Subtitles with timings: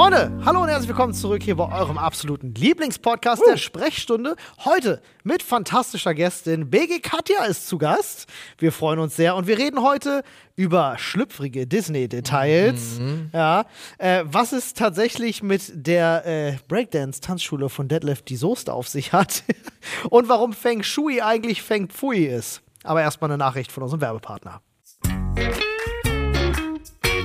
[0.00, 4.34] Freunde, hallo und herzlich willkommen zurück hier bei eurem absoluten Lieblingspodcast der Sprechstunde.
[4.64, 8.26] Heute mit fantastischer Gästin BG Katja ist zu Gast.
[8.56, 10.22] Wir freuen uns sehr und wir reden heute
[10.56, 12.98] über schlüpfrige Disney-Details.
[13.34, 13.66] Ja,
[13.98, 19.44] äh, was es tatsächlich mit der äh, Breakdance-Tanzschule von Deadlift die Soße auf sich hat
[20.08, 22.62] und warum Feng Shui eigentlich Feng Pfui ist.
[22.84, 24.62] Aber erstmal eine Nachricht von unserem Werbepartner.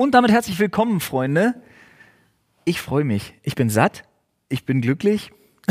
[0.00, 1.56] Und damit herzlich willkommen, Freunde.
[2.64, 3.34] Ich freue mich.
[3.42, 4.04] Ich bin satt.
[4.48, 5.30] Ich bin glücklich.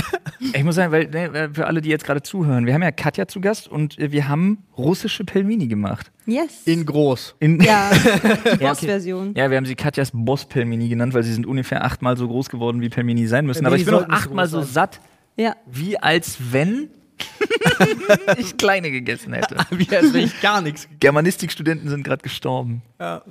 [0.54, 3.28] Ich muss sagen, weil ne, für alle, die jetzt gerade zuhören, wir haben ja Katja
[3.28, 6.12] zu Gast und äh, wir haben russische Pelmini gemacht.
[6.28, 6.62] Yes.
[6.66, 7.36] In groß.
[7.40, 7.90] In ja,
[8.54, 8.58] die.
[8.58, 9.34] Boss-Version.
[9.36, 12.82] Ja, wir haben sie Katjas Boss-Pelmini genannt, weil sie sind ungefähr achtmal so groß geworden,
[12.82, 13.66] wie Pelmini sein müssen.
[13.66, 15.02] Aber ich bin auch achtmal so satt,
[15.38, 15.56] Ja.
[15.66, 16.92] wie als wenn
[18.38, 19.58] ich kleine gegessen hätte.
[19.72, 20.88] Wie als wenn ich gar nichts.
[21.00, 22.84] Germanistikstudenten sind gerade gestorben.
[23.00, 23.24] Ja,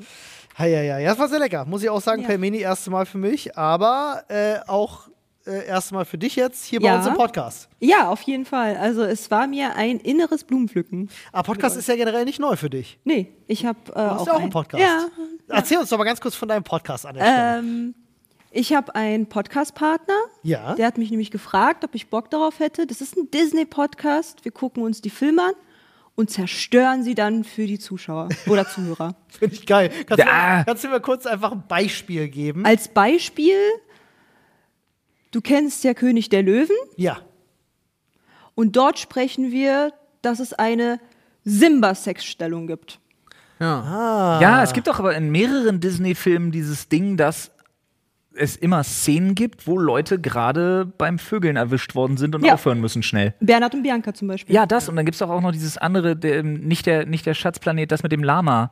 [0.66, 1.08] ja, ja.
[1.10, 1.64] Das war sehr lecker.
[1.64, 2.28] Muss ich auch sagen, Ja.
[2.28, 5.08] Pelmeni erste Mal für mich, aber äh, auch
[5.46, 6.98] äh, erste Mal für dich jetzt hier bei Ja.
[6.98, 7.68] uns im Podcast.
[7.80, 8.76] ja, auf jeden Fall.
[8.76, 11.08] Also es war mir ein inneres Blumenpflücken.
[11.32, 12.98] Aber Podcast ist ja generell nicht neu für dich.
[13.04, 14.82] Nee, ich habe äh, auch, ja auch ein- einen Podcast.
[14.82, 15.06] Ja.
[15.48, 17.16] Erzähl uns doch mal ganz kurz von deinem Podcast an.
[17.18, 17.94] Ähm,
[18.50, 20.14] ich habe einen Podcast-Partner.
[20.42, 20.74] Ja.
[20.74, 22.86] Der hat mich nämlich gefragt, ob ich Bock darauf hätte.
[22.86, 24.44] Das ist ein Disney-Podcast.
[24.44, 25.52] Wir gucken uns die Filme an
[26.18, 29.14] und zerstören sie dann für die Zuschauer oder Zuhörer.
[29.28, 29.88] Finde ich geil.
[30.04, 30.58] Kannst, Da.
[30.58, 32.66] du, kannst du mir kurz einfach ein Beispiel geben?
[32.66, 33.54] Als Beispiel,
[35.30, 36.74] du kennst ja König der Löwen.
[36.96, 37.18] Ja.
[38.56, 40.98] Und dort sprechen wir, dass es eine
[41.44, 42.98] Simba-Sexstellung gibt.
[43.60, 44.40] Ja.
[44.42, 47.52] Ja, es gibt auch aber in mehreren Disney-Filmen dieses Ding, dass
[48.38, 52.54] es immer Szenen gibt, wo Leute gerade beim Vögeln erwischt worden sind und Ja.
[52.54, 53.34] aufhören müssen schnell.
[53.40, 54.54] Bernhard und Bianca zum Beispiel.
[54.54, 54.88] Ja, das.
[54.88, 58.02] Und dann gibt es auch noch dieses andere, der, nicht, der, nicht der Schatzplanet, das
[58.02, 58.70] mit dem Lama.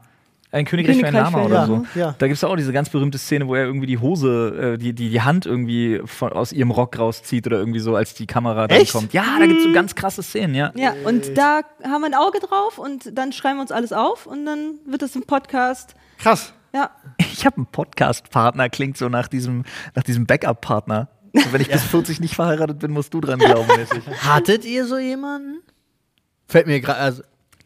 [0.53, 1.85] Ein Königreich für ein Lama oder so.
[1.97, 2.15] Ja.
[2.17, 4.93] Da gibt es auch diese ganz berühmte Szene, wo er irgendwie die Hose, äh, die,
[4.93, 8.69] die, die Hand irgendwie von, aus ihrem Rock rauszieht oder irgendwie so, als die Kamera
[8.69, 8.93] dann Echt?
[8.93, 9.13] kommt.
[9.13, 10.71] Ja, da gibt es so ganz krasse Szenen, ja.
[10.77, 14.27] Ja, und da haben wir ein Auge drauf und dann schreiben wir uns alles auf
[14.27, 15.95] und dann wird es im Podcast.
[16.19, 16.55] Krass.
[16.77, 19.65] Ja, Ich habe einen Podcast-Partner, klingt so nach diesem,
[19.95, 21.09] nach diesem Backup-Partner.
[21.33, 23.67] Und wenn ich bis 40 nicht verheiratet bin, musst du dran glauben.
[24.21, 25.63] Hattet ihr so jemanden?
[26.47, 27.23] Fällt mir gerade, also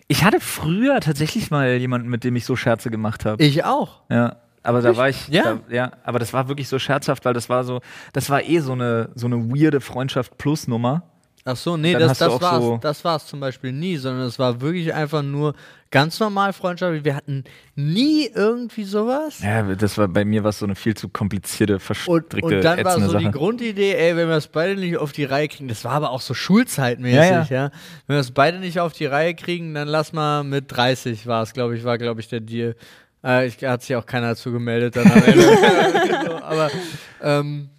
[0.06, 3.42] Ich hatte früher tatsächlich mal jemanden, mit dem ich so Scherze gemacht habe.
[3.42, 4.02] ich auch.
[4.10, 4.36] Ja.
[4.62, 5.42] Aber da war ich, Ja?
[5.42, 7.80] Da, ja, aber das war wirklich so scherzhaft, weil das war so,
[8.12, 11.02] das war eh so eine, so eine weirde Freundschaft plus Nummer.
[11.44, 14.38] Ach so, nee, Dann das, das war's, so- das war's zum Beispiel nie, sondern es
[14.38, 15.54] war wirklich einfach nur
[15.90, 17.02] ganz normal Freundschaft.
[17.02, 17.44] Wir hatten
[17.74, 19.40] nie irgendwie sowas.
[19.42, 22.84] Ja, das war bei mir was so eine viel zu komplizierte, Und, verstrickte, und dann
[22.84, 23.32] war so die Sache.
[23.36, 26.20] Grundidee, ey, wenn wir es beide nicht auf die Reihe kriegen, das war aber auch
[26.20, 27.46] so schulzeitmäßig, Ja, ja.
[27.50, 27.70] ja.
[28.06, 31.42] Wenn wir es beide nicht auf die Reihe kriegen, dann lass mal mit 30 war
[31.42, 32.76] es, glaube ich, war, glaube ich, der Deal.
[33.24, 35.42] Äh, ich, hat sich auch keiner dazu gemeldet dann am Ende.
[36.26, 36.70] so, aber
[37.22, 37.70] ähm,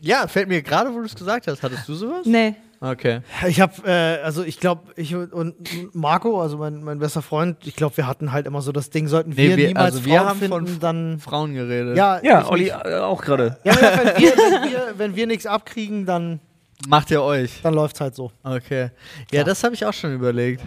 [0.00, 2.24] ja, fällt mir gerade, wo du es gesagt hast, hattest du sowas?
[2.24, 2.54] nee.
[2.82, 3.20] Okay.
[3.46, 5.54] Ich habe, äh, also ich glaube, ich und
[5.94, 9.06] Marco, also mein, mein bester Freund, ich glaube, wir hatten halt immer so das Ding,
[9.06, 11.96] sollten Nee, wir, wir- niemals also wir Frauen haben finden, von- dann Frauen geredet.
[11.98, 12.74] ja, Ja, Olli nicht.
[12.84, 13.58] äh, auch gerade.
[13.64, 16.40] Ja, wenn wir, wenn wir, wenn wir nichts abkriegen, dann,
[16.88, 17.60] Macht ihr euch?
[17.62, 18.32] dann läuft's halt so.
[18.42, 18.90] Okay.
[19.30, 20.62] Ja, das habe ich auch schon überlegt.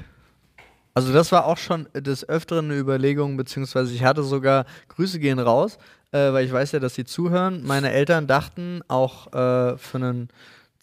[0.94, 5.39] Also das war auch schon des Öfteren eine Überlegung, beziehungsweise ich hatte sogar, Grüße gehen
[5.39, 5.80] raus,
[6.12, 7.63] äh, weil ich weiß ja, dass sie zuhören.
[7.65, 10.30] Meine Eltern dachten auch äh, für einen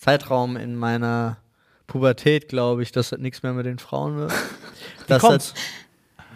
[0.00, 1.36] Zeitraum in meiner
[1.86, 4.32] Pubertät, glaube ich, dass das nichts mehr mit den Frauen wird.
[5.06, 5.54] Dass das-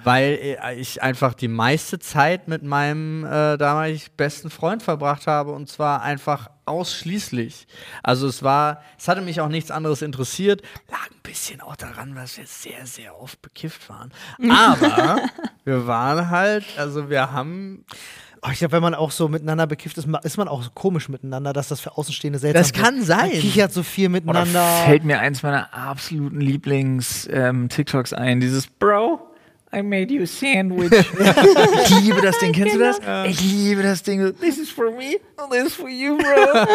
[0.02, 5.70] weil ich einfach die meiste Zeit mit meinem äh, damalig besten Freund verbracht habe und
[5.70, 7.66] zwar einfach ausschließlich.
[8.02, 10.60] Also es war, es hatte mich auch nichts anderes interessiert,
[10.90, 14.12] lag ein bisschen auch daran, dass wir sehr, sehr oft bekifft waren.
[14.50, 15.22] Aber
[15.64, 17.86] wir waren halt, also wir haben
[18.52, 21.52] ich glaube, wenn man auch so miteinander bekifft ist, ist man auch so komisch miteinander,
[21.52, 23.06] dass das für Außenstehende seltsam Das kann wird.
[23.06, 23.30] sein.
[23.30, 24.64] Man kichert so viel Oder miteinander.
[24.84, 29.20] fällt mir eins meiner absoluten Lieblings-TikToks ein, dieses Bro.
[29.74, 30.92] I made you a sandwich.
[31.84, 32.52] ich liebe das Ding.
[32.52, 33.00] Kennst du das?
[33.26, 34.34] Ich liebe das Ding.
[34.40, 36.66] This is for me and this is for you, bro.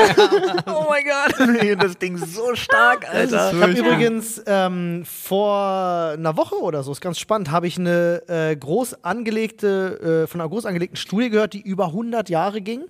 [0.67, 1.39] oh mein Gott.
[1.59, 3.53] Ich find Das Ding so stark, Alter.
[3.53, 8.21] Ich habe übrigens ähm, vor einer Woche oder so, ist ganz spannend, habe ich eine
[8.27, 12.83] äh, groß angelegte, äh, von einer groß angelegten Studie gehört, die über 100 Jahre ging,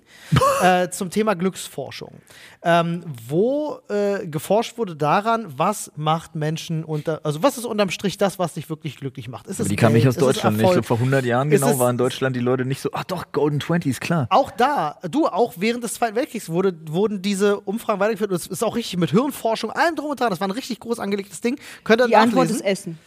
[0.62, 2.14] äh, zum Thema Glücksforschung.
[2.62, 8.18] Ähm, wo äh, geforscht wurde daran, was macht Menschen unter, also was ist unterm Strich
[8.18, 9.46] das, was dich wirklich glücklich macht?
[9.46, 10.56] Ist es Die kam nicht aus Deutschland.
[10.56, 10.74] Ich Erfolg?
[10.74, 13.32] glaube, vor 100 Jahren Ist genau war in Deutschland die Leute nicht so, ach doch,
[13.32, 14.26] Golden Twenties, klar.
[14.30, 18.30] Auch da, du, auch während des Zweiten Weltkriegs wurde, wurden diese Umfragen weitergeführt.
[18.30, 20.30] Und es ist auch richtig mit Hirnforschung, allem drum und dran.
[20.30, 21.58] Das war ein richtig groß angelegtes Ding.
[21.84, 22.56] Könnt ihr Die Antwort nachlesen.
[22.56, 22.98] ist Essen.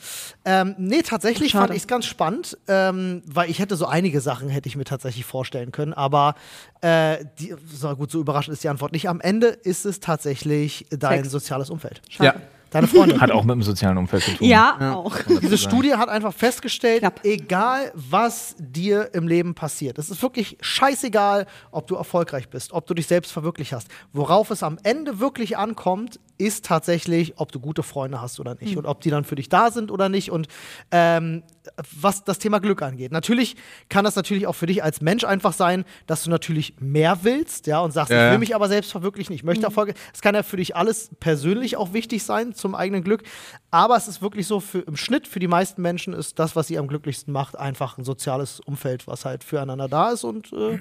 [0.45, 1.67] Ähm, nee, tatsächlich Schade.
[1.67, 4.83] fand ich es ganz spannend, ähm, weil ich hätte so einige Sachen hätte ich mir
[4.83, 6.35] tatsächlich vorstellen können, aber
[6.81, 9.07] äh, die, so gut, so überraschend ist die Antwort nicht.
[9.07, 11.31] Am Ende ist es tatsächlich dein Sex.
[11.31, 12.01] soziales Umfeld.
[12.19, 12.35] Ja.
[12.73, 13.21] Deine Freunde.
[13.21, 14.47] Hat auch mit dem sozialen Umfeld zu tun.
[14.47, 15.15] Ja, auch.
[15.41, 17.19] Diese Studie hat einfach festgestellt, Knapp.
[17.23, 22.87] egal was dir im Leben passiert, es ist wirklich scheißegal, ob du erfolgreich bist, ob
[22.87, 23.89] du dich selbst verwirklicht hast.
[24.11, 28.75] Worauf es am Ende wirklich ankommt, ist tatsächlich, ob du gute Freunde hast oder nicht
[28.75, 30.47] und ob die dann für dich da sind oder nicht und
[30.91, 31.43] ähm,
[31.99, 33.11] was das Thema Glück angeht.
[33.11, 33.55] Natürlich
[33.89, 37.67] kann das natürlich auch für dich als Mensch einfach sein, dass du natürlich mehr willst,
[37.67, 39.93] ja, und sagst, Ja, ich will mich aber selbst verwirklichen, ich möchte Erfolge.
[40.13, 43.23] Es kann ja für dich alles persönlich auch wichtig sein zum eigenen Glück,
[43.71, 46.67] aber es ist wirklich so, für, im Schnitt für die meisten Menschen ist das, was
[46.67, 50.79] sie am glücklichsten macht, einfach ein soziales Umfeld, was halt füreinander da ist und äh,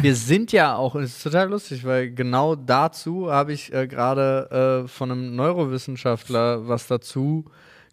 [0.00, 3.86] Wir sind ja auch, und es ist total lustig, weil genau dazu habe ich äh,
[3.86, 7.44] gerade äh, von einem Neurowissenschaftler was dazu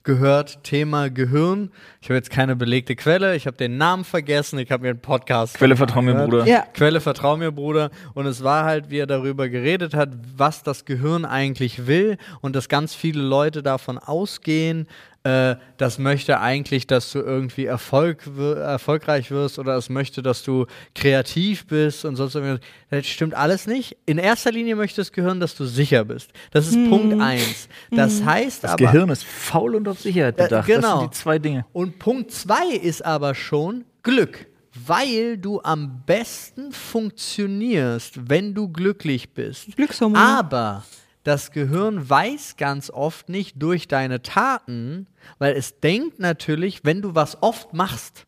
[0.04, 1.72] gehört, Thema Gehirn.
[2.02, 5.02] Ich habe jetzt keine belegte Quelle, ich habe den Namen vergessen, ich habe mir einen
[5.02, 5.56] Podcast.
[5.58, 6.46] Quelle vertrau mir, Bruder.
[6.46, 6.66] Ja.
[6.74, 7.92] Quelle vertrau mir, Bruder.
[8.14, 12.56] Und es war halt, wie er darüber geredet hat, was das Gehirn eigentlich will und
[12.56, 14.88] dass ganz viele Leute davon ausgehen,
[15.24, 20.66] äh, das möchte eigentlich, dass du irgendwie Erfolg, erfolgreich wirst oder es möchte, dass du
[20.96, 22.60] kreativ bist und sonst irgendwas.
[22.90, 23.96] Das stimmt alles nicht.
[24.06, 26.32] In erster Linie möchte das Gehirn, dass du sicher bist.
[26.52, 27.68] Das ist Punkt eins.
[27.92, 28.86] Das heißt Das aber.
[28.86, 30.68] Gehirn ist faul und auf Sicherheit Äh, bedacht.
[30.70, 31.00] Das genau.
[31.02, 31.66] sind die zwei Dinge.
[31.72, 34.48] Und Punkt zwei ist aber schon Glück.
[34.88, 39.76] Weil du am besten funktionierst, wenn du glücklich bist.
[39.76, 40.20] Glückshormone.
[40.22, 40.84] Aber
[41.24, 45.08] das Gehirn weiß ganz oft nicht durch deine Taten,
[45.38, 48.26] weil es denkt natürlich, wenn du was oft machst,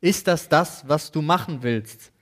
[0.00, 2.12] ist das das, was du machen willst.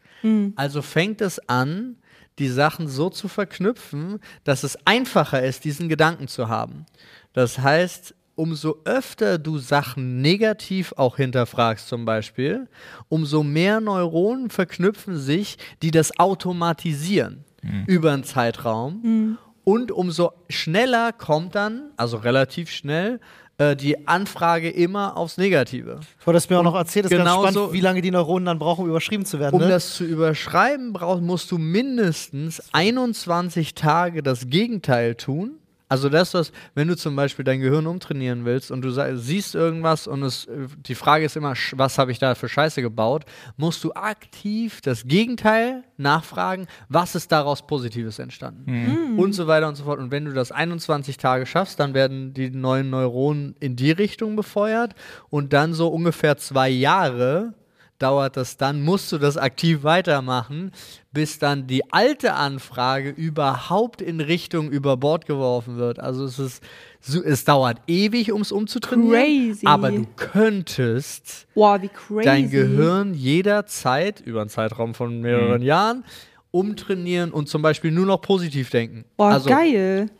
[0.57, 1.97] Also fängt es an,
[2.39, 6.85] die Sachen so zu verknüpfen, dass es einfacher ist, diesen Gedanken zu haben.
[7.33, 12.69] Das heißt, umso öfter du Sachen negativ auch hinterfragst zum Beispiel,
[13.09, 17.45] umso mehr Neuronen verknüpfen sich, die das automatisieren
[17.87, 19.39] über einen Zeitraum.
[19.71, 23.21] Und umso schneller kommt dann, also relativ schnell,
[23.59, 26.01] äh, die Anfrage immer aufs Negative.
[26.19, 28.59] Du hattest mir auch noch erzählt, ist ganz genauso- spannend, wie lange die Neuronen dann
[28.59, 29.55] brauchen, um überschrieben zu werden.
[29.55, 29.69] Um ne?
[29.69, 35.60] das zu überschreiben, brauch, musst du mindestens 21 Tage das Gegenteil tun.
[35.91, 40.07] Also das, was, wenn du zum Beispiel dein Gehirn umtrainieren willst und du siehst irgendwas
[40.07, 40.47] und es,
[40.87, 43.25] die Frage ist immer, was habe ich da für Scheiße gebaut,
[43.57, 48.71] musst du aktiv das Gegenteil nachfragen, was ist daraus Positives entstanden?
[49.19, 49.99] Und so weiter und so fort.
[49.99, 54.37] Und wenn du das 21 Tage schaffst, dann werden die neuen Neuronen in die Richtung
[54.37, 54.95] befeuert
[55.29, 57.55] und dann so ungefähr zwei Jahre
[58.01, 60.73] dauert das dann, musst du das aktiv weitermachen,
[61.13, 66.01] bis dann die alte Anfrage überhaupt in Richtung über Bord geworfen wird.
[66.01, 66.63] Also es ist,
[67.01, 69.67] so- es dauert ewig, um es umzutrainieren, Crazy.
[69.67, 72.25] aber du könntest crazy.
[72.25, 76.05] dein Gehirn jederzeit, über einen Zeitraum von mehreren Jahren,
[76.51, 79.05] umtrainieren und zum Beispiel nur noch positiv denken.
[79.17, 80.11] Boah, also geil.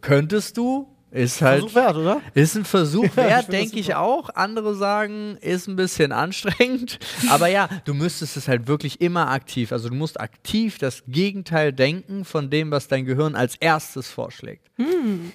[0.00, 1.60] könntest du Ist halt.
[1.60, 2.20] Versuch wert, oder?
[2.32, 4.30] Ist ein Versuch ich wert, denke ich auch.
[4.34, 6.98] Andere sagen, ist ein bisschen anstrengend.
[7.30, 9.72] Aber ja, du müsstest es halt wirklich immer aktiv.
[9.72, 14.70] Also du musst aktiv das Gegenteil denken von dem, was dein Gehirn als erstes vorschlägt,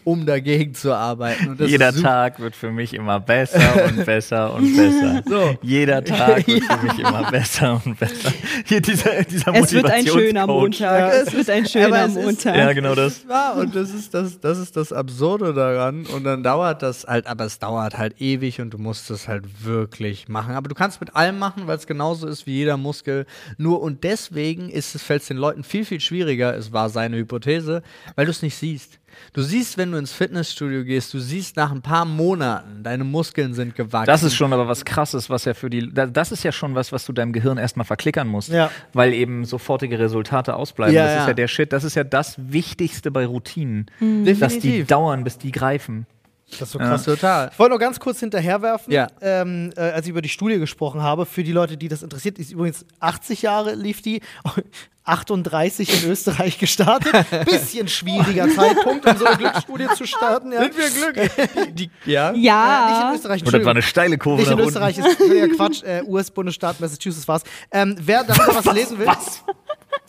[0.03, 1.49] um dagegen zu arbeiten.
[1.49, 1.93] Und das Jeder.
[1.93, 5.23] Tag wird für mich immer besser und besser und besser.
[5.27, 5.57] So.
[5.61, 8.33] Jeder Tag wird für mich immer besser und besser.
[8.65, 10.47] Hier dieser, dieser Es wird ein schöner.
[10.47, 10.81] Montag.
[10.81, 11.09] Ja.
[11.21, 12.55] Es wird ein schöner es ist- Montag.
[12.55, 13.23] Ja, genau das.
[13.29, 16.05] Ja, und das ist das, das ist das Absurde daran.
[16.05, 19.63] Und dann dauert das halt, aber es dauert halt ewig und du musst es halt
[19.65, 20.55] wirklich machen.
[20.55, 23.25] Aber du kannst mit allem machen, weil es genauso ist wie jeder Muskel.
[23.57, 27.17] Nur und deswegen ist es, fällt es den Leuten viel, viel schwieriger, es war seine
[27.17, 27.83] Hypothese,
[28.15, 28.99] weil du es nicht siehst.
[29.33, 33.53] Du siehst, wenn du ins Fitnessstudio gehst, du siehst nach ein paar Monaten, deine Muskeln
[33.53, 34.07] sind gewachsen.
[34.07, 35.91] Das ist schon aber was krasses, was ja für die.
[35.93, 38.49] da- Das ist ja schon was, was du deinem Gehirn erstmal verklickern musst.
[38.49, 38.71] Ja.
[38.93, 40.95] Weil eben sofortige Resultate ausbleiben.
[40.95, 41.27] Ja, das ist ja.
[41.27, 41.73] ja der Shit.
[41.73, 43.87] Das ist ja das Wichtigste bei Routinen.
[43.99, 44.39] Mhm.
[44.39, 46.05] Dass die dauern, bis die greifen.
[46.51, 47.03] Das ist so krass.
[47.03, 47.49] Total.
[47.51, 49.07] Ich wollte nur ganz kurz hinterherwerfen, Ja.
[49.21, 52.39] ähm, äh, als ich über die Studie gesprochen habe, für die Leute, die das interessiert,
[52.39, 54.21] ist übrigens 80 Jahre lief die,
[55.03, 57.13] 38 in Österreich gestartet.
[57.45, 60.51] Bisschen schwieriger Zeitpunkt, um so eine Glücksstudie zu starten.
[60.51, 60.61] Ja.
[60.63, 61.31] Sind wir glücklich?
[61.73, 62.29] Die, die, ja?
[62.29, 63.11] Äh, nicht in Ja.
[63.15, 64.69] Österreich, Und das war eine steile Kurve Nicht in nach unten.
[64.77, 65.83] Österreich, ist völliger Quatsch.
[65.83, 67.43] Äh, US-Bundesstaat Massachusetts war's.
[67.71, 69.07] Ähm, wer darüber was, lesen will,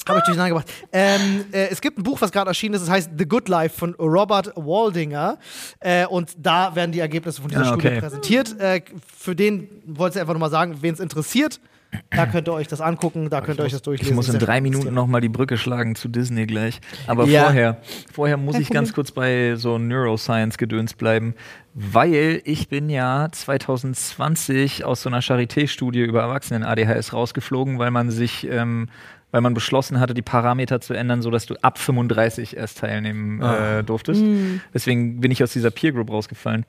[0.08, 0.72] habe ich durcheinander gebracht.
[0.92, 3.78] Ähm, äh, es gibt ein Buch, was gerade erschienen ist, das heißt The Good Life
[3.78, 5.38] von Robert Waldinger.
[5.80, 8.00] Äh, und da werden die Ergebnisse von dieser Ah, Studie okay.
[8.00, 8.58] präsentiert.
[8.60, 8.82] Äh,
[9.16, 11.60] für den wollte ich einfach nochmal sagen, wen es interessiert,
[12.10, 14.12] da könnt ihr euch das angucken, da könnt ihr euch das durchlesen.
[14.12, 16.80] Ich muss in drei Minuten nochmal die Brücke schlagen zu Disney gleich.
[17.06, 17.44] Aber Ja.
[17.44, 17.80] vorher,
[18.12, 21.34] vorher muss ich ganz kurz bei so Neuroscience-Gedöns bleiben,
[21.72, 28.46] weil ich bin ja 2020 aus so einer Charité-Studie über Erwachsenen-ADHS rausgeflogen, weil man sich,
[28.50, 28.88] ähm,
[29.30, 33.84] weil man beschlossen hatte, die Parameter zu ändern, sodass du ab 35 erst teilnehmen äh,
[33.84, 34.22] durftest.
[34.72, 36.64] Deswegen bin ich aus dieser Peer Group rausgefallen.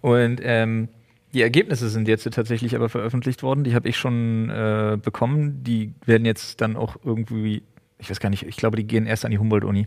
[0.00, 0.88] Und ähm,
[1.32, 3.64] die Ergebnisse sind jetzt tatsächlich aber veröffentlicht worden.
[3.64, 5.62] Die habe ich schon äh, bekommen.
[5.62, 7.62] Die werden jetzt dann auch irgendwie,
[7.98, 9.86] ich weiß gar nicht, ich glaube, die gehen erst an die Humboldt-Uni.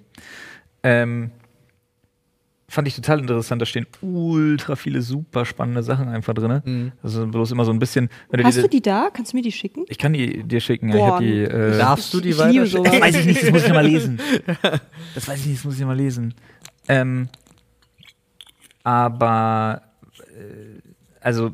[0.83, 1.31] Ähm,
[2.69, 3.61] fand ich total interessant.
[3.61, 6.61] Da stehen ultra viele super spannende Sachen einfach drin.
[6.63, 6.91] Mhm.
[7.03, 8.09] Also bloß immer so ein bisschen.
[8.29, 9.09] Wenn Hast diese, du die da?
[9.11, 9.85] Kannst du mir die schicken?
[9.89, 10.91] Ich kann die dir schicken.
[10.91, 11.41] Boah, hab die.
[11.41, 12.71] Äh, Darfst du die sowas.
[12.71, 14.19] das weiß ich nicht, das muss ich mal lesen.
[15.15, 16.35] Das weiß ich nicht, das muss ich mal lesen.
[16.87, 17.29] Ähm,
[18.83, 19.81] aber
[20.17, 20.79] äh,
[21.21, 21.51] also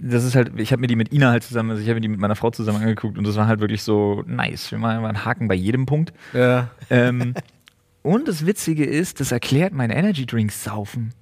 [0.00, 2.02] das ist halt, ich habe mir die mit Ina halt zusammen, also ich habe mir
[2.02, 4.70] die mit meiner Frau zusammen angeguckt und das war halt wirklich so nice.
[4.70, 6.12] Wir machen immer einen Haken bei jedem Punkt.
[6.34, 6.68] Ja.
[6.90, 7.34] Ähm,
[8.02, 11.12] und das Witzige ist, das erklärt mein Energy Drinks saufen.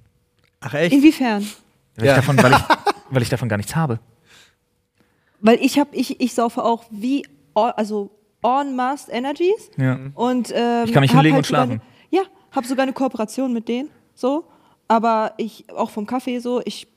[0.61, 0.93] Ach echt?
[0.93, 1.45] Inwiefern?
[1.95, 2.11] Weil, Ja.
[2.13, 2.57] ich davon, weil, ich,
[3.09, 3.99] weil ich davon gar nichts habe.
[5.41, 8.11] Weil ich habe, ich, ich saufe auch wie, all- also
[8.43, 9.69] en masse Energies.
[9.77, 9.99] Ja.
[10.15, 11.71] Und, ähm, Ich kann mich hinlegen halt und sogar schlafen.
[11.71, 11.81] Eine,
[12.11, 12.21] ja,
[12.51, 14.45] habe sogar eine Kooperation mit denen, so.
[14.87, 16.87] Aber ich, auch vom Kaffee so, ich,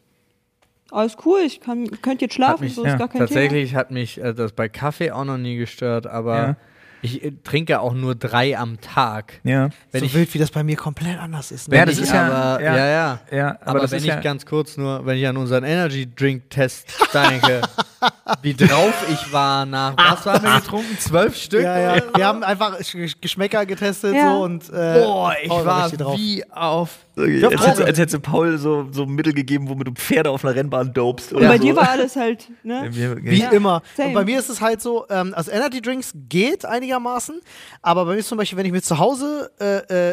[0.91, 3.91] alles cool, ich kann, könnt jetzt schlafen, mich- so ja, ist gar kein Tatsächlich hat
[3.91, 6.57] mich äh, das bei Kaffee auch noch nie gestört, aber Ja.
[7.03, 9.35] Ich äh, trinke auch nur drei am Tag.
[9.45, 9.69] Ja.
[9.91, 11.69] Wenn so ich, wild, wie das bei mir komplett anders ist.
[11.69, 11.77] Ne?
[11.77, 12.77] Ja, das ich ist ja- aber, ja.
[12.77, 13.21] ja, ja.
[13.31, 15.65] Ja, Aber, aber das wenn ist ich ja- ganz kurz nur, wenn ich an unseren
[15.65, 17.61] Energy Drink Test denke,
[18.43, 20.99] wie drauf ich war nach, was haben wir getrunken?
[20.99, 21.63] Zwölf Stück?
[21.63, 22.03] ja, ja.
[22.17, 24.35] Wir haben einfach Sch- Geschmäcker getestet Ja.
[24.35, 26.17] so und äh, Boah, ich Paul war drauf.
[26.17, 26.99] wie auf.
[27.15, 30.95] Als, hätte, als hätte Paul so, so Mittel gegeben, womit du Pferde auf einer Rennbahn
[30.95, 31.35] dopst.
[31.35, 31.63] Und bei so.
[31.65, 32.89] dir war alles halt, ne?
[32.91, 33.83] Wie Ja, immer.
[33.95, 34.09] same.
[34.09, 36.65] Und bei mir ist es halt so, ähm, also Energy Drinks geht
[36.97, 37.41] einigermaßen,
[37.81, 39.65] aber bei mir zum Beispiel, wenn ich mir zu Hause äh,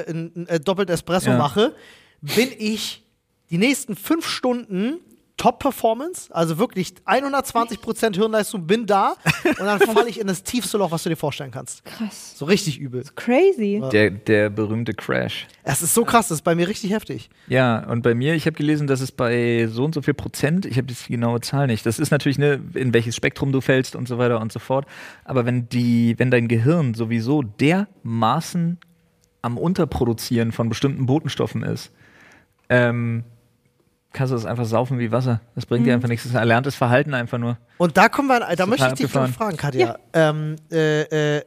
[0.01, 1.37] äh, ein, ein äh, doppelt Espresso Ja.
[1.37, 1.75] mache,
[2.21, 3.03] bin ich
[3.49, 4.99] die nächsten fünf Stunden
[5.39, 9.15] Top-Performance, also wirklich 120% Hirnleistung, bin da
[9.45, 11.85] und dann falle ich in das tiefste Loch, was du dir vorstellen kannst.
[11.85, 12.37] Krass.
[12.37, 13.05] So richtig übel.
[13.15, 13.81] Crazy.
[13.89, 15.47] Der, der berühmte Crash.
[15.63, 17.29] Es ist so krass, das ist bei mir richtig heftig.
[17.47, 20.65] Ja, und bei mir, ich habe gelesen, dass es bei so und so viel Prozent,
[20.65, 23.61] ich habe jetzt die genaue Zahl nicht, das ist natürlich, ne, in welches Spektrum du
[23.61, 24.85] fällst und so weiter und so fort.
[25.23, 28.77] Aber wenn die, wenn dein Gehirn sowieso dermaßen
[29.41, 31.93] am Unterproduzieren von bestimmten Botenstoffen ist,
[32.67, 33.23] ähm,
[34.13, 35.41] kannst du das einfach saufen wie Wasser.
[35.55, 36.23] Das bringt dir einfach nichts.
[36.23, 37.57] Das ist ein erlerntes Verhalten einfach nur.
[37.77, 39.97] Und da kommen wir, da möchte ich dich noch fragen, Katja.
[40.13, 41.43] Ähm, äh, äh,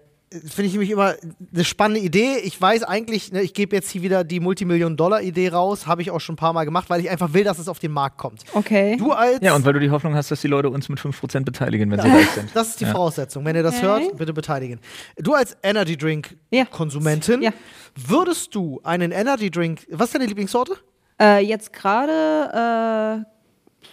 [0.46, 1.12] Finde ich nämlich immer
[1.52, 2.36] eine spannende Idee.
[2.42, 6.20] Ich weiß eigentlich, ne, ich gebe jetzt hier wieder die Multimillion-Dollar-Idee raus, habe ich auch
[6.20, 8.40] schon ein paar Mal gemacht, weil ich einfach will, dass es auf den Markt kommt.
[8.54, 8.96] Okay.
[8.96, 9.40] Du als.
[9.42, 12.00] Ja, und weil du die Hoffnung hast, dass die Leute uns mit 5% beteiligen, wenn
[12.00, 12.48] sie reich sind.
[12.54, 12.92] das ist die Ja.
[12.92, 13.44] Voraussetzung.
[13.44, 13.82] Wenn ihr das Okay.
[13.86, 14.80] hört, bitte beteiligen.
[15.18, 15.98] Du als Energy Ja.
[15.98, 17.50] Drink-Konsumentin, Ja.
[17.94, 20.76] würdest du einen Energy Drink, was ist deine Lieblingssorte?
[21.22, 23.92] Äh, jetzt gerade äh,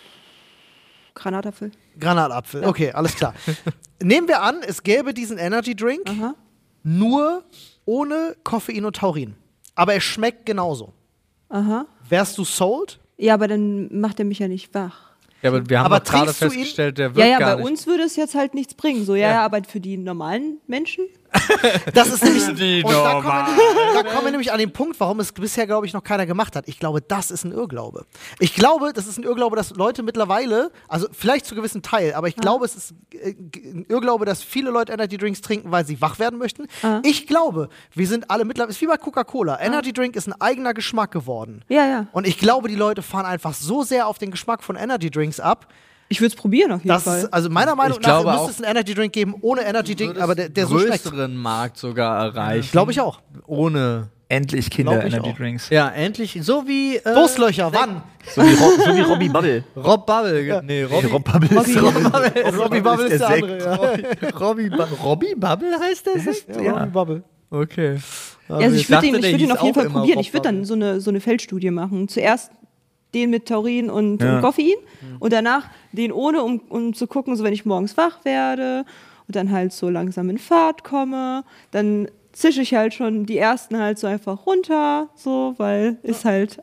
[1.14, 1.72] Granatapfel.
[2.00, 2.66] Granatapfel.
[2.66, 3.34] Okay, alles klar.
[4.02, 6.34] Nehmen wir an, es gäbe diesen Energy Drink Aha.
[6.84, 7.44] nur
[7.86, 9.36] ohne Koffein und Taurin.
[9.76, 10.94] Aber er schmeckt genauso.
[11.50, 11.86] Aha.
[12.08, 13.00] Wärst du sold?
[13.18, 15.10] Ja, aber dann macht er mich ja nicht wach.
[15.42, 17.70] Ja, aber wir haben Aber gerade festgestellt, der Ja, wird ja, gar bei nicht.
[17.72, 19.06] uns würde es jetzt halt nichts bringen.
[19.06, 21.06] So, ja, ja, aber für die normalen Menschen?
[21.94, 22.40] Das ist nämlich.
[22.60, 23.48] Die und da kommen, Normal.
[23.56, 26.26] wir, da kommen wir nämlich an den Punkt, warum es bisher, glaube ich, noch keiner
[26.26, 26.68] gemacht hat.
[26.68, 28.06] Ich glaube, das ist ein Irrglaube.
[28.40, 32.28] Ich glaube, das ist ein Irrglaube, dass Leute mittlerweile, also vielleicht zu gewissen Teil, aber
[32.28, 36.02] ich glaube, es ist äh, ein Irrglaube, dass viele Leute Energy Drinks trinken, weil sie
[36.02, 36.68] wach werden möchten.
[37.04, 39.60] Ich glaube, wir sind alle mittlerweile, ist wie bei Coca-Cola.
[39.60, 41.64] Energy Drink ist ein eigener Geschmack geworden.
[41.70, 42.08] Ja, ja.
[42.12, 45.40] Und ich glaube, die Leute fahren einfach so sehr auf den Geschmack von Energy Drinks
[45.40, 45.68] ab,
[46.12, 47.20] Ich würde es probieren auf jeden dass Fall.
[47.20, 50.20] es, also meiner Meinung Ich nach müsste es einen Energy Drink geben ohne Energy Drink,
[50.20, 51.04] aber der, der so schmeckt.
[51.04, 52.70] größeren Markt sogar erreichen.
[52.72, 53.22] Glaube ich auch.
[53.46, 54.10] Ohne.
[54.32, 55.38] Endlich Glaub ich Kinder-Energy auch.
[55.38, 55.70] Drinks.
[55.72, 56.38] Ja, endlich.
[56.44, 56.98] So wie.
[56.98, 58.04] Äh, Durstlöcher, wann?
[58.36, 59.64] So wie, Ro so wie Robbie Bubble.
[59.76, 60.44] Rob Bubble.
[60.46, 63.44] ge- Nee, Robbie, Rob Bubble ist Robbie- Rob Robbie Bubble ist der Sekt.
[63.44, 63.58] andere.
[64.22, 64.30] Ja.
[64.38, 64.68] Robbie,
[65.04, 66.20] Robbie Bubble heißt der?
[66.20, 66.56] Sekt?
[66.62, 67.24] Ja, Robbie Bubble.
[67.50, 67.98] Okay.
[68.50, 70.18] Ja, also ich würde ihn, ich der würd ihn auf jeden Fall probieren.
[70.18, 70.66] Rob Ich würde dann Bubble.
[70.68, 72.08] so eine, so eine Feldstudie machen.
[72.08, 72.52] Zuerst
[73.14, 74.36] den mit Taurin und, Ja.
[74.36, 74.76] und Koffein
[75.20, 78.86] und danach den ohne, um, um zu gucken, so wenn ich morgens wach werde
[79.28, 83.78] und dann halt so langsam in Fahrt komme, dann zische ich halt schon die ersten
[83.78, 86.60] halt so einfach runter, so, weil ist halt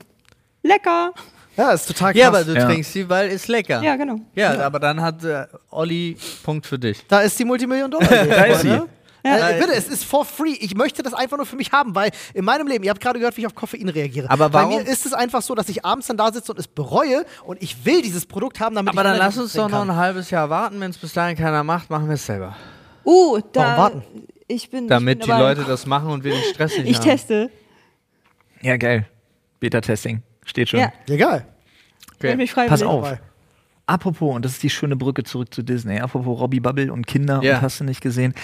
[0.62, 1.12] lecker.
[1.56, 2.20] Ja, ist total krass.
[2.20, 2.66] Ja, aber du Ja.
[2.66, 3.82] trinkst sie, weil ist lecker.
[3.82, 4.16] Ja, genau.
[4.34, 7.02] Ja, aber dann hat äh, Olli Punkt für dich.
[7.08, 8.06] da ist die Multimillion Dollar.
[8.26, 8.80] Da ist sie.
[9.26, 10.52] Äh, bitte, es ist for free.
[10.60, 13.18] Ich möchte das einfach nur für mich haben, weil in meinem Leben, ihr habt gerade
[13.18, 14.30] gehört, wie ich auf Koffein reagiere.
[14.30, 16.58] Aber Bei warum- mir ist es einfach so, dass ich abends dann da sitze und
[16.58, 19.52] es bereue und ich will dieses Produkt haben, damit Aber ich dann Energy lass uns
[19.52, 20.80] doch noch ein halbes Jahr warten.
[20.80, 22.56] Wenn es bis dahin keiner macht, machen wir es selber.
[23.04, 23.60] Uh, da.
[23.60, 24.02] Warum warten?
[24.48, 24.88] Ich bin.
[24.88, 25.54] Damit ich die bin dabei.
[25.54, 27.04] Leute das machen und wir den Stress nicht Ich haben.
[27.04, 27.50] teste.
[28.62, 29.06] Ja, geil.
[29.60, 30.22] Beta-Testing.
[30.44, 30.80] Steht schon.
[30.80, 31.46] Ja, Egal.
[32.16, 32.36] okay.
[32.36, 32.70] mich freiwillig.
[32.70, 33.04] Pass auf.
[33.04, 33.20] Dabei.
[33.88, 37.40] Apropos, und das ist die schöne Brücke zurück zu Disney, apropos Robbie Bubble und Kinder
[37.42, 37.56] Ja.
[37.56, 38.34] und hast du nicht gesehen.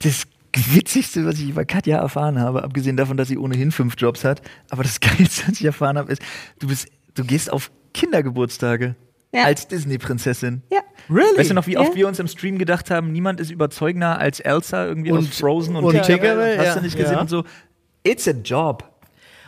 [0.00, 0.24] Das
[0.54, 4.40] Witzigste, was ich über Katja erfahren habe, abgesehen davon, dass sie ohnehin fünf Jobs hat,
[4.70, 6.22] aber das Geilste, was ich erfahren habe, ist,
[6.58, 8.94] du bist, du gehst auf Kindergeburtstage
[9.34, 9.44] Ja.
[9.44, 10.62] als Disney-Prinzessin.
[10.72, 10.80] Ja.
[11.10, 11.36] Really?
[11.38, 11.80] Weißt du noch, wie Ja.
[11.80, 15.38] oft wir uns im Stream gedacht haben, niemand ist überzeugender als Elsa irgendwie Und- aus
[15.38, 16.74] Frozen und, und Tinkerbell, Tinkerbell, hast ja.
[16.76, 17.20] du nicht gesehen Ja.
[17.20, 17.44] und so.
[18.02, 18.84] It's a job.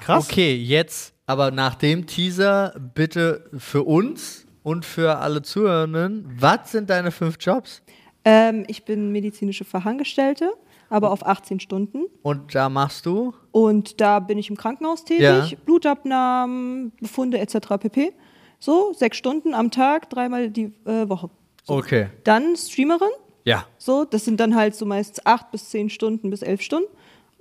[0.01, 0.29] Krass.
[0.31, 6.91] Okay, jetzt aber nach dem Teaser bitte für uns und für alle Zuhörenden, was sind
[6.91, 7.83] deine fünf Jobs?
[8.31, 10.53] Ähm, ich bin medizinische Fachangestellte,
[10.91, 12.05] aber auf 18 Stunden.
[12.23, 13.33] Und da machst du?
[13.53, 15.49] Und da bin ich im Krankenhaus tätig, Ja.
[15.65, 17.79] Blutabnahmen, Befunde etc.
[17.81, 18.13] pp.
[18.59, 21.31] So, sechs Stunden am Tag, dreimal die äh, Woche.
[21.67, 22.09] Okay.
[22.25, 23.09] Dann Streamerin.
[23.45, 23.65] Ja.
[23.79, 26.89] So, das sind dann halt so meist acht bis zehn Stunden bis elf Stunden.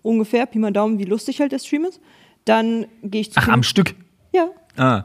[0.03, 1.99] Ungefähr, Pi mal Daumen, wie lustig halt der Stream ist.
[2.45, 3.39] Dann gehe ich zu.
[3.41, 3.93] Ach, am Stück.
[4.31, 4.51] Ja.
[4.77, 5.03] Ah,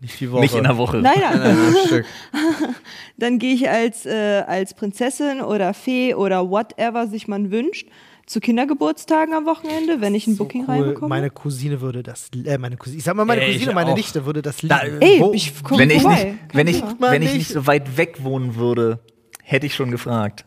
[0.00, 0.42] Nicht die Woche.
[0.42, 0.98] nicht in der Woche.
[0.98, 2.04] Nein, Nein.
[3.16, 7.88] Dann gehe ich als, äh, als Prinzessin oder Fee oder whatever sich man wünscht
[8.26, 10.74] zu Kindergeburtstagen am Wochenende, wenn ich ein Booking Cool.
[10.74, 11.08] reinbekomme.
[11.08, 13.96] Meine Cousine würde das, äh, meine Cousine, ich sag mal meine Ey, Cousine, meine auch.
[13.96, 15.00] Nichte würde das Da- lieben.
[15.00, 17.38] Ey, Wo- ich komme wenn ich nicht, wenn ich, man wenn ich nicht.
[17.38, 19.00] nicht so weit weg wohnen würde,
[19.42, 20.44] hätte ich schon gefragt.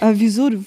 [0.00, 0.50] Aber wieso?
[0.50, 0.64] Du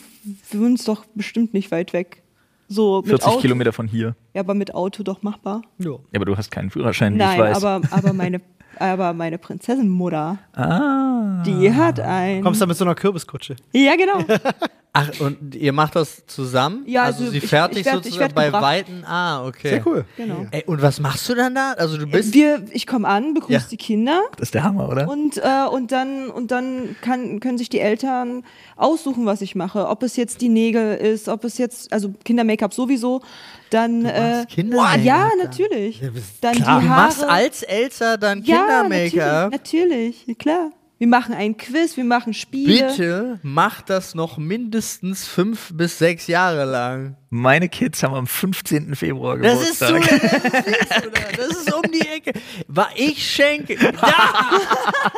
[0.54, 2.24] wohnst doch bestimmt nicht weit weg.
[2.68, 3.40] So mit 40 Auto.
[3.40, 4.16] Kilometer von hier.
[4.34, 5.62] Ja, aber mit Auto doch machbar.
[5.78, 5.92] Ja.
[5.92, 7.64] Ja, aber du hast keinen Führerschein, wie Nein, ich weiß.
[7.64, 8.42] aber, aber meine,
[8.78, 11.44] aber meine Prinzessenmutter, ah.
[11.46, 12.44] die hat einen.
[12.44, 13.56] Kommst du mit so einer Kürbiskutsche?
[13.74, 14.20] Ja, genau.
[15.00, 16.84] Ach, und ihr macht das zusammen?
[16.88, 18.64] Ja, also, also sie ich- fertig ich werd- ich sozusagen werd bei gebracht.
[18.64, 19.04] Weiten.
[19.06, 19.70] Ah, okay.
[19.70, 20.06] Sehr cool.
[20.18, 20.46] genau.
[20.52, 21.74] Ey, und was machst du dann da?
[21.74, 22.34] Also du bist.
[22.34, 23.62] Wir, ich komme an, begrüße Ja.
[23.70, 25.08] die Kinder Das ist der Hammer, oder?
[25.08, 28.44] und, äh, und dann, und dann kann, können sich die Eltern
[28.76, 29.88] aussuchen, was ich mache.
[29.88, 33.22] Ob es jetzt die Nägel ist, ob es jetzt, also Kinder-Make-up sowieso,
[33.70, 34.06] dann.
[34.06, 35.38] Äh, Kinder-Make-up ja, dann?
[35.44, 36.02] natürlich.
[36.02, 36.10] Ja,
[36.42, 36.80] Dann klar.
[36.80, 37.02] die du Haare.
[37.08, 39.52] machst als Elsa dann ja, Kinder-Make-up.
[39.52, 40.72] natürlich, natürlich, klar.
[41.00, 42.88] Wir machen ein Quiz, wir machen Spiele.
[42.88, 47.16] Bitte mach das noch mindestens fünf bis sechs Jahre lang.
[47.30, 48.96] Meine Kids haben am 15.
[48.96, 50.22] Februar Das ist so, Geburtstag.
[50.52, 51.22] das ist, oder?
[51.38, 52.32] das ist um die Ecke.
[52.68, 53.76] War ich schenke.
[53.76, 53.94] Ja!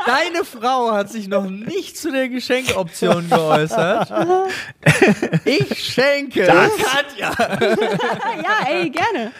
[0.05, 4.11] Deine Frau hat sich noch nicht zu der Geschenkoption geäußert.
[5.45, 6.45] Ich schenke.
[6.45, 7.31] Katja.
[8.43, 9.31] ja, ey, gerne.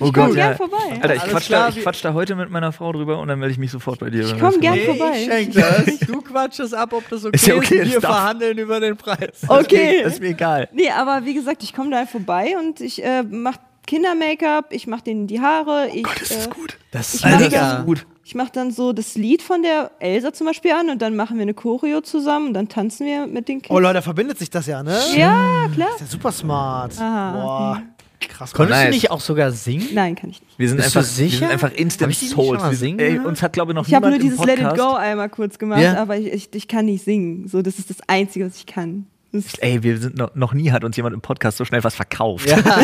[0.00, 0.76] Oh komm gern vorbei.
[1.00, 3.28] Alter, ich Alles quatsch, klar, da, ich quatsch da heute mit meiner Frau drüber und
[3.28, 4.20] dann melde ich mich sofort bei dir.
[4.22, 5.12] Ich komm gern Nee, vorbei.
[5.18, 5.98] ich schenke das.
[6.06, 7.42] Du quatschest ab, ob das okay ist.
[7.42, 9.40] Ist ja okay, Wir das darf- verhandeln über den Preis.
[9.46, 10.02] Okay.
[10.04, 10.68] Das ist mir egal.
[10.72, 15.02] Nee, aber wie gesagt, ich komme da vorbei und ich äh, mache Kinder-Make-up, ich mache
[15.04, 15.88] denen die Haare.
[15.92, 16.76] Ich, Das ist äh, gut.
[16.90, 17.48] Das ist mega.
[17.76, 18.06] das gut.
[18.24, 21.36] Ich mache dann so das Lied von der Elsa zum Beispiel an und dann machen
[21.38, 23.74] wir eine Choreo zusammen und dann tanzen wir mit den Kids.
[23.74, 24.98] Oh Leute, da verbindet sich das ja, ne?
[25.16, 25.88] ja, klar.
[25.94, 26.92] Ist ja super smart.
[27.00, 27.82] Aha, Boah,
[28.20, 28.52] krass.
[28.52, 28.94] Konntest du Nice.
[28.94, 29.88] nicht auch sogar singen?
[29.92, 30.58] Nein, kann ich nicht.
[30.58, 31.38] Wir sind Bist du einfach, wir sicher?
[31.38, 32.62] sind einfach Instant Souls.
[32.62, 34.76] Wir singen sind, ey, uns hat, glaube ich, noch Ich habe nur dieses Let It.
[34.76, 35.96] Go einmal kurz gemacht, Ja.
[36.00, 37.46] aber ich, ich, ich kann nicht singen.
[37.48, 39.06] So, das ist das Einzige, was ich kann.
[39.32, 41.94] Das Ey, wir sind noch, noch nie hat uns jemand im Podcast so schnell was
[41.94, 42.48] verkauft.
[42.48, 42.74] Ja, das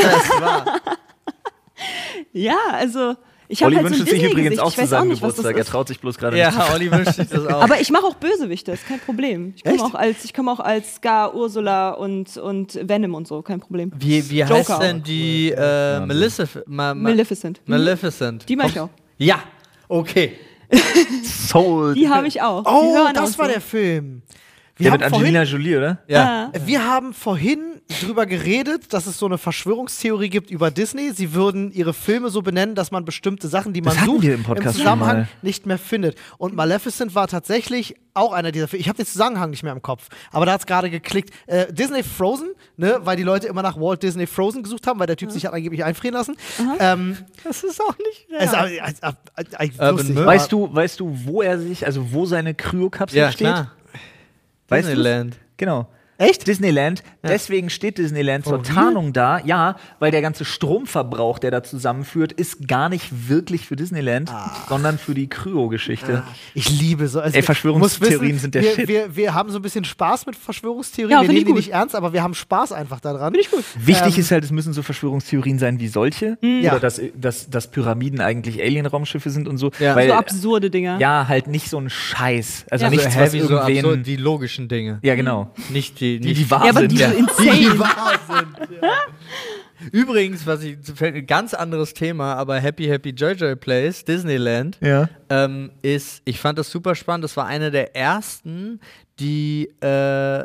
[0.40, 0.80] war.
[2.32, 3.14] ja, also
[3.48, 5.34] Ich Olli halt so wünscht es sich übrigens auch zu weiß auch seinem nicht, was
[5.34, 5.58] das Geburtstag.
[5.58, 6.44] Er traut sich bloß gerade nicht.
[6.44, 7.62] Ja, Olli wünscht sich das auch.
[7.62, 9.54] Aber ich mache auch Bösewichte, ist kein Problem.
[9.56, 13.42] Ich komme auch als, ich komme auch als Scar, Ursula und, und Venom und so,
[13.42, 13.92] kein Problem.
[13.98, 14.78] wie wie Joker heißt auch.
[14.80, 16.44] denn die äh, Melissa?
[16.66, 17.60] Ma, ma, Maleficent.
[17.64, 17.74] Mhm.
[17.74, 18.48] Maleficent.
[18.48, 18.90] Die mag ich auch.
[19.18, 19.40] Ja,
[19.88, 20.32] okay.
[21.22, 21.94] Soul.
[21.94, 22.64] Die habe ich auch.
[22.66, 23.52] Oh, das auch war so.
[23.52, 24.22] der Film.
[24.76, 25.98] Wir haben mit vorhin Angelina Jolie, oder?
[26.08, 26.50] Ja.
[26.52, 26.58] Ah.
[26.66, 31.12] Wir haben vorhin drüber geredet, dass es so eine Verschwörungstheorie gibt über Disney.
[31.12, 34.42] Sie würden ihre Filme so benennen, dass man bestimmte Sachen, die man Das sucht, im
[34.42, 36.16] Podcast Zusammenhang nicht mehr findet.
[36.38, 38.80] Und Maleficent war tatsächlich auch einer dieser Filme.
[38.80, 41.30] Ich habe den Zusammenhang nicht mehr im Kopf, aber da hat es gerade geklickt.
[41.46, 45.06] Äh, Disney Frozen, ne, weil die Leute immer nach Walt Disney Frozen gesucht haben, weil
[45.06, 46.36] der Typ sich hat angeblich einfrieren lassen.
[46.80, 48.26] Ähm, Das ist auch nicht.
[48.38, 48.52] es
[49.72, 50.14] ist lustig.
[50.16, 50.26] Myth.
[50.26, 53.46] Weißt du, weißt du, wo er sich, also wo seine Kryokapsel Ja, steht?
[53.46, 53.72] klar.
[54.68, 54.88] Weißt?
[54.88, 55.36] Disneyland.
[55.56, 55.88] Genau.
[56.28, 56.46] Echt?
[56.46, 57.02] Disneyland.
[57.22, 59.40] Deswegen steht Disneyland zur Tarnung da.
[59.44, 64.30] Ja, weil der ganze Stromverbrauch, der da zusammenführt, ist gar nicht wirklich für Disneyland,
[64.68, 66.22] sondern für die Kryo-Geschichte.
[66.54, 67.20] Ich liebe so.
[67.20, 68.88] Also Ey, Verschwörungstheorien muss sind der wir, Shit.
[68.88, 71.16] Wir, wir haben so ein bisschen Spaß mit Verschwörungstheorien.
[71.18, 73.32] Ja, wir nehmen die nicht ernst, aber wir haben Spaß einfach daran.
[73.32, 73.64] Finde ich gut.
[73.78, 76.38] Wichtig Ähm, ist halt, es müssen so Verschwörungstheorien sein wie solche.
[76.42, 76.72] Ja.
[76.72, 79.70] Oder dass, dass, dass Pyramiden eigentlich Alien-Raumschiffe sind und so.
[79.78, 79.96] Ja.
[79.96, 80.98] Weil, So absurde Dinger.
[81.00, 82.66] ja, halt nicht so ein Scheiß.
[82.70, 82.90] Also Ja.
[82.90, 83.78] nichts, so was heavy, so irgendwen...
[83.84, 84.98] absurd, die logischen Dinge.
[85.02, 85.50] ja, genau.
[85.70, 86.92] Nicht die, Die, nicht die wahr Ja, sind.
[86.92, 87.10] die ja.
[87.10, 87.78] so insane.
[89.92, 95.08] Übrigens, was ich fällt ein ganz anderes Thema, aber Happy Happy Jojo Place, Disneyland, Ja.
[95.28, 97.24] ähm, ist, ich fand das super spannend.
[97.24, 98.80] Das war eine der ersten,
[99.20, 100.44] die äh,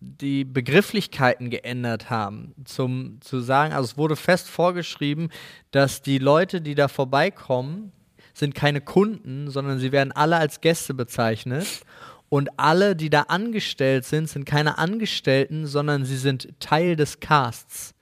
[0.00, 5.30] die Begrifflichkeiten geändert haben, zum zu sagen, also es wurde fest vorgeschrieben,
[5.70, 7.90] dass die Leute, die da vorbeikommen,
[8.34, 11.66] sind keine Kunden, sondern sie werden alle als Gäste bezeichnet.
[12.34, 17.94] Und alle, die da angestellt sind, sind keine Angestellten, sondern sie sind Teil des Casts.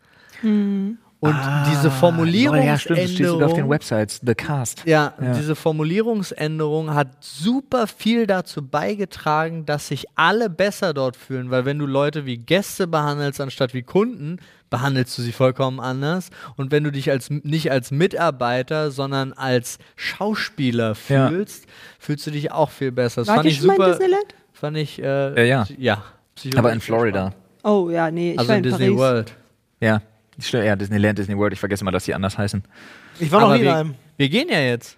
[1.22, 1.36] Und
[1.70, 2.68] diese Formulierungsänderung.
[2.68, 4.20] Ah, Ja, stimmt, das steht sogar auf den Websites.
[4.26, 4.82] The Cast.
[4.86, 5.34] Ja, Ja.
[5.34, 11.78] diese Formulierungsänderung hat super viel dazu beigetragen, dass sich alle besser dort fühlen, weil wenn
[11.78, 16.30] du Leute wie Gäste behandelst anstatt wie Kunden, behandelst du sie vollkommen anders.
[16.56, 21.28] Und wenn du dich als nicht als Mitarbeiter, sondern als Schauspieler Ja.
[21.28, 21.66] fühlst,
[22.00, 23.20] fühlst du dich auch viel besser.
[23.20, 23.90] Das Wart fand ich schon mal in super.
[23.90, 24.34] Disneyland?
[24.52, 26.02] Fand ich äh, Ja, ja.
[26.50, 27.28] ja Aber in Florida.
[27.30, 27.36] spannend.
[27.62, 28.98] Oh ja, nee, ich Also war in in Disney Paris.
[28.98, 29.32] World.
[29.80, 30.02] Ja.
[30.38, 31.52] Stimmt, Ja, Disneyland, Disney World.
[31.52, 32.62] Ich vergesse mal, dass die anders heißen.
[33.20, 33.94] Ich war noch Aber nie in wir, einem.
[34.16, 34.96] wir gehen ja jetzt.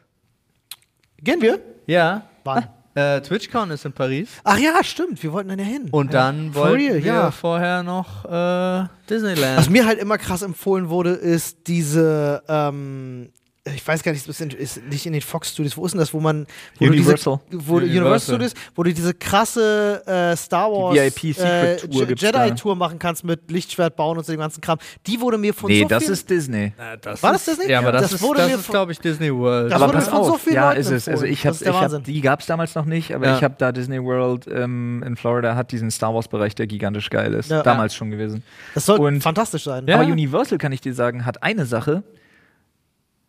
[1.19, 1.59] Gehen wir?
[1.87, 2.23] Ja.
[2.45, 2.69] Wann?
[2.95, 4.29] Äh, TwitchCon ist in Paris.
[4.45, 5.21] Ach ja, stimmt.
[5.21, 5.89] Wir wollten dann ja hin.
[5.91, 7.31] Und dann For wollten real, wir ja.
[7.33, 9.59] vorher noch äh, Disneyland.
[9.59, 13.31] Was mir halt immer krass empfohlen wurde, ist diese, ähm,
[13.67, 15.99] ich weiß gar nicht, ist, in- ist nicht in den Fox Studios, wo ist denn
[15.99, 16.47] das, wo man,
[16.79, 17.41] wo Universal.
[17.51, 17.99] diese, wo Universal.
[18.03, 22.51] Universal Studios, wo du diese krasse äh, Star Wars VIP äh, Tour Jedi da.
[22.51, 24.79] Tour machen kannst mit Lichtschwert bauen und so dem ganzen Kram.
[25.07, 26.75] Die wurde mir von Nee, so das ist Disney.
[26.77, 27.71] War das Disney?
[27.71, 29.73] Ja, aber das, Das ist, wurde das mir ist glaube ich, Disney World.
[29.73, 31.09] Das aber wurde pass mir von auf, so vielen ja, Leuten ist es.
[31.09, 31.33] Also empfohlen.
[31.33, 31.99] ich Das hab, ist der ich Wahnsinn.
[32.01, 33.37] hab, die gab es damals noch nicht, aber Ja.
[33.39, 37.09] ich habe da Disney World ähm, in Florida hat diesen Star Wars Bereich, der gigantisch
[37.09, 37.51] geil ist.
[37.51, 37.63] Ja.
[37.63, 38.43] damals schon gewesen.
[38.75, 39.87] Das soll Und- fantastisch sein.
[39.87, 39.95] Ja.
[39.95, 42.03] Aber Universal, kann ich dir sagen, hat eine Sache.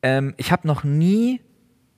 [0.06, 1.42] Ähm, ich habe noch nie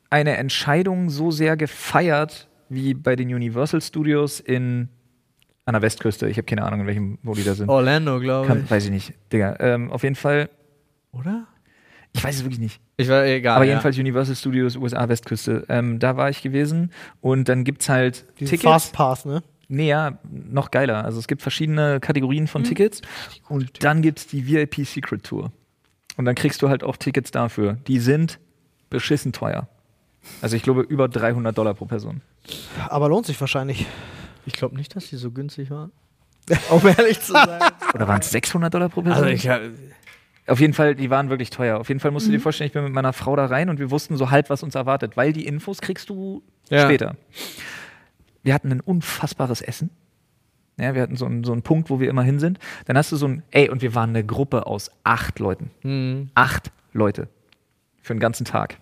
[0.09, 4.87] eine Entscheidung so sehr gefeiert wie bei den Universal Studios in
[5.65, 6.29] an der Westküste.
[6.29, 7.67] Ich habe keine Ahnung, in welchem, wo die da sind.
[7.67, 8.71] Orlando, glaube Kann, ich.
[8.71, 9.57] weiß ich nicht, Digga.
[9.59, 10.49] Ähm, auf jeden Fall,
[11.11, 11.47] Oder?
[12.13, 12.79] ich weiß es wirklich nicht.
[12.95, 13.57] Ich war egal.
[13.57, 13.71] Aber ja.
[13.71, 15.65] jedenfalls Universal Studios USA Westküste.
[15.67, 18.63] Ähm, da war ich gewesen und dann gibt's halt Diesen Tickets.
[18.71, 19.43] Fast Pass, ne?
[19.67, 21.03] Nee, ja, noch geiler.
[21.03, 23.01] Also es gibt verschiedene Kategorien von Tickets
[23.49, 25.51] und dann gibt's die VIP Secret Tour.
[26.17, 27.77] Und dann kriegst du halt auch Tickets dafür.
[27.87, 28.39] Die sind
[28.89, 29.67] beschissen teuer.
[30.41, 32.21] Also ich glaube über 300 Dollar pro Person.
[32.89, 33.85] Aber lohnt sich wahrscheinlich.
[34.45, 35.91] Ich glaube nicht, dass die so günstig waren.
[36.69, 37.59] um ehrlich zu sein.
[37.93, 39.23] Oder waren es 600 Dollar pro Person?
[39.23, 39.61] also ich hab,
[40.47, 41.77] Auf jeden Fall, die waren wirklich teuer.
[41.79, 43.79] Auf jeden Fall musst du dir vorstellen, ich bin mit meiner Frau da rein und
[43.79, 46.85] wir wussten so halb, was uns erwartet, weil die Infos kriegst du Ja.
[46.85, 47.15] später.
[48.43, 49.89] Wir hatten ein unfassbares Essen.
[50.79, 52.59] Ja, wir hatten so einen, so einen Punkt, wo wir immer hin sind.
[52.85, 55.71] Dann hast du so ein, ey, und wir waren eine Gruppe aus acht Leuten.
[55.81, 56.29] hm.
[56.35, 57.27] Acht Leute.
[58.01, 58.77] Für einen ganzen Tag.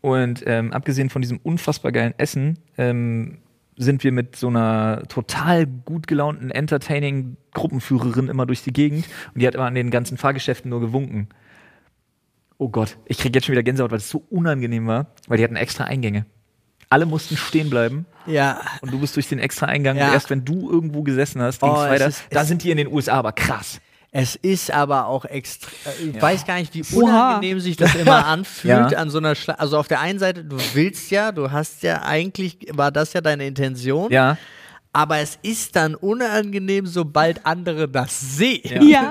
[0.00, 3.38] Und ähm, abgesehen von diesem unfassbar geilen Essen, ähm,
[3.76, 9.40] sind wir mit so einer total gut gelaunten, entertaining Gruppenführerin immer durch die Gegend und
[9.40, 11.28] die hat immer an den ganzen Fahrgeschäften nur gewunken.
[12.58, 15.44] Oh Gott, ich krieg jetzt schon wieder Gänsehaut, weil es so unangenehm war, weil die
[15.44, 16.26] hatten extra Eingänge.
[16.90, 18.60] Alle mussten stehen bleiben Ja.
[18.80, 20.06] und du bist durch den extra Eingang Ja.
[20.08, 22.06] und erst wenn du irgendwo gesessen hast, ging's Oh, es weiter.
[22.08, 23.80] ist- da sind die in den USA aber krass.
[24.10, 25.70] Es ist aber auch extra.
[26.02, 26.22] Ich Ja.
[26.22, 27.02] weiß gar nicht, wie Oha.
[27.32, 28.98] unangenehm sich das immer anfühlt Ja.
[28.98, 32.00] an so einer Schla Also auf der einen Seite, du willst ja, du hast ja
[32.02, 34.10] eigentlich, war das ja deine Intention.
[34.10, 34.38] Ja,
[34.94, 38.82] Aber es ist dann unangenehm, sobald andere das sehen.
[38.88, 39.10] Ja.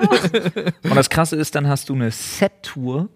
[0.82, 3.08] Und das Krasse ist, dann hast du eine Set-Tour,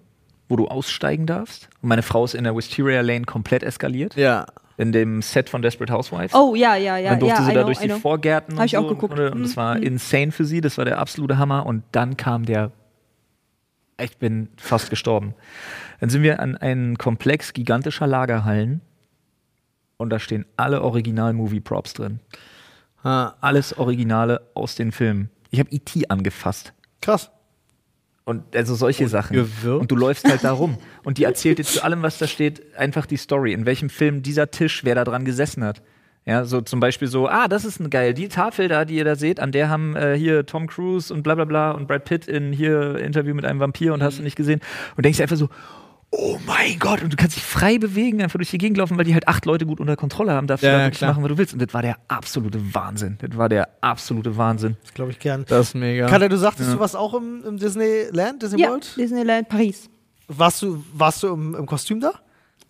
[0.52, 1.70] wo du aussteigen darfst.
[1.80, 4.14] Und meine Frau ist in der Wisteria Lane komplett eskaliert.
[4.16, 4.44] Ja.
[4.76, 6.34] In dem Set von Desperate Housewives.
[6.34, 7.10] Oh, ja, ja, ja.
[7.10, 7.88] dann durfte ja, sie I da know, durch die.
[7.88, 9.18] Vorgärten Hab und ich auch so geguckt.
[9.18, 9.56] Und, und das Mhm.
[9.56, 11.64] war insane für sie, das war der absolute Hammer.
[11.64, 12.70] Und dann kam der,
[13.98, 15.34] ich bin fast gestorben.
[16.00, 18.82] Dann sind wir an einen Komplex gigantischer Lagerhallen
[19.96, 22.20] und da stehen alle Original-Movie-Props drin.
[23.02, 25.30] Ah, Alles Originale aus den Filmen.
[25.50, 26.08] Ich habe E.T.
[26.08, 26.72] angefasst.
[27.00, 27.30] Krass.
[28.24, 29.34] Und also solche Sachen.
[29.34, 29.80] gewürgt?
[29.80, 30.78] Und du läufst halt da rum.
[31.04, 33.52] Und die erzählt dir zu allem, was da steht, einfach die Story.
[33.52, 35.82] In welchem Film dieser Tisch, wer da dran gesessen hat.
[36.24, 38.14] Ja, so zum Beispiel so, ah, das ist ein geil.
[38.14, 41.24] Die Tafel da, die ihr da seht, an der haben äh, hier Tom Cruise und
[41.24, 44.22] bla bla bla und Brad Pitt in hier Interview mit einem Vampir und hast du
[44.22, 44.60] nicht gesehen.
[44.96, 45.48] Und denkst dir einfach so,
[46.14, 49.04] oh mein Gott, und du kannst dich frei bewegen, einfach durch die Gegend laufen, weil
[49.04, 51.10] die halt acht Leute gut unter Kontrolle haben, darfst Ja, du da ja, wirklich klar.
[51.12, 51.52] machen, was du willst.
[51.54, 53.18] Und das war der absolute Wahnsinn.
[53.20, 54.76] Das war der absolute Wahnsinn.
[54.82, 55.44] Das glaube ich gern.
[55.48, 56.06] das ist mega.
[56.06, 58.94] Katja, du sagtest, du warst auch im, im Disneyland, Disney Ja, World?
[58.96, 59.88] Disneyland Paris.
[60.28, 62.12] Warst du, warst du im, im Kostüm da?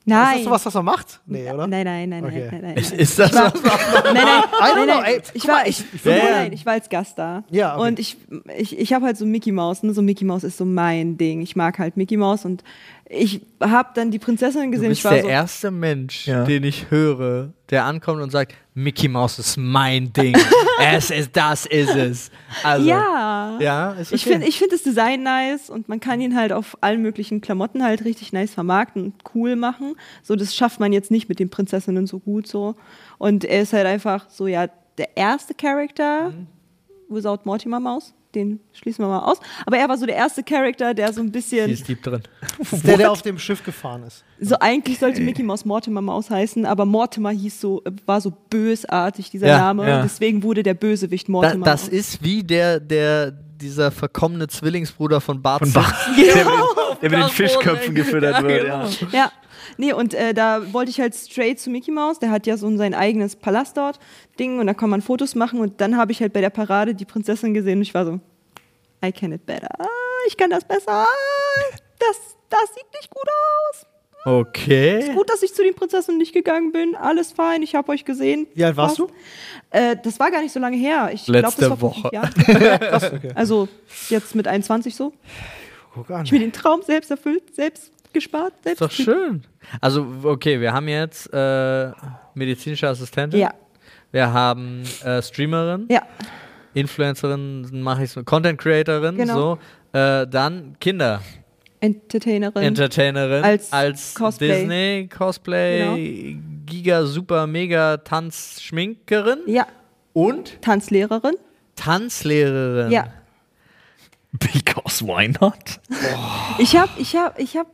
[0.05, 0.31] Nein.
[0.31, 1.21] Ist das sowas, was man macht?
[1.27, 1.65] Nee, oder?
[1.69, 2.49] Nein, nein, nein, Okay.
[2.51, 2.77] nein, nein, nein.
[2.77, 3.53] Ist, ist das was?
[3.63, 5.05] Nein, nein, I don't nein, know, nein.
[5.05, 6.31] ey, Ich war, ich, ich- ich- nein, Ja, ja.
[6.39, 7.45] nein, ich war als Gast da.
[7.51, 7.87] Ja, okay.
[7.87, 8.17] Und ich,
[8.59, 9.95] ich, ich habe halt so Mickey Mouse, ne?
[9.95, 11.41] So Mickey Mouse ist so mein Ding.
[11.41, 12.65] Ich mag halt Mickey Mouse und
[13.13, 14.89] ich habe dann die Prinzessin Du gesehen.
[14.89, 16.45] bist ich war der so, erste Mensch, Ja.
[16.45, 20.35] den ich höre, der ankommt und sagt, Mickey Mouse ist mein Ding.
[20.81, 22.31] es ist, das ist es.
[22.63, 23.59] Also, ja.
[23.61, 24.33] Ja, ist Ich okay.
[24.33, 27.83] finde ich find das Design nice und man kann ihn halt auf allen möglichen Klamotten
[27.85, 29.95] halt richtig nice vermarkten und cool machen.
[30.23, 32.77] So, das schafft man jetzt nicht mit den Prinzessinnen so gut so.
[33.19, 36.47] Und er ist halt einfach so, ja, der erste Charakter, Mhm.
[37.09, 39.39] without Mortimer Mouse, den schließen wir mal aus.
[39.67, 42.23] Aber er war so der erste Charakter, der so ein Die bisschen, ist deep drin.
[42.71, 44.25] Das der, der auf dem Schiff gefahren ist.
[44.41, 49.31] so eigentlich sollte Mickey Mouse Mortimer Mouse heißen, aber Mortimer hieß so, war so bösartig,
[49.31, 49.89] dieser Ja, Name.
[49.89, 50.03] ja.
[50.03, 51.93] Deswegen wurde der Bösewicht Da, Mortimer das Mouse.
[51.93, 55.95] ist wie der, der, dieser verkommene Zwillingsbruder von Bart Von Bart.
[56.15, 56.25] Simpson.
[56.35, 58.67] Der mit, der mit den Fischköpfen gefüttert wird.
[58.67, 58.89] Ja.
[59.13, 59.33] Ja.
[59.79, 62.19] Nee, und äh, da wollte ich halt straight zu Mickey Mouse.
[62.19, 63.99] Der hat ja so sein eigenes Palast dort,
[64.39, 65.61] Ding, und da kann man Fotos machen.
[65.61, 68.21] Und dann habe ich halt bei der Parade die Prinzessin gesehen und ich war so,
[69.05, 69.69] I can it better.
[69.79, 69.87] Ah,
[70.27, 70.91] ich kann das besser.
[70.91, 71.07] Ah,
[71.99, 72.17] Das,
[72.51, 73.87] das sieht nicht gut aus.
[74.25, 75.13] Okay.
[75.15, 76.95] Gut, dass ich zu den Prinzessinnen nicht gegangen bin.
[76.95, 78.47] Alles fein, ich habe euch gesehen.
[78.55, 79.11] Wie alt warst Passt.
[79.71, 81.11] Äh, das war gar nicht so lange her.
[81.13, 82.03] Ich glaube, das Letzte war vor Woche.
[82.03, 82.35] fünf Jahren.
[82.81, 83.31] Krass, okay.
[83.35, 83.69] Also
[84.11, 85.13] jetzt mit 21 so.
[85.95, 86.25] Guck an.
[86.25, 88.81] Ich mir den Traum selbst erfüllt, selbst gespart, selbst.
[88.81, 89.43] Ist doch schön.
[89.81, 91.91] Also, okay, wir haben jetzt äh,
[92.35, 93.41] medizinische Assistentin.
[93.41, 93.53] Ja,
[94.11, 96.03] Wir haben äh, Streamerin, ja.
[96.75, 99.59] Influencerin, mache ich so, Content Creatorin, Genau.
[99.93, 99.99] so.
[99.99, 101.21] Äh, dann Kinder.
[101.83, 102.63] Entertainerin.
[102.63, 104.47] Entertainerin Als Cosplay.
[104.47, 104.61] Genau.
[104.61, 109.67] Disney Cosplay Giga Super Mega Tanzschminkerin ja,
[110.13, 111.35] und Tanzlehrerin.
[111.75, 112.93] Tanzlehrerin.
[112.93, 113.09] Ja.
[114.33, 115.81] Because why not?
[116.59, 117.69] Ich habe, ich habe, ich habe,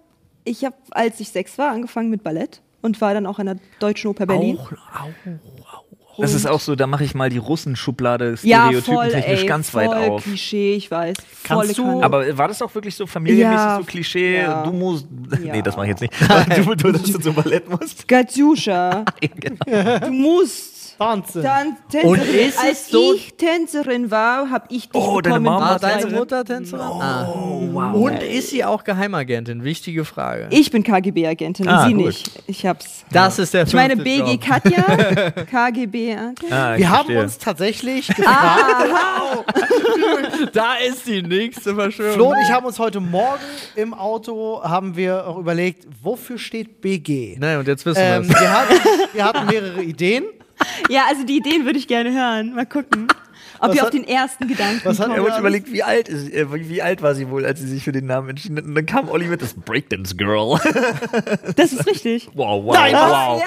[0.45, 3.57] ich habe, als ich sechs war, angefangen mit Ballett und war dann auch an der
[3.79, 4.59] Deutschen Oper Berlin.
[4.59, 5.68] Auch, auch,
[6.19, 9.71] Das ist auch so, da mache ich mal die Russenschublade ja, voll, stereotypentechnisch ey, ganz
[9.71, 10.23] voll weit auf.
[10.23, 11.17] Klischee, ich weiß.
[11.45, 12.03] Kannst du-.
[12.03, 14.39] Aber war das auch wirklich so familienmäßig, Ja, so Klischee?
[14.39, 14.63] ja.
[14.63, 15.07] Du musst.
[15.45, 15.53] Ja.
[15.53, 16.15] Nee, das mache ich jetzt nicht.
[16.65, 18.09] Du, du, dass du zum Ballett musst.
[18.09, 19.99] Katjuscha, genau.
[20.01, 21.43] du musst Wahnsinn.
[21.43, 22.39] dann Und Tänzerin.
[22.49, 25.45] ist es Als so- ich Tänzerin war, habe ich dich Oh, deine bekommen.
[25.45, 26.07] Mama War deine.
[26.09, 26.85] Mutter Tänzerin?
[26.85, 27.29] Ah.
[27.29, 27.95] Oh, wow.
[27.95, 29.63] Und ist sie auch Geheimagentin?
[29.65, 30.49] Wichtige Frage.
[30.51, 32.07] Ich bin KGB-Agentin, Ah, sie gut.
[32.07, 32.31] nicht.
[32.47, 33.05] Ich hab's.
[33.13, 34.41] das ist der Ich meine fünfte BG Job.
[34.41, 36.17] Katja, KGB.
[36.51, 37.23] Ah, ich Wir haben verstehe.
[37.23, 39.55] uns tatsächlich gefragt,
[40.53, 42.15] Da ist die nächste Verschwörung.
[42.15, 43.39] Flo und ich haben uns heute Morgen
[43.77, 47.37] im Auto, haben wir auch überlegt, wofür steht BG?
[47.39, 48.41] Nein, und jetzt wissen Ähm, wir es.
[48.41, 48.75] wir, hatten,
[49.13, 50.25] wir hatten mehrere Ideen.
[50.89, 52.55] Ja, also die Ideen würde ich gerne hören.
[52.55, 53.09] Mal gucken,
[53.61, 55.39] ob Was ihr hat- auf den ersten Gedanken was hat- Ich kommt.
[55.39, 58.07] überlegt, wie alt, ist, äh, wie alt war sie wohl, als sie sich für den
[58.07, 58.65] Namen entschieden hat.
[58.65, 60.59] Und dann kam Olli mit das Breakdance Girl.
[61.57, 62.29] Das ist richtig.
[62.35, 63.11] wow, wow, Nein, was?
[63.11, 63.43] wow.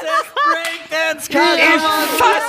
[0.00, 1.82] Es ist Breakdance, Ich
[2.18, 2.42] fass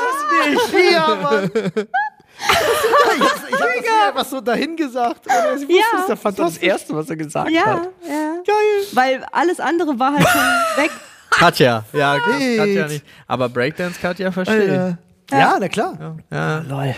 [0.46, 0.92] es nicht.
[0.92, 1.52] Ja, Mann.
[1.54, 5.26] ich habe das nicht einfach so dahin gesagt.
[5.28, 5.34] Ich
[5.68, 5.84] wusste, Ja.
[5.94, 6.64] das ist ja Das war das fantastisch.
[6.64, 7.90] Erste, was er gesagt Ja, hat.
[8.08, 8.34] ja.
[8.46, 8.86] Geil.
[8.94, 10.42] Weil alles andere war halt schon
[10.84, 10.92] weg.
[11.38, 11.86] Katja.
[11.94, 12.18] Ja.
[12.20, 13.06] Katja nicht.
[13.28, 14.98] Aber Breakdance Katja verstehe
[15.32, 16.18] Ja, na klar.
[16.18, 16.36] ich.
[16.36, 16.60] Ja.
[16.60, 16.96] Lol.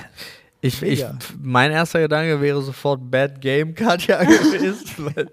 [0.62, 1.06] Ich, ich,
[1.39, 5.30] mein erster Gedanke wäre sofort Bad Game Katja gewesen, weil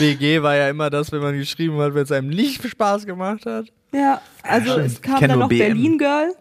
[0.00, 3.46] BG war ja immer das, wenn man geschrieben hat, wenn es einem nicht Spaß gemacht
[3.46, 3.66] hat.
[3.92, 5.58] Ja, also es Ich kam dann noch BM.
[5.74, 6.34] Berlin Girl.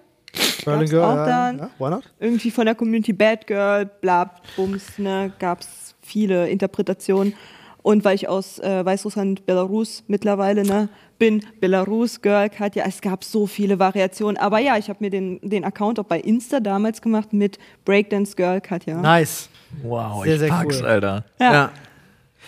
[0.65, 1.57] Berlin Girl, auch ja, dann.
[1.59, 2.03] Ja, why not?
[2.19, 7.35] Irgendwie von der Community Bad Girl, bla, Bums, ne, gab's viele Interpretationen.
[7.83, 10.89] Und weil ich aus äh, Weißrussland, Belarus mittlerweile ne,
[11.23, 14.35] bin, Belarus Girl, Katja, es gab so viele Variationen.
[14.37, 18.35] Aber ja, ich habe mir den, den Account auch bei Insta damals gemacht mit Breakdance
[18.35, 18.97] Girl, Katja.
[18.99, 19.47] Nice.
[19.81, 20.85] Wow, Sehr, ich sehr pack's, cool.
[20.85, 21.25] Alter.
[21.39, 21.71] Ja.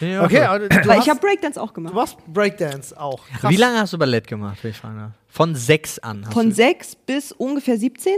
[0.01, 0.23] Ja.
[0.25, 1.93] Okay, aber du, Weil hast, ich habe Breakdance auch du gemacht.
[1.93, 3.25] machst Breakdance auch.
[3.39, 3.49] Krass.
[3.49, 5.11] Wie lange hast du Ballett gemacht, wenn ich fragen darf?
[5.29, 6.25] Von sechs an.
[6.25, 8.13] Hast Von du sechs bis ungefähr 17.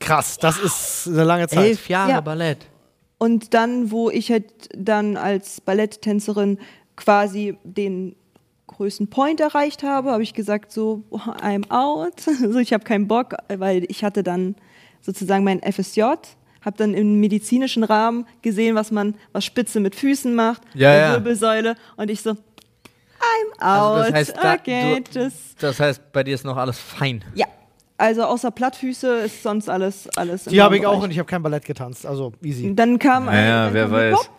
[0.00, 1.66] Krass, das ist eine lange Zeit.
[1.66, 2.20] elf Jahre Ja.
[2.20, 2.66] Ballett.
[3.18, 6.58] Und dann, wo ich halt dann als Balletttänzerin
[6.96, 8.16] quasi den
[8.76, 12.14] größten Point erreicht habe, habe ich gesagt, so, I'm out.
[12.42, 14.54] Also ich habe keinen Bock, weil ich hatte dann
[15.00, 20.34] sozusagen mein FSJ, habe dann im medizinischen Rahmen gesehen, was man, was Spitze mit Füßen
[20.34, 21.12] macht, Ja, bei ja.
[21.12, 21.74] Wirbelsäule.
[21.96, 22.36] Und ich so, I'm
[23.58, 24.06] Also out.
[24.06, 25.32] das heißt, da, okay, du, tschüss.
[25.58, 27.24] das heißt, bei dir ist noch alles fein.
[27.34, 27.46] Ja.
[27.96, 30.98] Also außer Plattfüße ist sonst alles, alles im Die habe ich Raumbereich.
[31.00, 32.74] auch und ich habe kein Ballett getanzt, also easy.
[32.74, 34.30] Dann kam, äh, Ja, dann wer kam weiß.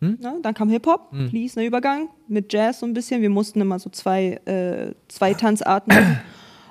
[0.00, 0.20] Hip-Hop.
[0.20, 3.22] Ne, dann kam Hip-Hop, fließender Übergang mit Jazz so ein bisschen.
[3.22, 6.20] Wir mussten immer so zwei, äh, zwei Tanzarten machen.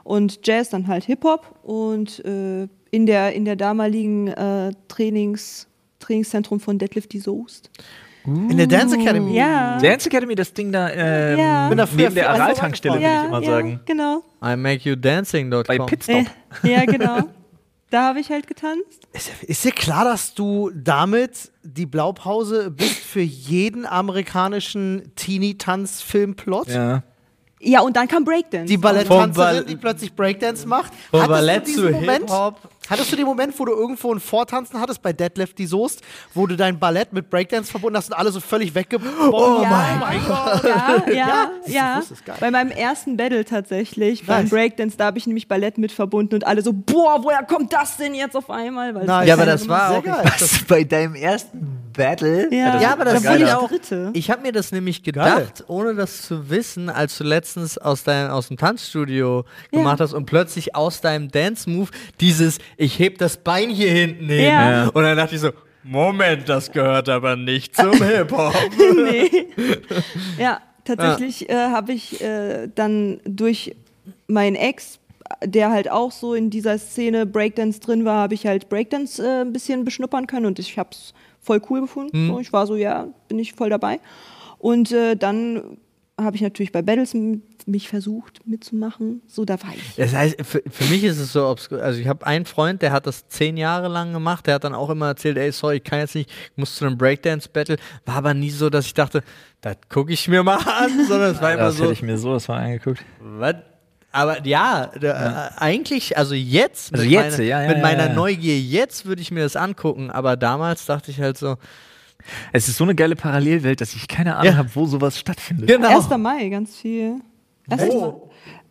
[0.03, 1.59] Und Jazz, dann halt Hip-Hop.
[1.63, 5.67] Und äh, in, der, in der damaligen äh, Trainings,
[5.99, 7.69] Trainingszentrum von Deadlift die Soest.
[8.25, 9.35] In der Dance Academy.
[9.35, 9.77] Ja.
[9.79, 11.69] Dance Academy, das Ding da ähm, Ja.
[11.69, 13.79] Bin da früher neben der Araltankstelle, würde ja, ich immer ja, sagen.
[13.85, 14.23] genau.
[14.43, 15.63] I make you dancing.com.
[15.65, 16.25] Bei Pitstop.
[16.63, 17.19] Äh, ja, genau.
[17.89, 19.07] Da habe ich halt getanzt.
[19.13, 26.67] Ist, ist dir klar, dass du damit die Blaupause bist für jeden amerikanischen Teenie-Tanzfilm-Plot?
[26.67, 27.03] Ja.
[27.61, 28.67] Ja, und dann kam Breakdance.
[28.67, 30.93] Die Balletttänzerin, Ball- die plötzlich Breakdance macht.
[31.11, 32.19] Vom Hattest Ballett du diesen zu Moment?
[32.29, 32.69] Hip-Hop.
[32.89, 36.01] Hattest du den Moment, wo du irgendwo ein Vortanzen hattest bei Deadlift die Soest,
[36.33, 39.15] wo du dein Ballett mit Breakdance verbunden hast und alle so völlig weggebombt?
[39.33, 40.63] Oh mein Gott.
[40.63, 42.01] Ja, ja, ja.
[42.25, 42.35] geil.
[42.39, 44.49] Bei meinem ersten Battle tatsächlich, beim.
[44.49, 47.97] Breakdance, da habe ich nämlich Ballett mit verbunden und alle so, boah, woher kommt das
[47.97, 48.95] denn jetzt auf einmal?
[48.95, 49.27] Weil Nice.
[49.27, 50.03] Ja, aber keiner das war auch.
[50.03, 50.23] geil.
[50.25, 52.47] Was bei deinem ersten Battle?
[52.53, 54.09] Ja, Ja, aber das wurde ist ich auch- Dritte.
[54.13, 58.29] Ich habe mir das nämlich gedacht, ohne das zu wissen, als du letztens aus, dein,
[58.31, 63.69] aus dem Tanzstudio gemacht hast und plötzlich aus deinem Dance-Move dieses, ich heb das Bein
[63.69, 64.45] hier hinten hin.
[64.45, 64.87] Ja.
[64.87, 65.51] Und dann dachte ich so,
[65.83, 68.53] Moment, das gehört aber nicht zum Hip-Hop.
[68.95, 69.47] nee.
[70.37, 73.75] Ja, tatsächlich äh, habe ich äh, dann durch
[74.27, 74.99] meinen Ex,
[75.43, 79.41] der halt auch so in dieser Szene Breakdance drin war, habe ich halt Breakdance äh,
[79.41, 82.27] ein bisschen beschnuppern können und ich habe es voll cool gefunden.
[82.27, 83.99] So, ich war so, ja, bin ich voll dabei.
[84.57, 85.77] Und äh, dann
[86.23, 87.15] habe ich natürlich bei Battles
[87.65, 89.21] mich versucht mitzumachen.
[89.27, 89.95] So, da war ich.
[89.95, 91.81] Das heißt, für, für mich ist es so obskur.
[91.81, 94.73] Also ich habe einen Freund, der hat das zehn Jahre lang gemacht, der hat dann
[94.75, 97.77] auch immer erzählt, ey, sorry, ich kann jetzt nicht, ich muss zu einem Breakdance-Battle.
[98.05, 99.23] War aber nie so, dass ich dachte,
[99.61, 102.17] das gucke ich mir mal an, sondern es war immer Das so, hätte ich mir
[102.17, 103.03] sowas mal angeguckt.
[103.19, 103.55] Was?
[104.11, 107.83] Aber ja, da, Äh, eigentlich, also jetzt, Also mit, jetzt, meiner, ja, ja, mit ja,
[107.83, 108.13] meiner ja.
[108.13, 111.57] Neugier jetzt würde ich mir das angucken, aber damals dachte ich halt so,
[112.51, 114.57] Es ist so eine geile Parallelwelt, dass ich keine Ahnung Ja.
[114.57, 115.67] habe, wo sowas stattfindet.
[115.67, 115.89] genau.
[115.97, 116.09] 1.
[116.17, 117.15] Mai, ganz viel.
[117.69, 117.81] 1.
[117.87, 118.13] Mai.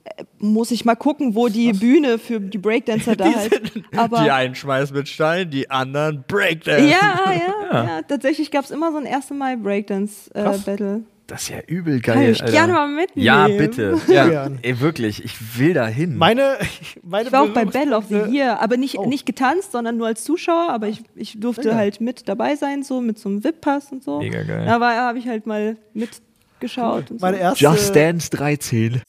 [0.05, 3.73] Äh, Muss ich mal gucken, wo die Bühne für die Breakdancer da halt.
[3.97, 6.87] Aber die einen schmeißen mit Stein, die anderen Breakdance.
[6.89, 9.31] ja, ja, ja, Tatsächlich gab es immer so ein 1.
[9.31, 11.03] Mai Breakdance-Battle.
[11.29, 12.31] Das ist ja übel Kann geil.
[12.31, 12.53] ich Alter.
[12.53, 13.25] gerne mal mitnehmen.
[13.27, 14.01] Ja, bitte.
[14.09, 14.27] Ja.
[14.31, 15.23] Ja, ey, wirklich.
[15.23, 16.17] Ich will da hin.
[16.17, 16.57] Meine,
[17.03, 19.07] meine ich war auch bei Battle of the Year, aber nicht, Oh.
[19.07, 20.71] nicht getanzt, sondern nur als Zuschauer.
[20.71, 21.77] Aber ich, ich durfte geil.
[21.77, 24.21] halt mit dabei sein, so mit so einem VIP-Pass und so.
[24.21, 24.65] Mega geil.
[24.65, 27.11] Da habe ich halt mal mitgeschaut.
[27.11, 27.27] Und so.
[27.27, 29.03] Meine erste, Just Dance 13.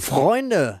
[0.00, 0.80] Freunde,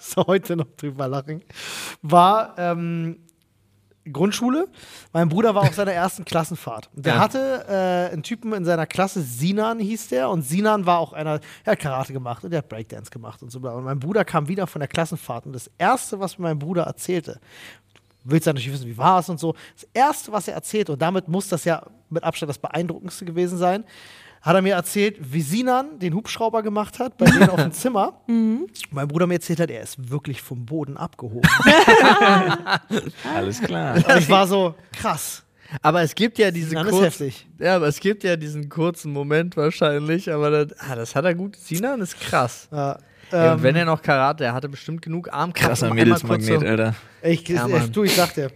[0.16, 1.42] muss heute noch drüber lachen,
[2.02, 3.18] war ähm,
[4.10, 4.66] Grundschule.
[5.12, 6.88] Mein Bruder war auf seiner ersten Klassenfahrt.
[6.94, 7.20] Der Ja.
[7.20, 11.38] hatte äh, einen Typen in seiner Klasse, Sinan hieß der, und Sinan war auch einer,
[11.66, 13.58] der hat Karate gemacht und der hat Breakdance gemacht und so.
[13.58, 16.84] Und mein Bruder kam wieder von der Klassenfahrt und das Erste, was mir mein Bruder
[16.84, 17.40] erzählte,
[18.24, 19.54] du willst ja natürlich wissen, wie war es und so.
[19.74, 23.58] Das Erste, was er erzählte, und damit muss das ja mit Abstand das Beeindruckendste gewesen
[23.58, 23.84] sein,
[24.42, 28.20] hat er mir erzählt, wie Sinan den Hubschrauber gemacht hat, bei denen auf dem Zimmer.
[28.26, 31.42] Mein Bruder mir erzählt hat, er ist wirklich vom Boden abgehoben.
[33.34, 33.96] Alles klar.
[34.18, 35.42] Ich war so, krass.
[35.82, 37.46] Aber es gibt ja diese Sinan ist kurz- heftig.
[37.58, 41.34] Ja, aber es gibt ja diesen kurzen Moment wahrscheinlich, aber das, ah, das hat er
[41.34, 41.54] gut.
[41.56, 42.68] Sinan ist krass.
[42.72, 42.98] Ja,
[43.30, 45.68] Ja, ähm, wenn er noch Karate, er hatte bestimmt genug Armkraft.
[45.68, 46.94] Krasser um Mädelsmagnet, so- Alter.
[47.22, 48.50] ich, Ja, ich, du, ich sag dir.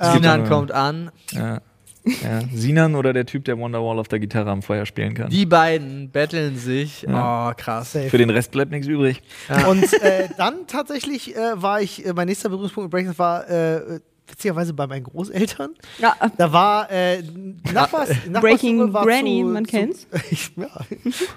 [0.00, 1.10] Sinan Ähm, kommt an.
[1.32, 1.60] Ja.
[2.04, 2.40] Ja.
[2.52, 5.30] Sinan oder der Typ, der Wonderwall auf der Gitarre am Feuer spielen kann.
[5.30, 7.02] Die beiden betteln sich.
[7.02, 7.50] Ja.
[7.50, 7.92] Oh, krass.
[7.92, 8.10] Safe.
[8.10, 9.22] Für den Rest bleibt nichts übrig.
[9.68, 14.00] Und äh, dann tatsächlich äh, war ich, äh, mein nächster Berührungspunkt mit Breakdance war äh,
[14.32, 15.70] witzigerweise bei meinen Großeltern.
[15.98, 17.22] Ja, Da war äh,
[17.72, 20.06] Nachbars, Nachbarsjunge Breaking war Granny, zu, man zu, kennt's.
[20.30, 20.68] Ich, ja,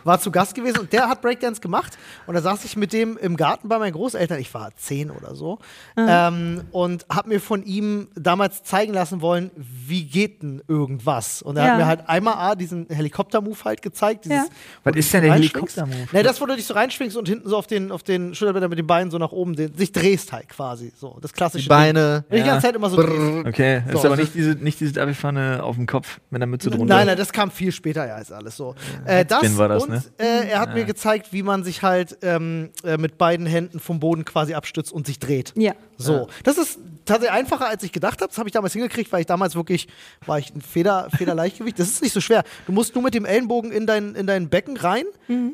[0.03, 3.17] war zu Gast gewesen und der hat Breakdance gemacht und da saß ich mit dem
[3.17, 5.59] im Garten bei meinen Großeltern, ich war zehn oder so
[5.97, 11.57] ähm, und habe mir von ihm damals zeigen lassen wollen, wie geht denn irgendwas und
[11.57, 11.71] er Ja.
[11.71, 14.25] hat mir halt einmal A, diesen Helikopter-Move halt gezeigt.
[14.25, 14.45] Dieses, Ja.
[14.83, 15.33] Was ist denn der.
[15.33, 16.07] Helikopter-Move?
[16.11, 18.69] Ne, das, wo du dich so reinschwingst und hinten so auf den, auf den Schulterblättern
[18.69, 20.91] mit den Beinen so nach oben den, sich drehst halt quasi.
[20.95, 22.21] So, das klassische Die Beine.
[22.21, 22.29] Ding.
[22.29, 22.45] Du die Ja.
[22.53, 23.47] ganze Zeit immer so drehst.
[23.47, 26.47] Okay, So, ist aber also- nicht diese, nicht diese Abifahne auf dem Kopf mit der
[26.47, 26.85] Mütze drunter.
[26.95, 28.75] Nein, nein, das kam viel später ja als alles so.
[29.05, 30.03] Äh, das, war das, und ne?
[30.17, 33.99] äh, er hat mir gezeigt, wie man sich halt ähm, äh, mit beiden Händen vom
[33.99, 35.53] Boden quasi abstützt und sich dreht.
[35.55, 35.73] ja.
[35.97, 38.29] So, das ist tatsächlich einfacher, als ich gedacht habe.
[38.29, 39.87] Das habe ich damals hingekriegt, weil ich damals wirklich,
[40.25, 41.79] war ich ein Feder, Federleichtgewicht.
[41.79, 42.43] Das ist nicht so schwer.
[42.65, 45.05] Du musst nur mit dem Ellenbogen in dein, in dein Becken rein,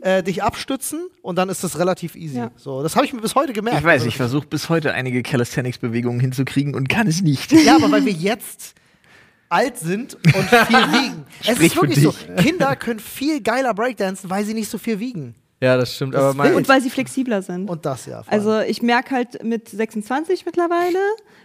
[0.02, 2.38] äh, dich abstützen und dann ist das relativ easy.
[2.38, 2.52] Ja.
[2.56, 3.80] So, das habe ich mir bis heute gemerkt.
[3.80, 7.52] Ich weiß, Also, ich versuche bis heute einige Calisthenics-Bewegungen hinzukriegen und kann es nicht.
[7.64, 8.74] Ja, aber weil wir jetzt
[9.50, 11.26] alt sind und viel wiegen.
[11.42, 12.14] Es Sprich ist wirklich so.
[12.38, 15.36] Kinder können viel geiler Breakdancen, weil sie nicht so viel wiegen.
[15.62, 16.16] Ja, das stimmt.
[16.16, 17.70] Das aber mein, Und weil sie flexibler sind.
[17.70, 18.24] Und das ja.
[18.28, 20.98] Also ich merke halt mit 26 mittlerweile,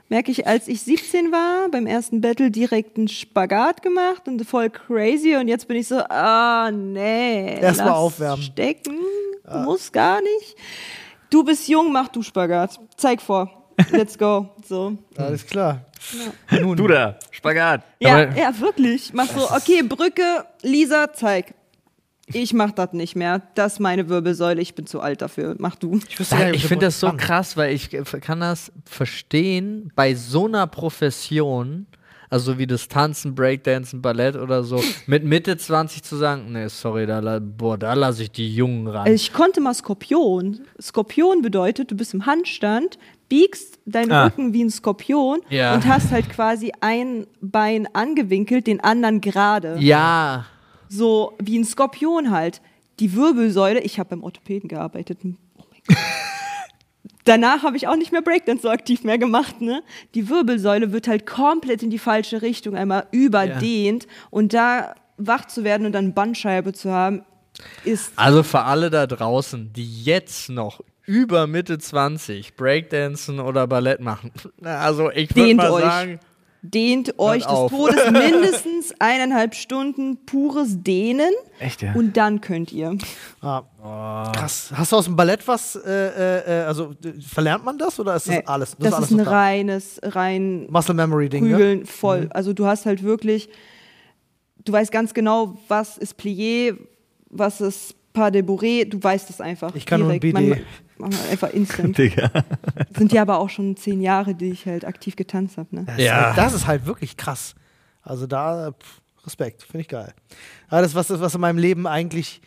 [0.08, 4.70] merke ich, als ich 17 war, beim ersten Battle direkt einen Spagat gemacht und voll
[4.70, 8.42] crazy und jetzt bin ich so, ah nee, Erst mal lass aufwärmen.
[8.42, 8.96] stecken,
[9.64, 10.56] muss gar nicht.
[11.28, 12.78] Du bist jung, mach du Spagat.
[12.96, 13.50] Zeig vor.
[13.90, 14.48] Let's go.
[14.66, 14.96] So.
[15.18, 15.82] Alles klar.
[16.62, 17.82] Nun, Du da, Spagat.
[18.00, 19.12] Ja, Aber- ja, wirklich.
[19.12, 21.52] Mach so, okay, Brücke, Lisa, zeig.
[22.32, 23.42] Ich mach das nicht mehr.
[23.54, 24.60] Das ist meine Wirbelsäule.
[24.60, 25.54] Ich bin zu alt dafür.
[25.58, 26.00] Mach du.
[26.08, 27.16] ich, nicht, ich finde das so kann.
[27.18, 31.86] krass, weil ich kann das verstehen bei so einer Profession,
[32.28, 37.06] also wie das Tanzen, Breakdancen, Ballett oder so, mit Mitte 20 zu sagen, nee, sorry,
[37.06, 39.04] da, boah, da lasse ich die Jungen ran.
[39.06, 40.60] Also ich konnte mal Skorpion.
[40.82, 42.98] Skorpion bedeutet, du bist im Handstand,
[43.28, 44.24] biegst deinen Ah.
[44.24, 45.74] Rücken wie ein Skorpion Ja.
[45.74, 49.76] und hast halt quasi ein Bein angewinkelt, den anderen gerade.
[49.78, 50.46] ja,
[50.88, 52.60] So wie ein Skorpion halt.
[53.00, 55.18] Die Wirbelsäule, ich habe beim Orthopäden gearbeitet.
[55.22, 55.96] Oh mein Gott.
[57.24, 59.60] Danach habe ich auch nicht mehr Breakdance so aktiv mehr gemacht.
[59.60, 59.82] Ne?
[60.14, 64.06] Die Wirbelsäule wird halt komplett in die falsche Richtung einmal überdehnt.
[64.30, 67.24] Und da wach zu werden und dann Bandscheibe zu haben,
[67.84, 74.00] ist also für alle da draußen, die jetzt noch über Mitte 20 Breakdancen oder Ballett
[74.00, 74.32] machen,
[74.62, 75.82] also ich würde mal euch.
[75.82, 76.20] sagen,
[76.70, 77.70] dehnt euch des auf.
[77.70, 81.92] Todes mindestens eineinhalb Stunden pures Dehnen Echt, ja?
[81.94, 82.96] und dann könnt ihr.
[83.40, 83.62] Ah,
[84.34, 84.70] Krass.
[84.74, 88.26] Hast du aus dem Ballett was, äh, äh, also d- verlernt man das oder ist
[88.28, 88.76] das Nee, alles?
[88.78, 89.30] das, alles ist ein noch da?
[89.30, 91.50] reines, rein Muscle Memory Ding, ne?
[91.50, 92.28] Prügeln voll.
[92.32, 93.48] Also du hast halt wirklich,
[94.64, 96.76] du weißt ganz genau, was ist Plié,
[97.30, 99.74] was ist Pas de Bourrée, du weißt es einfach.
[99.74, 100.38] Ich kann nur ein direkt.
[100.38, 100.62] BD.
[100.98, 101.98] Man- man- Einfach instant.
[101.98, 102.30] Digga.
[102.96, 105.68] Sind ja aber auch schon zehn Jahre, die ich halt aktiv getanzt habe.
[105.76, 105.84] Ne?
[105.84, 106.26] Das, ist Ja.
[106.28, 107.54] halt, das ist halt wirklich krass.
[108.02, 110.14] Also da, pff, Respekt, finde ich geil.
[110.68, 112.40] Aber das ist was, was in meinem Leben eigentlich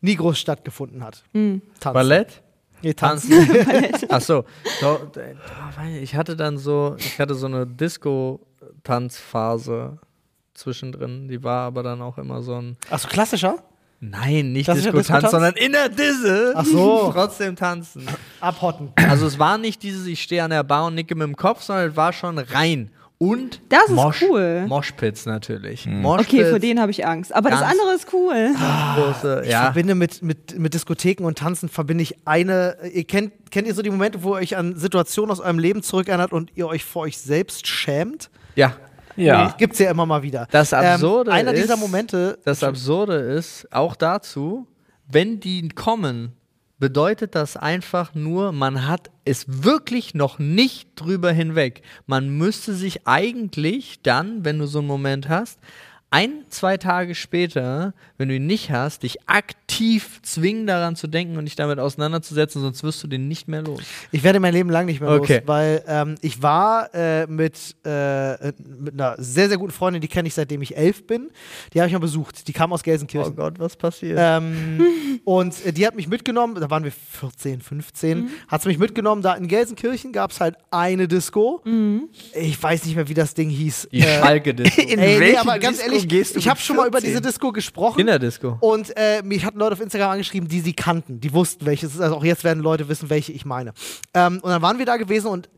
[0.00, 1.22] nie groß stattgeffen hat.
[1.34, 1.60] Hm.
[1.80, 1.92] Tanzen.
[1.94, 2.42] Ballett?
[2.82, 3.32] Nee, tanzen.
[4.08, 4.44] Ach so.
[5.76, 9.98] Weil Ich hatte dann so, ich hatte so eine Disco-Tanzphase
[10.54, 11.28] zwischendrin.
[11.28, 12.76] Die war aber dann auch immer so ein.
[12.90, 13.56] Achso, klassischer?
[14.00, 15.30] Nein, nicht Disco-Tanz, Disco-Tanz?
[15.30, 16.54] sondern in der Disse.
[16.56, 17.10] Ach so.
[17.14, 18.06] Trotzdem tanzen.
[18.40, 18.92] Abhotten.
[18.96, 21.62] Also es war nicht dieses, ich stehe an der Bar und nicke mit dem Kopf,
[21.62, 22.90] sondern es war schon rein.
[23.22, 24.64] Und Das ist Mosh, cool.
[24.66, 25.84] Moshpits natürlich.
[25.84, 26.00] Mhm.
[26.00, 27.34] Moshpits, Okay, vor denen habe ich Angst.
[27.34, 28.54] Aber das andere ist cool.
[28.94, 29.64] große, Ich ja.
[29.64, 32.78] verbinde mit, mit, mit Diskotheken und Tanzen verbinde ich eine.
[32.94, 35.82] Ihr kennt, kennt ihr so die Momente, wo ihr euch an Situationen aus eurem Leben
[35.82, 38.30] zurückerinnert und ihr euch vor euch selbst schämt?
[38.56, 38.72] Ja.
[39.16, 39.54] Ja.
[39.58, 40.46] Gibt's ja immer mal wieder.
[40.50, 42.38] Das Absurde ähm, Einer ist, dieser Momente.
[42.44, 44.66] Das Absurde ist auch dazu,
[45.08, 46.32] wenn die kommen,
[46.78, 51.82] bedeutet das einfach nur, man hat es wirklich noch nicht drüber hinweg.
[52.06, 55.58] Man müsste sich eigentlich dann, wenn du so einen Moment hast,
[56.12, 61.36] ein, zwei Tage später, wenn du ihn nicht hast, dich aktiv zwingen, daran zu denken
[61.36, 63.80] und dich damit auseinanderzusetzen, sonst wirst du den nicht mehr los.
[64.10, 65.34] Ich werde mein Leben lang nicht mehr Okay.
[65.38, 70.08] los, weil ähm, ich war äh, mit, äh, mit einer sehr, sehr guten Freundin, die
[70.08, 71.30] kenne ich seitdem ich elf bin.
[71.72, 72.48] Die habe ich mal besucht.
[72.48, 73.36] Die kam aus Oh Gelsenkirchen.
[73.36, 74.18] Gott, was passiert?
[74.20, 74.84] Ähm,
[75.24, 79.22] und äh, die hat mich mitgenommen, da waren wir 14, 15, hat sie mich mitgenommen,
[79.22, 81.62] da in Gelsenkirchen gab es halt eine Disco.
[82.34, 83.88] Ich weiß nicht mehr, wie das Ding hieß.
[83.92, 84.80] die Äh, Schalke-Disco.
[84.90, 87.10] In Ey, nee, aber ganz Disco ehrlich, gehst du ich habe schon mal über 14?
[87.10, 87.96] diese Disco gesprochen.
[87.96, 88.58] Kinderdisco.
[88.60, 91.20] Und äh, mich hatten Leute auf Instagram angeschrieben, die sie kannten.
[91.20, 92.00] Die wussten, welches es ist.
[92.00, 93.72] Also auch jetzt werden Leute wissen, welche ich meine.
[94.14, 95.48] Ähm, und dann waren wir da gewesen und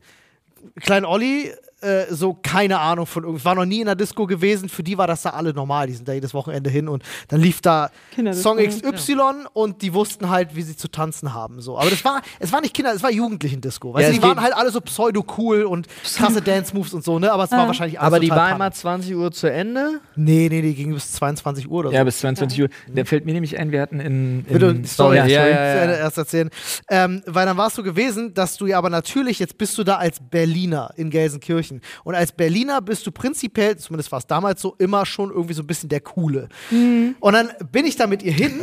[0.81, 1.51] Klein Olli,
[1.83, 4.69] äh, so keine Ahnung von irgendwas, war noch nie in der Disco gewesen.
[4.69, 5.87] Für die war das da alle normal.
[5.87, 7.89] Die sind da jedes Wochenende hin und dann lief da
[8.33, 11.61] Song XY und die wussten halt, wie sie zu tanzen haben.
[11.61, 11.77] So.
[11.77, 13.97] Aber das war, es war nicht Kinder, es war Jugendlichen-Disco.
[13.99, 17.31] Ja, du, die waren halt alle so pseudo-cool und krasse Dance-Moves und so, ne?
[17.31, 19.99] Aber es war wahrscheinlich alles Aber die war immer 20 Uhr zu Ende.
[20.15, 21.95] Nee, nee, die ging bis 22 Uhr oder so.
[21.95, 22.69] Ja, bis 22 Uhr.
[22.93, 24.43] Da fällt mir nämlich ein, wir hatten in.
[24.43, 25.83] Bitte in die Story, ja, Story ja, zu ja.
[25.83, 26.49] Ende erst erzählen.
[26.89, 29.83] Ähm, weil dann war es so gewesen, dass du ja aber natürlich, jetzt bist du
[29.83, 31.72] da als Berliner in Gelsenkirchen.
[32.03, 35.63] Und als Berliner bist du prinzipiell, zumindest war es damals so, immer schon irgendwie so
[35.63, 36.49] ein bisschen der Coole.
[36.71, 38.61] Und dann bin ich da mit ihr hin.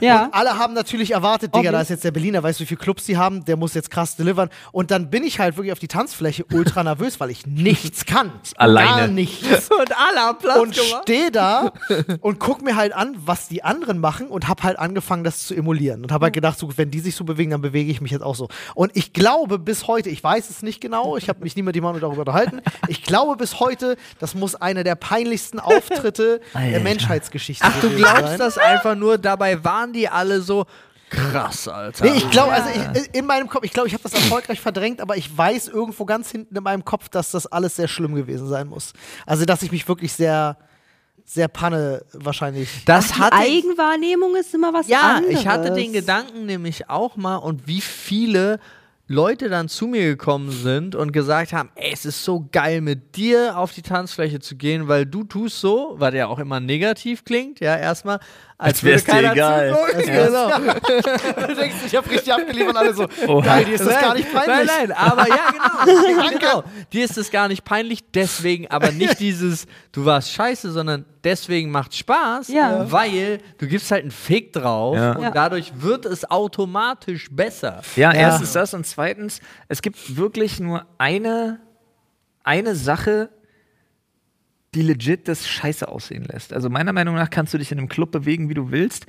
[0.00, 0.28] Ja.
[0.32, 1.72] Alle haben natürlich erwartet, Digga, Obvious.
[1.72, 3.90] da ist jetzt der Berliner, weißt du, wie viele Clubs die haben, der muss jetzt
[3.90, 4.48] krass delivern.
[4.72, 8.32] Und dann bin ich halt wirklich auf die Tanzfläche ultra nervös, weil ich nichts kann.
[8.56, 8.88] Alleine.
[8.88, 11.72] Gar nichts Und alle haben Platz und stehe da
[12.20, 15.54] und guck mir halt an, was die anderen machen und habe halt angefangen, das zu
[15.54, 18.10] emulieren und habe halt gedacht, so, wenn die sich so bewegen, dann bewege ich mich
[18.10, 18.48] jetzt auch so.
[18.74, 21.74] Und ich glaube bis heute, ich weiß es nicht genau, ich habe mich nie mit
[21.74, 22.47] jemandem darüber unterhalten,
[22.88, 26.80] ich glaube bis heute, das muss einer der peinlichsten Auftritte der Alter.
[26.80, 28.38] Menschheitsgeschichte Ach, du glaubst sein.
[28.38, 30.66] das einfach nur, dabei waren die alle so
[31.10, 32.04] krass, Alter.
[32.04, 35.00] Nee, ich glaube, also ich, in meinem Kopf, ich glaube, ich habe das erfolgreich verdrängt,
[35.00, 38.48] aber ich weiß irgendwo ganz hinten in meinem Kopf, dass das alles sehr schlimm gewesen
[38.48, 38.92] sein muss.
[39.26, 40.58] Also, dass ich mich wirklich sehr,
[41.24, 42.68] sehr panne wahrscheinlich.
[42.84, 45.40] das Die hatte ich, Eigenwahrnehmung ist immer was ja, anderes.
[45.40, 48.60] ich hatte den Gedanken nämlich auch mal und wie viele
[49.10, 53.16] Leute dann zu mir gekommen sind und gesagt haben, ey, es ist so geil mit
[53.16, 57.24] dir auf die Tanzfläche zu gehen, weil du tust so, was ja auch immer negativ
[57.24, 58.20] klingt, ja, erstmal,
[58.60, 59.70] als, Als wär's würde dir keiner egal.
[59.70, 60.14] zugucken.
[60.14, 60.26] Ja.
[60.26, 61.46] Genau.
[61.46, 63.06] du denkst, ich habe richtig abgeliefert, alle so.
[63.28, 63.40] Oha.
[63.44, 64.66] Geil, dir ist das gar nicht peinlich.
[64.66, 65.36] Nein, nein, aber ja,
[65.84, 66.28] genau.
[66.38, 66.64] genau.
[66.92, 71.70] Dir ist das gar nicht peinlich, deswegen aber nicht dieses, du warst scheiße, sondern deswegen
[71.70, 72.90] macht Spaß, Ja.
[72.90, 75.12] weil du gibst halt einen Fick drauf Ja.
[75.12, 75.30] und Ja.
[75.30, 77.82] dadurch wird es automatisch besser.
[77.94, 78.18] Ja, Ja.
[78.18, 79.38] erstens das und zweitens,
[79.68, 81.60] es gibt wirklich nur eine,
[82.42, 83.30] eine Sache,
[84.74, 86.52] die legit das scheiße aussehen lässt.
[86.52, 89.06] Also meiner Meinung nach kannst du dich in einem Club bewegen, wie du willst.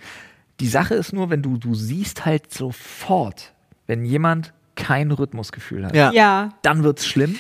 [0.60, 3.54] Die Sache ist nur, wenn du, du siehst halt sofort,
[3.88, 6.12] wenn jemand kein Rhythmusgefühl hat, Ja.
[6.14, 6.54] Ja.
[6.62, 7.36] dann wird's schlimm.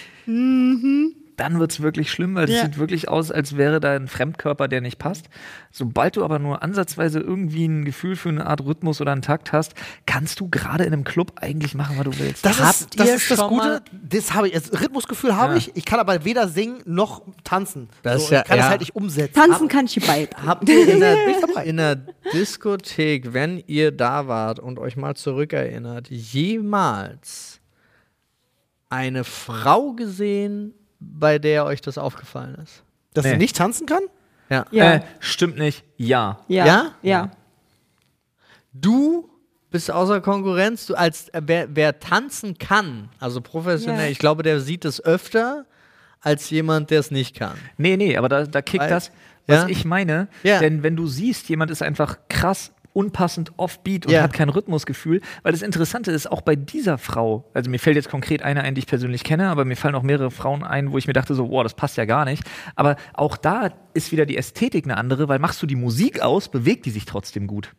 [1.39, 2.63] Dann wird's wirklich schlimm, weil es Ja.
[2.65, 5.29] sieht wirklich aus, als wäre da ein Fremdkörper, der nicht passt.
[5.71, 9.53] Sobald du aber nur ansatzweise irgendwie ein Gefühl für eine Art Rhythmus oder einen Takt
[9.53, 9.73] hast,
[10.05, 12.45] kannst du gerade in einem Club eigentlich machen, was du willst.
[12.45, 13.81] Das Habt ist das, ihr ist das Gute.
[13.91, 14.53] Das habe ich.
[14.53, 15.57] Das Rhythmusgefühl habe Ja.
[15.59, 15.75] ich.
[15.77, 17.87] Ich kann aber weder singen noch tanzen.
[18.03, 18.63] Das so, ist ja- ich kann ja.
[18.63, 19.33] das halt nicht umsetzen.
[19.35, 20.29] Tanzen kann ich beibringen.
[20.45, 21.15] Habt ihr in der,
[21.63, 21.95] in der
[22.33, 27.61] Diskothek, wenn ihr da wart und euch mal zurückerinnert, jemals
[28.89, 32.83] eine Frau gesehen, bei der euch das aufgefallen ist?
[33.13, 33.31] Dass Nee.
[33.31, 34.03] sie nicht tanzen kann?
[34.49, 34.65] Ja.
[34.71, 34.93] Ja.
[34.95, 35.83] Äh, stimmt nicht.
[35.97, 36.39] Ja.
[36.47, 36.65] Ja.
[36.65, 36.91] Ja?
[37.01, 37.31] Ja.
[38.73, 39.29] Du
[39.71, 44.11] bist außer Konkurrenz, du als äh, wer, wer tanzen kann, also professionell, Ja.
[44.11, 45.65] ich glaube, der sieht es öfter
[46.21, 47.55] als jemand, der es nicht kann.
[47.77, 49.11] Nee, nee, aber da, da kickt Weil- das,
[49.47, 49.67] was Ja?
[49.69, 50.27] ich meine.
[50.43, 50.59] Ja.
[50.59, 54.21] Denn wenn du siehst, jemand ist einfach krass unpassend offbeat und Ja.
[54.23, 58.09] hat kein Rhythmusgefühl, weil das Interessante ist, auch bei dieser Frau, also mir fällt jetzt
[58.09, 60.97] konkret eine ein, die ich persönlich kenne, aber mir fallen auch mehrere Frauen ein, wo
[60.97, 62.43] ich mir dachte so, wow, das passt ja gar nicht.
[62.75, 66.49] Aber auch da ist wieder die Ästhetik eine andere, weil machst du die Musik aus,
[66.49, 67.71] bewegt die sich trotzdem gut.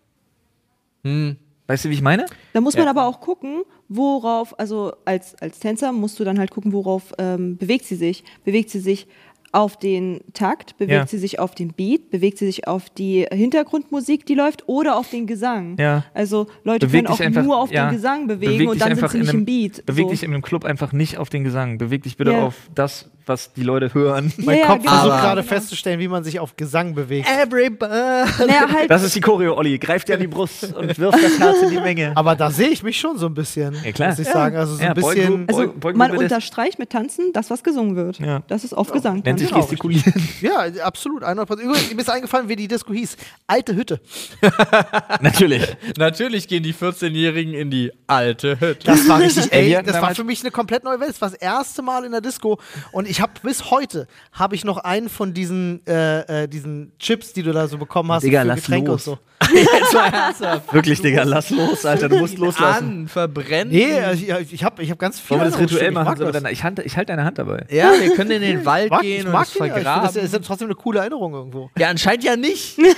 [1.05, 1.37] Hm.
[1.67, 2.27] Weißt du, wie ich meine?
[2.53, 2.91] Da muss man Ja.
[2.91, 7.59] aber auch gucken, worauf, also als, als Tänzer musst du dann halt gucken, worauf ähm,
[7.59, 8.25] bewegt sie sich.
[8.45, 9.07] Bewegt sie sich
[9.53, 11.07] auf den Takt, bewegt Ja.
[11.07, 15.11] sie sich auf den Beat, bewegt sie sich auf die Hintergrundmusik, die läuft, oder auf
[15.11, 15.77] den Gesang.
[15.79, 16.05] Ja.
[16.15, 17.89] Also Leute Beweg können auch einfach- nur auf ja.
[17.89, 19.85] den Gesang bewegen Beweg und dann sind sie nicht einem- im Beat.
[19.87, 20.11] Beweg so.
[20.11, 21.79] dich in einem Club einfach nicht auf den Gesang.
[21.79, 24.33] Beweg dich bitte auf das, was die Leute hören.
[24.39, 24.93] Mein Ja, Kopf genau.
[24.93, 27.29] versucht gerade festzustellen, wie man sich auf Gesang bewegt.
[27.29, 27.93] Everybody.
[28.47, 29.79] Naja, halt, Das ist die Choreo, Olli.
[29.79, 32.13] Greift dir an die Brust und wirft das Herz in die Menge.
[32.17, 34.11] Aber da sehe ich mich schon so ein bisschen, Ja, klar.
[34.11, 34.57] muss ich sagen.
[34.57, 35.45] Also so Ja, ein bisschen.
[35.49, 36.25] Also Beug- Beugen man wir das.
[36.25, 38.19] unterstreicht mit Tanzen das, was gesungen wird.
[38.19, 38.43] Ja.
[38.49, 39.21] Das ist auf Gesang.
[39.25, 40.13] Nennt sich Genau, gestikulieren.
[40.41, 41.23] Ja, absolut.
[41.23, 41.61] 100%.
[41.61, 43.17] Übrigens, mir ist eingefallen, wie die Disco hieß.
[43.47, 44.01] Alte Hütte.
[45.21, 45.63] Natürlich.
[45.99, 48.87] Natürlich gehen die 14-Jährigen in die alte Hütte.
[48.87, 51.11] Das war richtig, Ey, das war für mich eine komplett neue Welt.
[51.11, 52.59] Das war das erste Mal in der Disco.
[52.93, 57.33] Und ich habe bis heute, habe ich noch einen von diesen, äh, äh, diesen Chips,
[57.33, 59.09] die du da so bekommen hast, Digga, für lass Getränke los.
[59.09, 59.19] und so.
[59.55, 60.73] Jetzt mal ernsthaft.
[60.73, 62.09] Wirklich, Digga, lass los, Alter.
[62.09, 62.85] Du musst loslassen.
[63.03, 63.73] An, verbrennen.
[63.73, 65.31] Nee, also ich, ich habe ich hab ganz viel.
[65.39, 66.23] Wollen wir das Rituell machen?
[66.23, 67.67] Ich, dann- Ich, hand- ich halte deine Hand dabei.
[67.71, 69.73] Ja, wir können in den Wald Ich mag, gehen ich und es den, ja.
[69.75, 70.11] vergraben.
[70.15, 71.71] das ist trotzdem eine coole Erinnerung irgendwo.
[71.79, 72.79] ja, anscheinend ja nicht.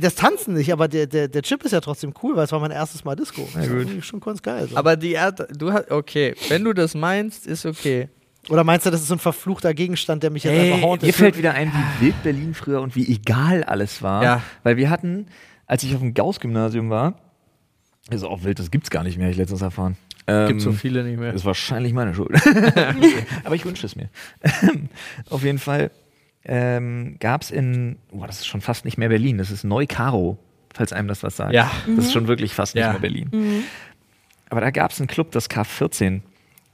[0.00, 2.60] Das Tanzen nicht, aber der, der, der Chip ist ja trotzdem cool, weil es war
[2.60, 3.46] mein erstes Mal Disco.
[3.60, 3.88] Ja, gut.
[4.04, 4.68] Schon ganz geil.
[4.70, 4.76] So.
[4.76, 8.08] Aber die Erde, du hast, okay, wenn du das meinst, ist okay.
[8.48, 11.06] Oder meinst du, das ist so ein verfluchter Gegenstand, der mich jetzt Ey, einfach hauntet?
[11.06, 14.22] mir fällt wieder ein, wie wild Berlin früher und wie egal alles war.
[14.24, 14.42] Ja.
[14.64, 15.26] Weil wir hatten,
[15.66, 17.14] als ich auf dem Gauss-Gymnasium war,
[18.10, 19.96] ist auch wild, das gibt's gar nicht mehr, hab ich letztens erfahren.
[20.26, 21.32] Ähm, Gibt so viele nicht mehr.
[21.32, 22.30] Ist wahrscheinlich meine Schuld.
[23.44, 24.08] Aber ich wünsche es mir.
[25.30, 25.90] Auf jeden Fall
[26.44, 30.38] ähm, gab es in, oh, das ist schon fast nicht mehr Berlin, das ist Neu-Karo,
[30.74, 31.52] falls einem das was sagt.
[31.52, 31.70] Ja.
[31.96, 32.90] Das ist schon wirklich fast nicht Ja.
[32.92, 33.64] mehr Berlin.
[34.50, 36.20] Aber da gab es einen Club, das K14.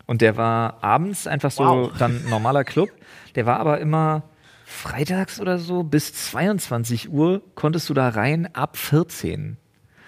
[0.09, 1.93] Und der war abends einfach so Wow.
[1.99, 2.91] dann ein normaler Club.
[3.37, 4.25] Der war aber immer
[4.65, 9.57] freitags oder so bis 22 Uhr konntest du da rein ab 14.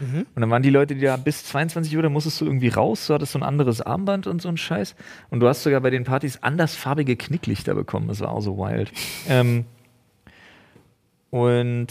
[0.00, 3.06] Und dann waren die Leute, die da bis 22 Uhr, da musstest du irgendwie raus,
[3.06, 4.94] du hattest so ein anderes Armband und so ein Scheiß.
[5.28, 8.08] Und du hast sogar bei den Partys andersfarbige Knicklichter bekommen.
[8.08, 8.90] Das war auch so wild.
[9.28, 9.66] Ähm,
[11.30, 11.88] und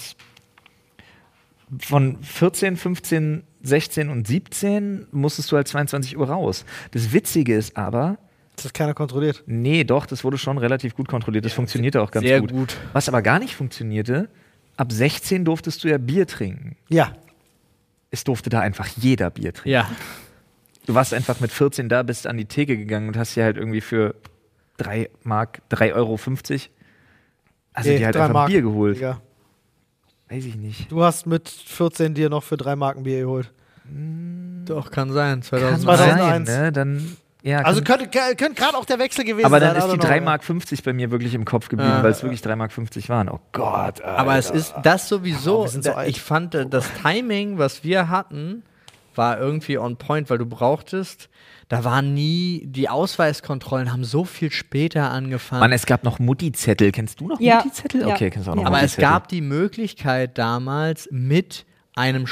[1.79, 6.65] von 14, 15, 16 und 17 musstest du halt 22 Uhr raus.
[6.91, 8.17] Das Witzige ist aber,
[8.55, 9.43] Das hat keiner kontrolliert.
[9.45, 11.45] nee, doch, das wurde schon relativ gut kontrolliert.
[11.45, 12.51] Das funktionierte auch ganz sehr gut.
[12.51, 12.77] gut.
[12.93, 14.29] Was aber gar nicht funktionierte,
[14.77, 16.75] ab 16 durftest du ja Bier trinken.
[16.89, 17.13] Ja.
[18.11, 19.69] Es durfte da einfach jeder Bier trinken.
[19.69, 19.89] Ja.
[20.85, 23.57] Du warst einfach mit 14 da, bist an die Theke gegangen und hast dir halt
[23.57, 24.15] irgendwie für
[24.77, 26.17] 3 Mark, 3,50 Euro,
[27.73, 28.95] also Nee, dir halt einfach Mark, Bier geholt.
[28.97, 29.21] Digga.
[30.29, 30.91] Weiß ich nicht.
[30.91, 33.51] Du hast mit 14 dir noch für drei Marken Bier geholt.
[34.65, 35.41] Doch, kann sein.
[35.41, 35.81] Kann 2001.
[35.83, 36.47] 2001.
[36.49, 36.71] sein, ne?
[36.71, 39.69] Dann, ja, Also kann, könnte, könnte gerade auch der Wechsel gewesen aber sein.
[39.69, 40.21] dann ist I die don't know, 3 ja.
[40.21, 42.03] Mark 50 bei mir wirklich im Kopf geblieben, Ja.
[42.03, 43.29] weil es wirklich 3 Mark 50 waren.
[43.29, 44.01] Oh Gott.
[44.03, 45.65] Aber es ist das sowieso.
[45.65, 48.61] sind so ich fand, äh, das Timing, was wir hatten,
[49.15, 51.29] war irgendwie on point, weil du brauchtest,
[51.69, 55.61] da waren nie, die Ausweiskontrollen haben so viel später angefangen.
[55.61, 56.91] Mann, es gab noch Mutti-Zettel.
[56.91, 57.57] Kennst du noch Ja.
[57.57, 58.01] Mutti-Zettel?
[58.01, 58.07] Ja.
[58.07, 58.67] Okay, kennst du auch noch Ja.
[58.67, 61.65] Aber es gab die Möglichkeit damals mit
[61.99, 62.25] einem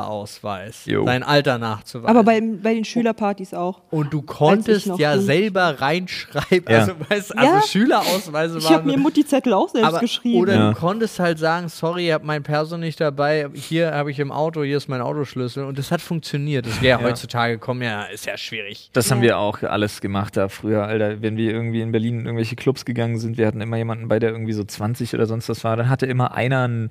[0.00, 1.04] Schülerausweis Jo.
[1.04, 2.08] dein Alter nachzuweisen.
[2.08, 3.80] Aber bei, bei den Schülerpartys auch.
[3.90, 6.78] und du konntest ja Kind- selber reinschreiben, Ja.
[6.80, 7.62] also, weißt, also Ja.
[7.62, 10.40] Schülerausweise Ich waren habe mir Mutti-Zettel auch selbst aber, geschrieben.
[10.40, 10.70] Oder Ja.
[10.72, 14.32] du konntest halt sagen, sorry, ich habe mein Perso nicht dabei, hier habe ich im
[14.32, 16.66] Auto, hier ist mein Autoschlüssel und das hat funktioniert.
[16.66, 17.06] Das wäre Ja.
[17.06, 18.90] heutzutage, komm ja, ist ja schwierig.
[18.92, 21.20] Das haben wir auch alles gemacht da früher, Alter.
[21.22, 24.18] Wenn wir irgendwie in Berlin in irgendwelche Clubs gegangen sind, wir hatten immer jemanden bei,
[24.18, 26.90] der irgendwie so 20 oder sonst was war, dann hatte immer einer einen,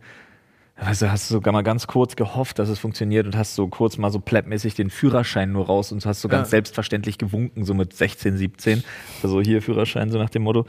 [0.79, 3.97] du, hast du sogar mal ganz kurz gehofft, dass es funktioniert und hast so kurz
[3.97, 6.51] mal so pleppmäßig den Führerschein nur raus und hast so ganz Ja.
[6.51, 8.83] selbstverständlich gewunken, so mit 16, 17.
[9.23, 10.65] Also hier Führerschein, so nach dem Motto.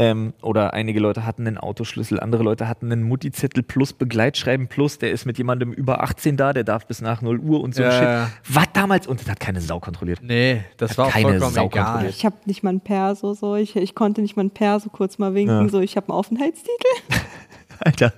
[0.00, 4.98] Ähm, oder einige Leute hatten einen Autoschlüssel, andere Leute hatten einen Mutti-Zettel plus Begleitschreiben plus,
[4.98, 7.82] der ist mit jemandem über 18 da, der darf bis nach 0 Uhr und so
[7.82, 8.32] ein Ja, Shit.
[8.54, 9.06] Was damals?
[9.08, 10.20] Und das hat keine Sau kontrolliert.
[10.22, 11.84] Nee, das war auch keine vollkommen Sau egal.
[11.84, 12.14] kontrolliert.
[12.14, 13.56] Ich habe nicht mal ein Perso, so.
[13.56, 15.68] Ich, ich konnte nicht mal ein Perso kurz mal winken, Ja.
[15.68, 15.80] so.
[15.80, 16.70] Ich habe einen Aufenthaltstitel.
[17.80, 18.12] Alter.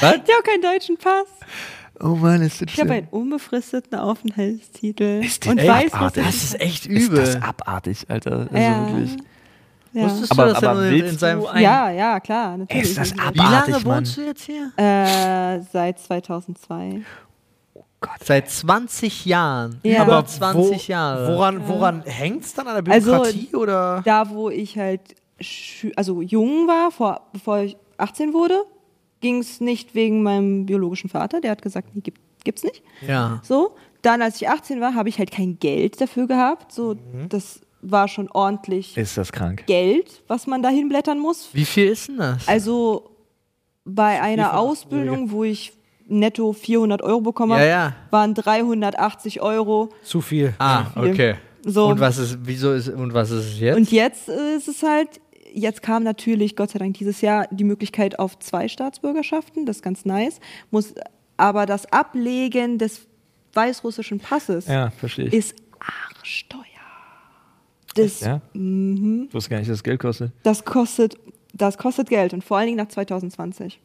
[0.00, 0.14] Was?
[0.14, 1.26] Ich habe keinen deutschen Pass.
[2.00, 5.22] Oh Mann, ist das Ich habe einen unbefristeten Aufenthaltstitel.
[5.24, 6.24] Ist und weiß, was abartig?
[6.24, 7.18] Das ist echt Ist übel.
[7.24, 8.48] das abartig, Alter.
[8.50, 8.86] Also Ja.
[8.88, 9.16] wirklich.
[9.92, 10.02] ja.
[10.04, 12.82] Wusstest Aber- du, dass aber er in, seinem ein- ja, ja, klar, natürlich.
[12.90, 13.96] Ist das Wie abartig, lange Mann.
[13.98, 14.72] wohnst du jetzt hier?
[14.76, 17.02] Äh, seit 2002.
[18.24, 19.78] Seit 20 Jahren.
[19.84, 20.02] Ja.
[20.04, 21.36] Über Aber 20 Wo- Jahre.
[21.36, 23.54] Woran, woran hängt es dann an der Also, Bürokratie?
[23.54, 24.02] oder?
[24.04, 25.02] Da, wo ich halt
[25.96, 28.64] also jung war, vor, bevor ich 18 wurde,
[29.22, 31.40] ging es nicht wegen meinem biologischen Vater.
[31.40, 32.82] Der hat gesagt, nee, gibt, gibt's nicht.
[33.06, 33.40] Ja.
[33.42, 33.74] So.
[34.02, 36.72] Dann, als ich 18 war, habe ich halt kein Geld dafür gehabt.
[36.72, 36.96] So,
[37.28, 39.64] das war schon ordentlich Ist das krank?
[39.66, 41.48] Geld, was man dahin blättern muss.
[41.52, 42.46] Wie viel ist denn das?
[42.48, 43.10] Also
[43.84, 45.72] bei einer Ausbildung, wo ich
[46.08, 47.96] netto 400 Euro bekommen habe, Ja, ja.
[48.10, 49.88] waren 380 Euro.
[50.02, 50.52] Zu viel.
[50.58, 51.36] ah, okay.
[51.64, 51.86] So.
[51.86, 53.76] Und was ist, wieso ist, und was ist es jetzt?
[53.76, 55.20] Und jetzt ist es halt,
[55.54, 59.82] jetzt kam natürlich, Gott sei Dank, dieses Jahr die Möglichkeit auf zwei Staatsbürgerschaften, das ist
[59.82, 60.40] ganz nice.
[60.70, 60.94] Muss
[61.36, 63.06] aber das Ablegen des
[63.54, 65.34] weißrussischen Passes Ja, verstehe ich.
[65.34, 66.58] ist arschteuer.
[67.94, 68.40] Das, Ja?
[68.54, 69.26] mhm.
[69.28, 70.32] Ich wusste gar nicht, dass das Geld kostet.
[70.42, 71.16] das, kostet,
[71.52, 73.80] das kostet Geld und vor allen Dingen nach 2020.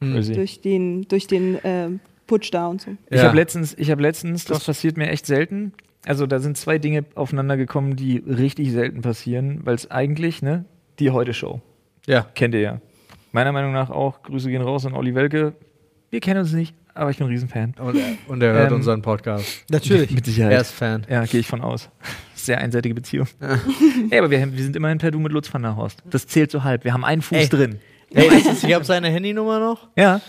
[0.00, 0.32] Crazy.
[0.34, 2.96] Durch den, durch den ähm, Putsch da und so.
[3.10, 3.24] Ich Ja.
[3.28, 5.72] habe letztens, ich habe letztens, das passiert mir echt selten.
[6.06, 10.64] Also da sind zwei Dinge aufeinander gekommen, die richtig selten passieren, weil es eigentlich, ne,
[10.98, 11.60] die Heute-Show,
[12.06, 12.22] Ja.
[12.34, 12.80] kennt ihr ja.
[13.32, 15.54] Meiner Meinung nach auch, Grüße gehen raus an Olli Welke.
[16.10, 17.74] Wir kennen uns nicht, aber ich bin ein Riesenfan.
[17.80, 19.64] Und, und er hört Ähm, unseren Podcast.
[19.70, 20.12] Natürlich.
[20.12, 20.52] Mit Sicherheit.
[20.52, 21.04] Er ist Fan.
[21.10, 21.90] Ja, gehe ich von aus.
[22.34, 23.26] Sehr einseitige Beziehung.
[24.10, 26.02] Ey, aber wir, wir sind immerhin per Du mit Lutz van der Horst.
[26.08, 26.84] Das zählt so halb.
[26.84, 27.48] Wir haben einen Fuß Ey.
[27.48, 27.78] drin.
[28.14, 28.28] Hey,
[28.62, 29.88] ich habe seine Handynummer noch.
[29.96, 30.20] Ja.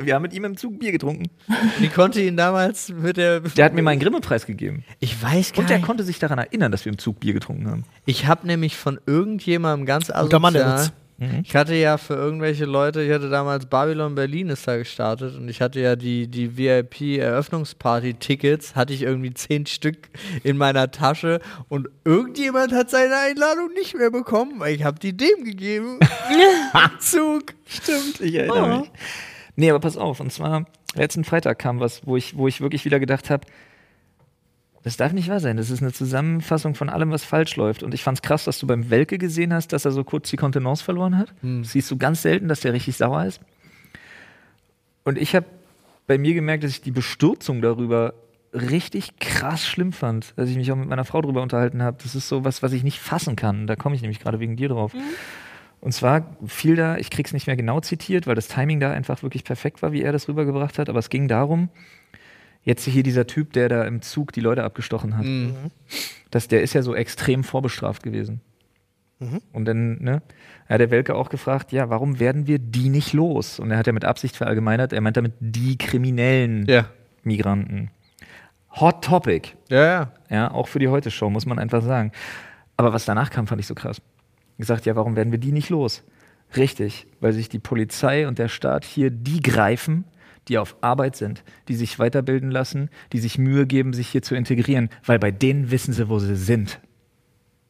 [0.00, 1.24] wir haben mit ihm im Zug Bier getrunken.
[1.80, 3.40] Die konnte ihn damals mit der.
[3.40, 4.84] Der hat mir meinen Grimme-Preis gegeben.
[5.00, 5.86] Ich weiß gar Und der nicht.
[5.86, 7.84] konnte sich daran erinnern, dass wir im Zug Bier getrunken haben.
[8.06, 10.92] Ich habe nämlich von irgendjemandem ganz Guter Mann, der asozial.
[11.32, 11.48] Lutz.
[11.48, 15.48] Ich hatte ja für irgendwelche Leute, ich hatte damals Babylon Berlin ist da gestartet und
[15.48, 20.08] ich hatte ja die, die VIP-Eröffnungsparty-Tickets, hatte ich irgendwie zehn Stück
[20.42, 25.16] in meiner Tasche und irgendjemand hat seine Einladung nicht mehr bekommen, weil ich habe die
[25.16, 25.98] dem gegeben.
[26.98, 27.54] Zug.
[27.66, 28.90] Stimmt, ich erinnere mich.
[29.56, 32.84] Nee, aber pass auf, und zwar letzten Freitag kam was, wo ich, wo ich wirklich
[32.84, 33.46] wieder gedacht habe,
[34.84, 35.56] das darf nicht wahr sein.
[35.56, 37.82] Das ist eine Zusammenfassung von allem, was falsch läuft.
[37.82, 40.36] Und ich fand's krass, dass du beim Welke gesehen hast, dass er so kurz die
[40.36, 41.32] Kontenance verloren hat.
[41.62, 43.40] Das siehst du ganz selten, dass der richtig sauer ist.
[45.04, 45.46] Und ich habe
[46.06, 48.12] bei mir gemerkt, dass ich die Bestürzung darüber
[48.52, 51.96] richtig krass schlimm fand, dass ich mich auch mit meiner Frau darüber unterhalten habe.
[52.02, 53.66] Das ist so was, was ich nicht fassen kann.
[53.66, 54.92] Da komme ich nämlich gerade wegen dir drauf.
[55.80, 59.22] Und zwar fiel da, ich krieg's nicht mehr genau zitiert, weil das Timing da einfach
[59.22, 61.70] wirklich perfekt war, wie er das rübergebracht hat, aber es ging darum,
[62.64, 65.26] jetzt hier dieser Typ, der da im Zug die Leute abgestochen hat,
[66.30, 68.40] dass der ist ja so extrem vorbestraft gewesen.
[69.52, 70.22] Und dann, ne,
[70.68, 73.58] hat der Welke auch gefragt, ja, warum werden wir die nicht los?
[73.58, 76.90] Und er hat ja mit Absicht verallgemeinert, er meint damit die kriminellen Ja.
[77.22, 77.90] Migranten.
[78.72, 79.50] Hot Topic.
[79.70, 80.12] Ja, ja.
[80.30, 82.12] Ja, auch für die Heute-Show, muss man einfach sagen.
[82.76, 84.02] Aber was danach kam, fand ich so krass.
[84.58, 86.02] Gesagt, ja, warum werden wir die nicht los?
[86.56, 90.04] Richtig, weil sich die Polizei und der Staat hier die greifen,
[90.48, 94.34] die auf Arbeit sind, die sich weiterbilden lassen, die sich Mühe geben, sich hier zu
[94.34, 96.80] integrieren, weil bei denen wissen sie, wo sie sind.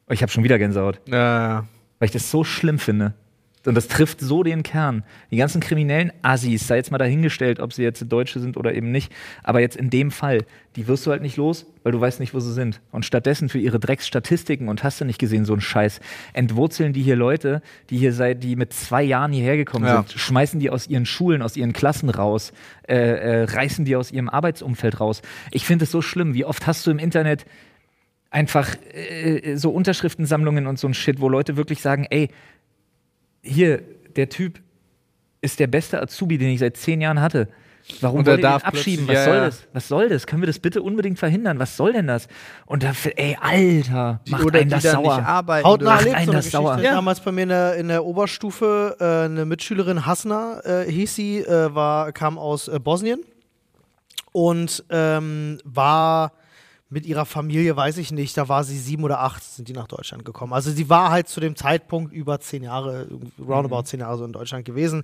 [0.09, 1.15] Oh, Ich habe schon wieder Gänsehaut, Ja,
[1.47, 1.67] ja.
[1.99, 3.13] weil ich das so schlimm finde.
[3.65, 5.03] Und das trifft so den Kern.
[5.31, 8.91] Die ganzen kriminellen Assis, sei jetzt mal dahingestellt, ob sie jetzt Deutsche sind oder eben
[8.91, 9.11] nicht.
[9.43, 10.45] Aber jetzt in dem Fall,
[10.75, 12.81] die wirst du halt nicht los, weil du weißt nicht, wo sie sind.
[12.91, 15.99] Und stattdessen für ihre Drecksstatistiken und hast du nicht gesehen, so ein Scheiß,
[16.33, 20.03] entwurzeln die hier Leute, die hier seit, die mit zwei Jahren hierher gekommen Ja.
[20.03, 22.53] sind, schmeißen die aus ihren Schulen, aus ihren Klassen raus,
[22.87, 25.21] äh, äh, reißen die aus ihrem Arbeitsumfeld raus.
[25.51, 26.33] Ich finde es so schlimm.
[26.33, 27.45] Wie oft hast du im Internet
[28.29, 32.29] einfach äh, so Unterschriftensammlungen und so ein Shit, wo Leute wirklich sagen, ey,
[33.45, 33.81] hier,
[34.15, 34.59] der Typ
[35.41, 37.47] ist der beste Azubi, den ich seit zehn Jahren hatte.
[38.01, 39.07] Warum Und er wollt ihr abschieben?
[39.07, 39.45] Was ja, soll ja.
[39.45, 39.67] das?
[39.73, 40.25] Was soll das?
[40.25, 41.59] Können wir das bitte unbedingt verhindern?
[41.59, 42.27] Was soll denn das?
[42.65, 45.23] Und da, ey, Alter, macht Oder einen die das dann nicht sauer.
[45.23, 45.67] arbeiten.
[45.67, 46.79] Hautnah Macht erlebt einen so das sauer.
[46.79, 46.93] Ja.
[46.93, 51.39] Damals bei mir in der, in der Oberstufe äh, eine Mitschülerin Hasna äh, hieß sie,
[51.39, 53.19] äh, war, kam aus äh, Bosnien
[54.31, 56.31] und ähm, war
[56.89, 59.87] mit ihrer Familie, weiß ich nicht, da war sie sieben oder acht, sind die nach
[59.87, 60.53] Deutschland gekommen.
[60.53, 63.07] Also sie war halt zu dem Zeitpunkt über zehn Jahre,
[63.39, 65.03] roundabout zehn Jahre so in Deutschland gewesen.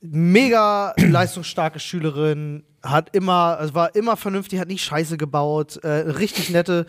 [0.00, 6.50] Mega leistungsstarke Schülerin, hat immer, also war immer vernünftig, hat nicht Scheiße gebaut, äh, richtig
[6.50, 6.86] nette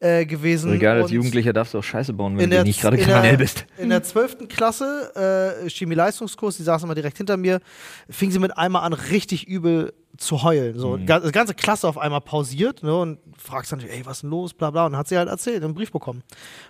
[0.00, 0.72] äh, gewesen.
[0.72, 3.66] Egal, als Jugendlicher darfst du auch Scheiße bauen, wenn du nicht gerade in kriminell bist.
[3.78, 4.48] In der 12.
[4.48, 7.60] Klasse, äh, Chemie-Leistungskurs, die saß immer direkt hinter mir,
[8.08, 10.78] fing sie mit einmal an, richtig übel zu heulen.
[10.78, 11.06] So, Mhm.
[11.06, 14.54] die ganze Klasse auf einmal pausiert ne, und fragst dann, ey, was ist denn los,
[14.54, 14.86] bla bla.
[14.86, 16.22] Und dann hat sie halt erzählt, einen Brief bekommen.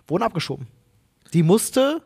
[0.09, 0.67] Wurden abgeschoben.
[1.33, 2.01] Die musste,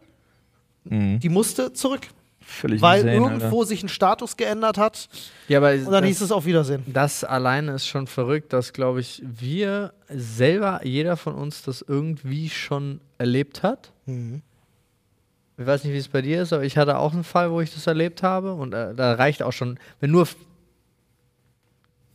[0.85, 1.21] Mhm.
[1.21, 2.09] die musste zurück,
[2.41, 5.09] Völlig weil insane, irgendwo sich ein Status geändert hat
[5.49, 6.83] Ja, aber und dann das- hieß es auf Wiedersehen.
[6.87, 12.49] Das alleine ist schon verrückt, dass, glaube ich, wir selber, jeder von uns das irgendwie
[12.49, 13.93] schon erlebt hat.
[14.07, 14.41] Mhm.
[15.59, 17.61] Ich weiß nicht, wie es bei dir ist, aber ich hatte auch einen Fall, wo
[17.61, 18.53] ich das erlebt habe.
[18.55, 20.27] Und äh, da reicht auch schon, wenn nur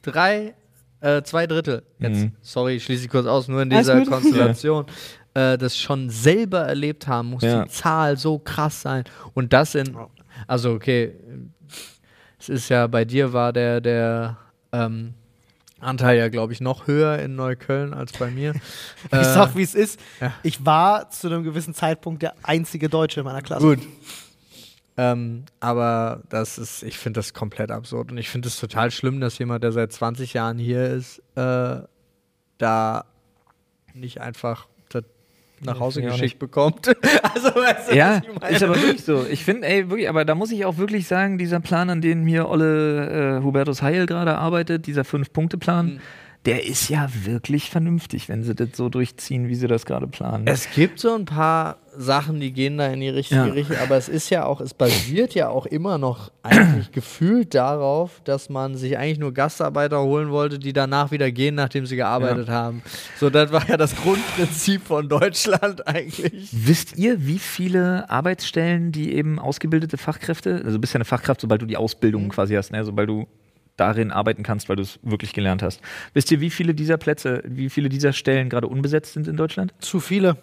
[0.03, 0.53] drei,
[1.01, 2.31] äh, zwei Drittel, jetzt, Mhm.
[2.41, 4.05] sorry, ich schließe ich kurz aus, nur in dieser.
[4.05, 4.85] Konstellation,
[5.33, 7.63] äh, das schon selber erlebt haben, muss Ja.
[7.63, 9.03] die Zahl so krass sein.
[9.33, 9.97] Und das in,
[10.47, 11.13] also okay,
[12.39, 14.37] es ist ja, bei dir war der, der
[14.71, 15.13] ähm,
[15.79, 18.53] Anteil ja, glaube ich, noch höher in Neukölln als bei mir.
[19.11, 19.99] Ich Äh, sag, wie es ist.
[20.21, 20.31] ja.
[20.43, 23.65] Ich war zu einem gewissen Zeitpunkt der einzige Deutsche in meiner Klasse.
[23.65, 23.79] Gut.
[24.95, 28.11] Ähm, aber das ist, ich finde das komplett absurd.
[28.11, 31.81] Und ich finde es total schlimm, dass jemand, der seit 20 Jahren hier ist, äh,
[32.59, 33.05] da
[33.95, 35.03] nicht einfach das
[35.61, 36.87] nach Hause geschickt bekommt.
[37.33, 38.55] also, weißt du, Ja, was ich meine?
[38.55, 39.25] ist aber wirklich so.
[39.29, 42.27] Ich finde, ey, wirklich, aber da muss ich auch wirklich sagen, dieser Plan, an dem
[42.27, 45.99] hier Olle äh, Hubertus Heil gerade arbeitet, dieser Fünf-Punkte-Plan, Mhm.
[46.45, 50.45] Der ist ja wirklich vernünftig, wenn sie das so durchziehen, wie sie das gerade planen.
[50.45, 53.53] Es gibt so ein paar Sachen, die gehen da in die richtige Ja.
[53.53, 58.19] Richtung, aber es ist ja auch, es basiert ja auch immer noch eigentlich gefühlt darauf,
[58.25, 62.49] dass man sich eigentlich nur Gastarbeiter holen wollte, die danach wieder gehen, nachdem sie gearbeitet
[62.49, 62.81] haben.
[63.19, 66.49] So, das war ja das Grundprinzip von Deutschland eigentlich.
[66.51, 71.41] Wisst ihr, wie viele Arbeitsstellen, die eben ausgebildete Fachkräfte, also du bist ja eine Fachkraft,
[71.41, 72.83] sobald du die Ausbildung quasi hast, ne?
[72.83, 73.27] sobald du
[73.77, 75.81] darin arbeiten kannst, weil du es wirklich gelernt hast.
[76.13, 79.73] Wisst ihr, wie viele dieser Plätze, wie viele dieser Stellen gerade unbesetzt sind in Deutschland?
[79.79, 80.37] Zu viele.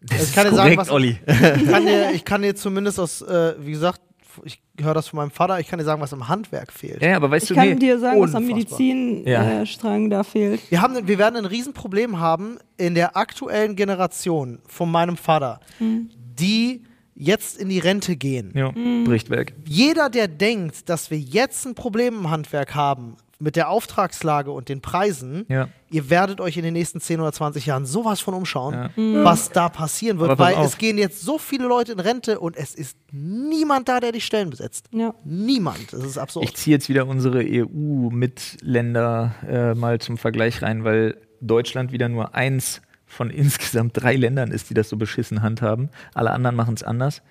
[0.00, 1.18] Das Ich kann dir sagen, was- Olli.
[1.26, 4.00] Ich kann dir, ich kann dir zumindest aus, äh, wie gesagt,
[4.44, 7.02] ich höre das von meinem Vater, ich kann dir sagen, was im Handwerk fehlt.
[7.02, 8.78] Ja, aber weißt Ich du, kann nee, dir sagen, was am unfassbar.
[8.80, 9.42] Ja.
[9.42, 10.70] Medizinstrang äh, da fehlt.
[10.70, 16.82] Wir, haben, wir werden ein Riesenproblem haben in der aktuellen Generation von meinem Vater, die
[17.20, 18.52] jetzt in die Rente gehen.
[18.54, 18.70] ja,
[19.04, 19.54] bricht weg.
[19.66, 24.68] Jeder, der denkt, dass wir jetzt ein Problem im Handwerk haben mit der Auftragslage und
[24.68, 25.68] den Preisen, Ja.
[25.90, 29.24] ihr werdet euch in den nächsten 10 oder 20 Jahren sowas von umschauen, Ja.
[29.24, 30.66] was da passieren wird, weil auf.
[30.66, 34.20] es gehen jetzt so viele Leute in Rente und es ist niemand da, der die
[34.20, 34.86] Stellen besetzt.
[34.92, 35.14] Ja.
[35.24, 35.92] Niemand.
[35.92, 36.44] Das ist absurd.
[36.46, 42.34] Ich ziehe jetzt wieder unsere EU-Mitländer äh, mal zum Vergleich rein, weil Deutschland wieder nur
[42.34, 45.90] eins von insgesamt drei Ländern ist, die das so beschissen handhaben.
[46.14, 47.22] Alle anderen machen es anders.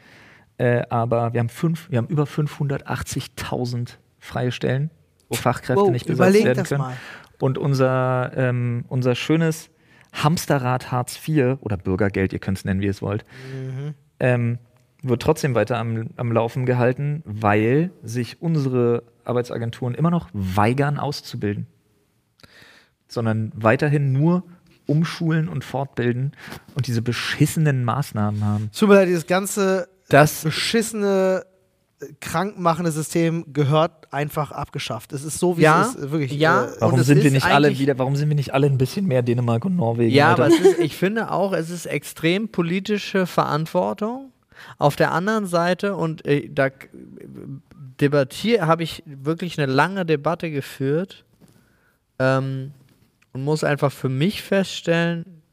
[0.58, 4.90] Äh, aber wir haben, fünf, wir haben über 580.000 freie Stellen,
[5.30, 6.82] wo Fachkräfte Wow, nicht besetzt werden können.
[6.82, 6.98] mal.
[7.40, 9.70] Und unser, ähm, unser schönes
[10.14, 13.24] Hamsterrad Hartz IV oder Bürgergeld, ihr könnt es nennen, wie ihr es wollt,
[14.20, 14.58] ähm,
[15.04, 21.68] wird trotzdem weiter am, am Laufen gehalten, weil sich unsere Arbeitsagenturen immer noch weigern auszubilden,
[23.08, 24.44] sondern weiterhin nur
[24.88, 26.32] umschulen und fortbilden
[26.76, 28.70] und diese beschissenen Maßnahmen haben.
[28.78, 31.46] Tut mir leid, dieses ganze Das beschissene,
[32.22, 35.14] krankmachende System gehört einfach abgeschafft.
[35.14, 36.12] Es ist so, wie Ja, es ist.
[36.12, 36.32] Wirklich.
[36.34, 36.66] ja.
[36.66, 39.08] Äh, Warum sind wir ist nicht alle wieder, warum sind wir nicht alle ein bisschen
[39.08, 40.14] mehr Dänemark und Norwegen?
[40.14, 40.46] Ja, Alter?
[40.46, 44.32] aber es ist, ich finde auch, es ist extrem politische Verantwortung.
[44.80, 46.70] Auf der anderen Seite, und äh, da
[48.02, 51.26] debattiere, habe ich wirklich eine lange Debatte geführt
[52.20, 52.72] ähm,
[53.38, 55.44] und muss einfach für mich feststellen,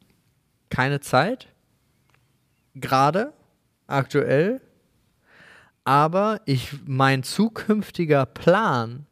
[0.70, 1.48] keine Zeit,
[2.74, 3.34] gerade
[3.86, 4.62] aktuell,
[5.84, 9.04] aber ich, mein zukünftiger Plan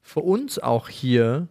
[0.00, 1.48] für uns auch hier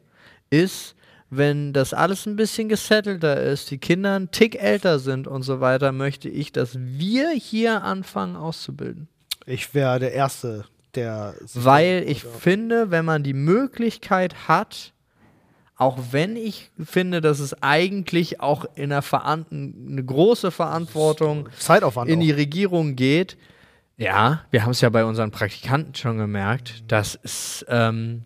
[0.49, 0.95] ist,
[1.29, 5.59] wenn das alles ein bisschen gesettelter ist, die Kinder einen Tick älter sind und so
[5.59, 9.07] weiter, möchte ich, dass wir hier anfangen auszubilden.
[9.45, 10.65] ich wäre der Erste,
[10.95, 11.35] der.
[11.53, 12.29] Weil ich ja.
[12.31, 14.92] finde, wenn man die Möglichkeit hat,
[15.83, 22.09] auch wenn ich finde, dass es eigentlich auch in einer Veran eine große Verantwortung Zeitaufwand.
[22.09, 22.37] in die auch.
[22.37, 23.37] Regierung geht.
[23.97, 28.23] Ja, wir haben es ja bei unseren Praktikanten schon gemerkt, das ist, ähm,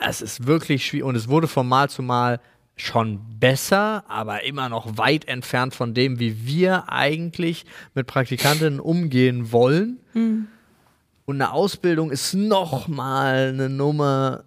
[0.00, 2.40] es ist wirklich schwierig und es wurde von Mal zu Mal
[2.76, 7.64] schon besser, aber immer noch weit entfernt von dem, wie wir eigentlich
[7.94, 9.98] mit Praktikantinnen umgehen wollen.
[11.24, 14.44] Und eine Ausbildung ist noch mal eine Nummer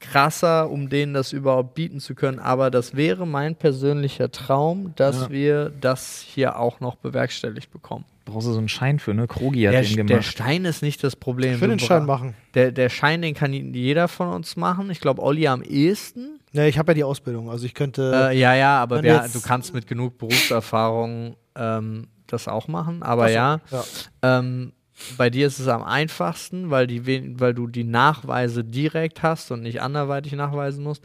[0.00, 2.38] krasser, um denen das überhaupt bieten zu können.
[2.38, 5.30] Aber das wäre mein persönlicher Traum, dass Ja.
[5.30, 8.04] wir das hier auch noch bewerkstelligt bekommen.
[8.24, 9.26] Brauchst du so einen Schein für, ne?
[9.26, 10.24] Krogi hat Der, den der gemacht.
[10.24, 11.54] Stein ist nicht das Problem.
[11.54, 12.34] Ich will den Schein machen.
[12.54, 14.90] Der, der Schein, den kann jeder von uns machen.
[14.90, 16.38] Ich glaube, Olli am ehesten.
[16.52, 17.50] Ja, ich habe ja die Ausbildung.
[17.50, 18.30] Also ich könnte.
[18.30, 23.02] Äh, ja, ja, aber jetzt- du kannst mit genug Berufserfahrung ähm, das auch machen.
[23.02, 23.84] Aber so, ja, ja.
[24.22, 24.72] Ähm,
[25.16, 29.50] bei dir ist es am einfachsten, weil, die, wen- weil du die Nachweise direkt hast
[29.50, 31.02] und nicht anderweitig nachweisen musst.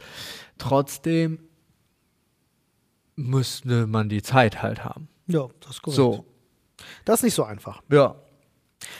[0.58, 1.38] Trotzdem
[3.16, 5.08] müsste man die Zeit halt haben.
[5.26, 5.96] ja, das ist korrekt.
[5.96, 6.24] So,
[7.04, 7.82] Das ist nicht so einfach.
[7.90, 8.16] ja.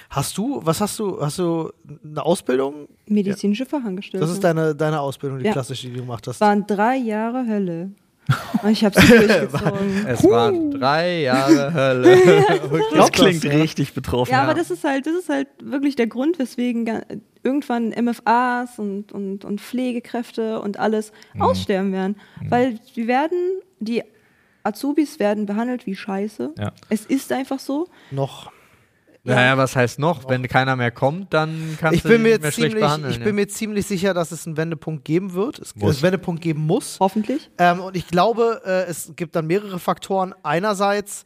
[0.09, 1.71] Hast du, was hast du, hast du
[2.03, 2.89] eine Ausbildung?
[3.07, 4.25] Medizinische Fachangestellte.
[4.27, 5.53] Das ist deine, deine Ausbildung, die Ja.
[5.53, 6.41] klassische, die du gemacht hast.
[6.41, 7.91] waren drei Jahre Hölle.
[8.63, 10.07] Und ich habe es durchgezogen.
[10.07, 12.17] Es waren drei Jahre Hölle.
[12.97, 13.51] Das klingt ja.
[13.53, 14.33] richtig betroffen.
[14.33, 16.89] Ja, aber das ist halt, das ist halt wirklich der Grund, weswegen
[17.43, 21.43] irgendwann MFAs und, und, und Pflegekräfte und alles Mhm.
[21.43, 22.17] aussterben werden.
[22.49, 23.39] Weil die werden,
[23.79, 24.03] die
[24.65, 26.55] Azubis werden behandelt wie Scheiße.
[26.59, 26.73] Ja.
[26.89, 27.89] Es ist einfach so.
[28.11, 28.51] Noch.
[29.35, 30.29] Naja, was heißt noch?
[30.29, 33.13] Wenn keiner mehr kommt, dann kannst Ich du bin mir jetzt mehr schlecht ziemlich, behandeln.
[33.13, 35.59] ich bin mir ziemlich sicher, dass es einen Wendepunkt geben wird.
[35.59, 35.97] Es Muss.
[35.97, 36.99] einen Wendepunkt geben muss.
[37.01, 37.51] Hoffentlich.
[37.59, 40.35] Ähm, und ich glaube, äh, es gibt dann mehrere Faktoren.
[40.43, 41.25] Einerseits,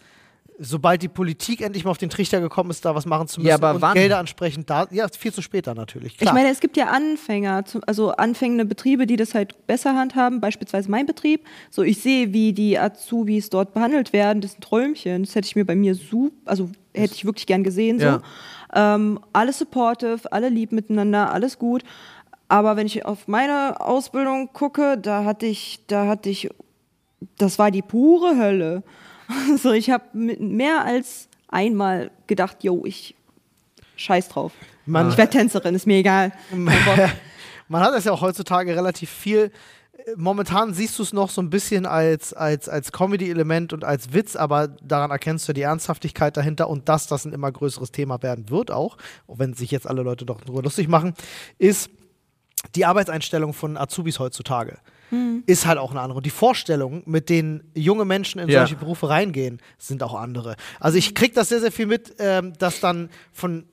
[0.62, 3.48] sobald die Politik endlich mal auf den Trichter gekommen ist, da was machen zu müssen
[3.48, 3.94] Ja, aber und wann?
[3.94, 6.18] Gelder ansprechend da, ja, viel zu später natürlich.
[6.18, 6.32] Klar.
[6.32, 10.90] Ich meine, es gibt ja Anfänger, also anfängende Betriebe, die das halt besser handhaben, beispielsweise
[10.90, 11.46] mein Betrieb.
[11.70, 15.24] So, ich sehe, wie die Azubis dort behandelt werden, das ist ein Träumchen.
[15.24, 17.98] Das hätte ich mir bei mir so, also hätte ich wirklich gern gesehen.
[17.98, 18.06] So.
[18.06, 18.22] Ja.
[18.74, 21.82] Ähm, alle supportive, alle lieb miteinander, alles gut.
[22.48, 26.50] Aber wenn ich auf meine Ausbildung gucke, da hatte ich, da hatte ich,
[27.38, 28.82] das war die pure Hölle.
[29.50, 33.14] Also ich habe mehr als einmal gedacht, yo, ich
[33.96, 34.52] scheiß drauf.
[34.86, 36.32] Man- ich werde Tänzerin, ist mir egal.
[37.68, 39.52] Man hat es ja auch heutzutage relativ viel.
[40.16, 44.34] Momentan siehst du es noch so ein bisschen als, als, als Comedy-Element und als Witz,
[44.34, 48.48] aber daran erkennst du die Ernsthaftigkeit dahinter und dass das ein immer größeres Thema werden
[48.50, 48.96] wird auch,
[49.28, 51.14] auch wenn sich jetzt alle Leute doch drüber lustig machen,
[51.58, 51.90] ist
[52.74, 54.78] die Arbeitseinstellung von Azubis heutzutage.
[55.46, 56.18] Ist halt auch eine andere.
[56.18, 58.60] Und die Vorstellungen, mit denen junge Menschen in Ja.
[58.60, 60.56] solche Berufe reingehen, sind auch andere.
[60.78, 63.64] Also ich kriege das sehr, sehr viel mit, ähm, dass dann von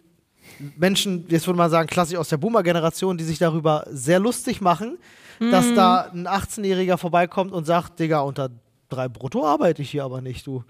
[0.78, 4.98] Menschen, jetzt würde man sagen, klassisch aus der Boomer-Generation, die sich darüber sehr lustig machen,
[5.40, 8.50] dass da ein 18-Jähriger vorbeikommt und sagt, Digga, unter
[8.90, 10.64] drei Brutto arbeite ich hier aber nicht, du.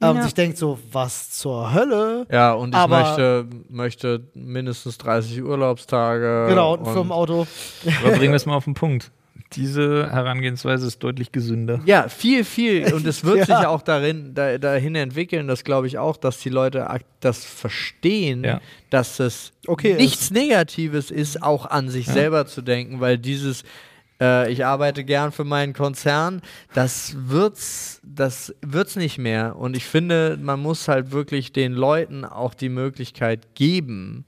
[0.00, 0.22] Ähm, Ja.
[0.24, 2.26] sich denkt so, was zur Hölle?
[2.32, 6.46] Ja, und ich Aber- möchte, möchte mindestens 30 Urlaubstage.
[6.48, 7.46] Genau, und ein und Firmenauto.
[8.02, 9.12] Aber bringen wir es mal auf den Punkt.
[9.54, 11.80] Diese Herangehensweise ist deutlich gesünder.
[11.86, 12.92] Ja, viel, viel.
[12.94, 13.44] Und es wird Ja.
[13.46, 16.86] sich ja auch darin, da, dahin entwickeln, das glaube ich auch, dass die Leute
[17.20, 18.60] das verstehen, Ja.
[18.90, 23.64] dass es Okay nichts Negatives ist, auch an sich selber zu denken, weil dieses
[24.20, 26.42] äh, ich arbeite gern für meinen Konzern,
[26.74, 29.56] das wird's, das wird's nicht mehr.
[29.56, 34.24] Und ich finde, man muss halt wirklich den Leuten auch die Möglichkeit geben.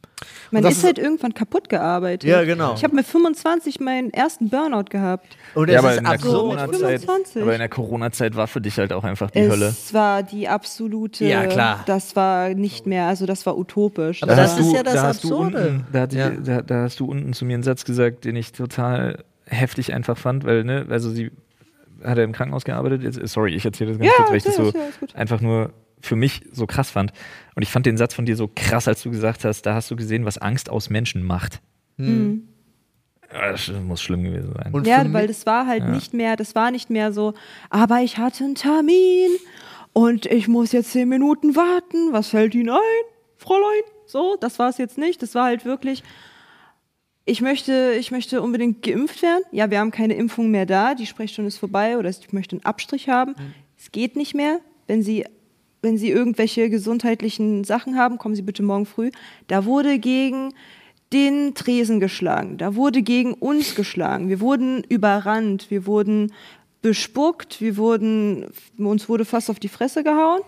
[0.51, 2.29] Man das ist ist- halt irgendwann kaputt gearbeitet.
[2.29, 2.75] Ja, genau.
[2.75, 5.37] Ich habe mit 25 meinen ersten Burnout gehabt.
[5.55, 6.35] Und Ja, aber ist in der absurd.
[6.35, 7.43] Corona-Zeit, 25.
[7.43, 9.75] aber in der Corona-Zeit war für dich halt auch einfach die es Hölle.
[9.93, 11.25] war die absolute.
[11.25, 11.83] Ja, klar.
[11.87, 14.23] Das war nicht mehr, also das war utopisch.
[14.23, 15.57] Aber das das ist ja das da du Absurde.
[15.69, 16.31] unten, da, Ja.
[16.31, 20.17] da, da hast du unten zu mir einen Satz gesagt, den ich total heftig einfach
[20.17, 21.31] fand, weil, ne, also sie
[22.03, 23.03] hat ja im Krankenhaus gearbeitet.
[23.03, 24.85] Jetzt, sorry, ich erzähle das ganz Ja, kurz, weil ich das ja, so ja,
[25.15, 27.13] einfach nur für mich so krass fand.
[27.55, 29.91] Und ich fand den Satz von dir so krass, als du gesagt hast, da hast
[29.91, 31.61] du gesehen, was Angst aus Menschen macht.
[31.99, 32.49] Mhm.
[33.33, 34.73] Ja, Das muss schlimm gewesen sein.
[34.73, 37.35] Und ja, weil das war halt nicht mehr, das war nicht mehr so,
[37.69, 39.31] aber ich hatte einen Termin
[39.93, 42.13] und ich muss jetzt zehn Minuten warten.
[42.13, 42.79] Was fällt Ihnen ein,
[43.37, 43.83] Fräulein?
[44.07, 45.23] So, das war es jetzt nicht.
[45.23, 46.03] Das war halt wirklich,
[47.31, 49.45] ich möchte, ich möchte unbedingt geimpft werden.
[49.53, 52.65] Ja, wir haben keine Impfung mehr da, die Sprechstunde ist vorbei oder ich möchte einen
[52.65, 53.37] Abstrich haben.
[53.79, 54.59] Es geht nicht mehr.
[54.89, 55.25] Wenn Sie,
[55.81, 59.13] wenn Sie irgendwelche gesundheitlichen Sachen haben, kommen Sie bitte morgen früh.
[59.47, 60.53] Da wurde gegen
[61.13, 64.29] den Tresen geschlagen, da wurde gegen uns geschlagen.
[64.29, 66.33] Wir wurden überrannt, wir wurden
[66.83, 70.41] bespuckt, wir wurden, uns wurde fast auf die Fresse gehauen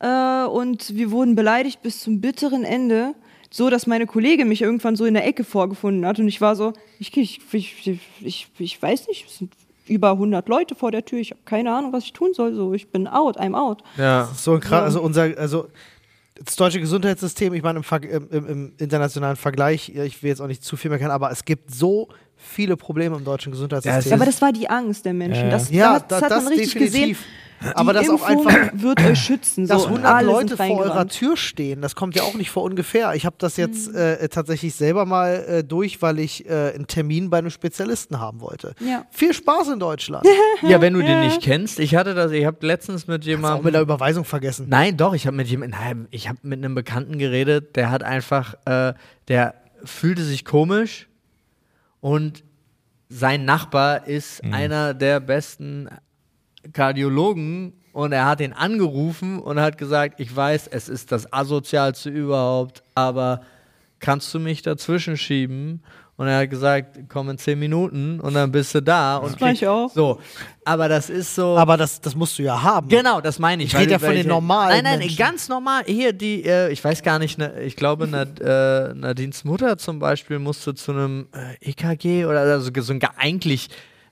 [0.00, 3.14] äh, und wir wurden beleidigt bis zum bitteren Ende,
[3.50, 6.56] so dass meine Kollegin mich irgendwann so in der Ecke vorgefunden hat und ich war
[6.56, 9.52] so, ich, ich, ich, ich, ich weiß nicht, es sind
[9.86, 12.72] über 100 Leute vor der Tür, ich habe keine Ahnung, was ich tun soll, so
[12.72, 13.82] ich bin out, I'm out.
[13.96, 14.30] ja.
[14.36, 15.66] So ein krass, also unser, also
[16.42, 20.64] das deutsche Gesundheitssystem, ich meine im, im, im, internationalen Vergleich, ich will jetzt auch nicht
[20.64, 22.08] zu viel mehr kennen, aber es gibt so
[22.40, 24.10] viele Probleme im deutschen Gesundheitssystem.
[24.10, 25.44] Ja, aber das war die Angst der Menschen.
[25.44, 25.50] Ja.
[25.50, 27.16] Das, ja, das, da- hat man richtig gesehen.
[27.74, 29.66] Aber die das auch Impfung einfach, wird euch schützen.
[29.66, 31.06] So, dass und 100 alle Leute vor eurer.
[31.08, 33.12] Tür stehen, das kommt ja auch nicht vor ungefähr.
[33.14, 33.96] Ich habe das jetzt Mhm.
[33.98, 38.40] äh, tatsächlich selber mal äh, durch, weil ich äh, einen Termin bei einem Spezialisten haben
[38.40, 38.74] wollte.
[38.80, 39.04] Ja.
[39.10, 40.26] Viel Spaß in Deutschland.
[40.62, 43.28] ja, wenn du den nicht kennst, ich hatte das, ich habe letztens mit Hast auch
[43.28, 43.64] jemandem.
[43.66, 44.64] mit der Überweisung vergessen.
[44.70, 48.02] Nein, doch, ich habe mit jemandem, nein, ich habe mit einem Bekannten geredet, der hat
[48.02, 48.94] einfach, äh,
[49.28, 49.52] der
[49.84, 51.08] fühlte sich komisch
[52.00, 52.44] und
[53.08, 55.88] sein Nachbar ist einer der besten
[56.72, 62.10] Kardiologen und er hat ihn angerufen und hat gesagt, ich weiß, es ist das asozialste
[62.10, 63.42] überhaupt, aber
[63.98, 65.82] kannst du mich dazwischen schieben?
[66.20, 69.16] Und er hat gesagt, komm in zehn Minuten und dann bist du da.
[69.16, 69.90] und mach ich auch.
[69.90, 70.20] So,
[70.66, 71.56] aber das ist so.
[71.56, 72.88] Aber das, das musst du ja haben.
[72.90, 73.72] Genau, das meine ich.
[73.72, 75.16] Ich rede ja von den normalen Nein, nein, Menschen.
[75.16, 75.82] ganz normal.
[75.86, 79.98] Hier, die, äh, ich weiß gar nicht, ne, ich glaube, Nad, äh, Nadines Mutter zum
[79.98, 83.68] Beispiel musste zu einem äh, EKG oder also so ein ge- eigentlich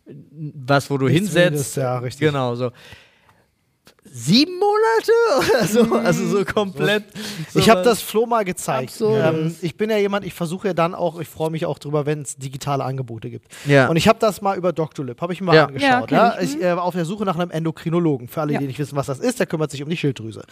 [0.07, 1.51] was, wo du Nichts hinsetzt.
[1.53, 2.27] Wildes, ja, richtig.
[2.27, 2.71] Genau, so.
[4.13, 5.95] Sieben Monate oder so?
[5.97, 7.05] Also so komplett.
[7.55, 8.95] Ich habe das Flo mal gezeigt.
[9.01, 12.07] Ähm, ich bin ja jemand, ich versuche ja dann auch, ich freue mich auch drüber,
[12.07, 13.47] wenn es digitale Angebote gibt.
[13.67, 13.89] Ja.
[13.89, 15.67] Und ich habe das mal über Doctolib, habe ich mir mal Ja.
[15.67, 16.11] angeschaut.
[16.11, 18.29] Ja, ich, ich äh, war auf der Suche nach einem Endokrinologen.
[18.29, 18.59] Für alle, Ja.
[18.61, 20.43] die nicht wissen, was das ist, der kümmert sich um die Schilddrüse.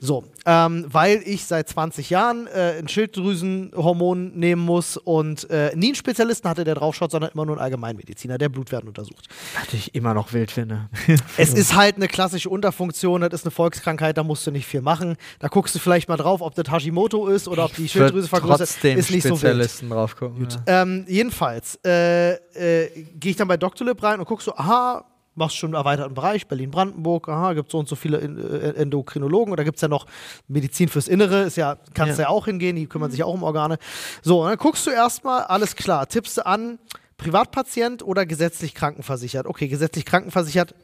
[0.00, 5.86] So, ähm, weil ich seit 20 Jahren äh, ein Schilddrüsenhormon nehmen muss und äh, nie
[5.88, 9.28] einen Spezialisten hatte, der draufschaut, sondern immer nur einen Allgemeinmediziner, der Blutwerten untersucht.
[9.58, 10.88] Was ich immer noch wild finde.
[11.36, 14.80] Es ist halt eine klassische Unterfunktion, das ist eine Volkskrankheit, da musst du nicht viel
[14.82, 15.16] machen.
[15.38, 18.84] Da guckst du vielleicht mal drauf, ob das Hashimoto ist oder ob die Schilddrüse vergrößert
[18.84, 19.10] ist.
[19.10, 19.38] nicht so wild.
[19.38, 20.48] Spezialisten drauf gucken.
[20.66, 20.82] Ja.
[20.82, 25.56] Ähm, jedenfalls äh, äh, gehe ich dann bei Doctolib rein und guck so, aha, machst
[25.56, 29.76] schon einen erweiterten Bereich, Berlin-Brandenburg, aha, gibt so und so viele äh, Endokrinologen oder gibt
[29.76, 30.06] es ja noch
[30.48, 32.28] Medizin fürs Innere, ist ja, kannst du ja.
[32.28, 33.78] auch hingehen, die kümmern sich ja auch um Organe.
[34.22, 36.78] So, und dann guckst du erstmal, alles klar, tippst du an,
[37.16, 39.46] Privatpatient oder gesetzlich krankenversichert?
[39.46, 40.74] Okay, gesetzlich krankenversichert,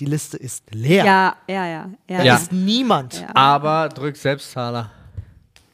[0.00, 1.04] die Liste ist leer.
[1.04, 1.90] Ja, ja, ja.
[2.08, 2.36] Ja, Da Ja.
[2.36, 3.20] ist niemand.
[3.20, 3.28] Ja.
[3.34, 4.90] Aber drück Selbstzahler.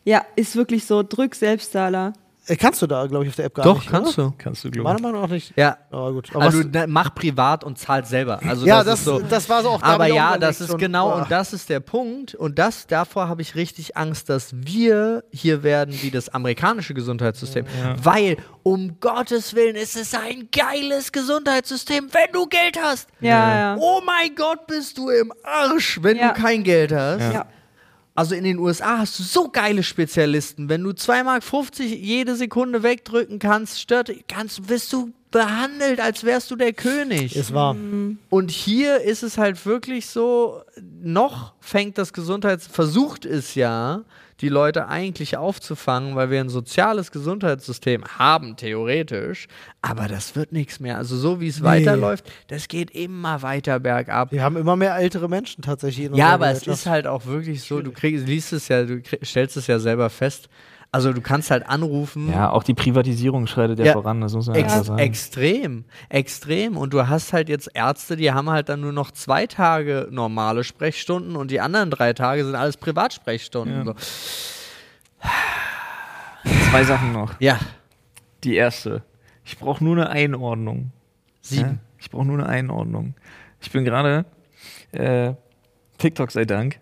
[0.04, 1.02] ja ist wirklich so.
[1.02, 2.12] Drück Selbstzahler.
[2.48, 3.90] Äh, kannst du da, glaube ich, auf der App gar Doch, nicht.
[3.90, 4.28] kannst oder?
[4.28, 4.34] du.
[4.38, 5.52] Kannst du, Meiner glaube Meinung nach nicht.
[5.56, 5.78] Ja.
[5.90, 6.30] Aber gut.
[6.34, 8.40] Aber Also du ne, mach privat und zahlt selber.
[8.46, 9.18] Also ja, das, das, ist so.
[9.20, 10.78] das war so auch Aber ich ja, das ist schon.
[10.78, 11.22] genau Boah.
[11.22, 15.62] und das ist der Punkt und das davor habe ich richtig Angst, dass wir hier
[15.64, 17.66] werden wie das amerikanische Gesundheitssystem,
[18.02, 23.08] weil um Gottes Willen ist es ein geiles Gesundheitssystem, wenn du Geld hast.
[23.20, 23.76] Ja, ja.
[23.80, 26.32] Oh mein Gott, bist du im Arsch, wenn Ja.
[26.32, 27.32] du kein Geld hast.
[27.32, 27.46] Ja.
[28.16, 30.68] Also in den USA hast du so geile Spezialisten.
[30.68, 31.42] Wenn du 2,50 Mark
[31.80, 37.36] jede Sekunde wegdrücken kannst, stört, kannst, wirst du behandelt, als wärst du der König.
[37.36, 37.76] Ist wahr.
[38.30, 40.62] Und hier ist es halt wirklich so,
[41.02, 42.66] noch fängt das Gesundheits...
[42.66, 44.02] versucht es ja,
[44.40, 49.48] die Leute eigentlich aufzufangen, weil wir ein soziales Gesundheitssystem haben, theoretisch.
[49.80, 50.98] Aber das wird nichts mehr.
[50.98, 54.32] Also so wie es weiterläuft, das geht immer weiter bergab.
[54.32, 57.62] Wir haben immer mehr ältere Menschen tatsächlich in Ja, aber es ist halt auch wirklich
[57.62, 60.48] so, du kriegst, liest es ja, du krieg, stellst es ja selber fest.
[60.92, 62.30] Also du kannst halt anrufen.
[62.30, 63.92] Ja, auch die Privatisierung schreitet ja, Ja.
[63.92, 64.98] voran, das muss man Ex sagen.
[64.98, 66.76] Extrem, extrem.
[66.78, 70.64] Und du hast halt jetzt Ärzte, die haben halt dann nur noch zwei Tage normale
[70.64, 73.84] Sprechstunden und die anderen drei Tage sind alles Privatsprechstunden.
[73.84, 73.94] So.
[76.70, 77.38] Zwei Sachen noch.
[77.40, 77.58] Ja,
[78.44, 79.02] Die erste.
[79.44, 80.92] Ich brauche nur eine Einordnung.
[81.40, 81.62] sieben.
[81.68, 81.74] Ja?
[81.98, 83.14] Ich brauche nur eine Einordnung.
[83.60, 84.24] Ich bin gerade,
[84.92, 85.34] äh,
[85.98, 86.78] TikTok sei Dank,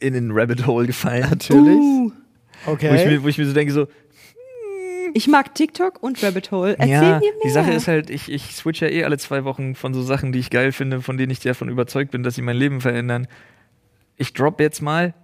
[0.00, 1.26] in den Rabbit Hole gefallen.
[1.30, 1.76] Natürlich.
[1.78, 2.12] Uh,
[2.64, 3.08] Wo, ich Okay.
[3.08, 3.86] mir, wo ich mir so denke, so,
[5.14, 6.72] ich mag TikTok und Rabbit Hole.
[6.78, 7.32] Erzähl ja, mir mehr.
[7.44, 10.32] die Sache ist halt, ich, ich switch ja eh alle zwei Wochen von so Sachen,
[10.32, 13.26] die ich geil finde, von denen ich davon überzeugt bin, dass sie mein Leben verändern.
[14.16, 15.14] Ich drop jetzt mal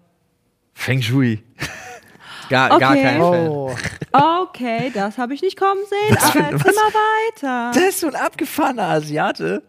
[0.74, 1.42] Feng Shui.
[2.50, 3.02] Gar, gar Okay.
[3.02, 3.48] kein Fan.
[3.48, 3.74] Oh.
[4.12, 6.92] Okay, das habe ich nicht kommen sehen, aber erzähl mal
[7.34, 7.70] weiter.
[7.74, 9.62] Das ist so ein abgefahrener Asiate.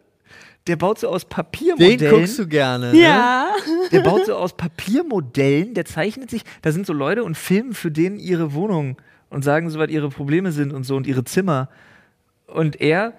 [0.70, 2.16] Der baut so aus Den Papiermodellen.
[2.16, 2.94] guckst du gerne.
[2.94, 3.02] Ne?
[3.02, 3.50] Ja.
[3.92, 7.90] Der baut so aus Papiermodellen, der zeichnet sich, da sind so Leute und filmen für
[7.90, 8.98] denen ihre Wohnung
[9.32, 11.70] und sagen so, was ihre Probleme sind und so und ihre Zimmer.
[12.46, 13.14] Und er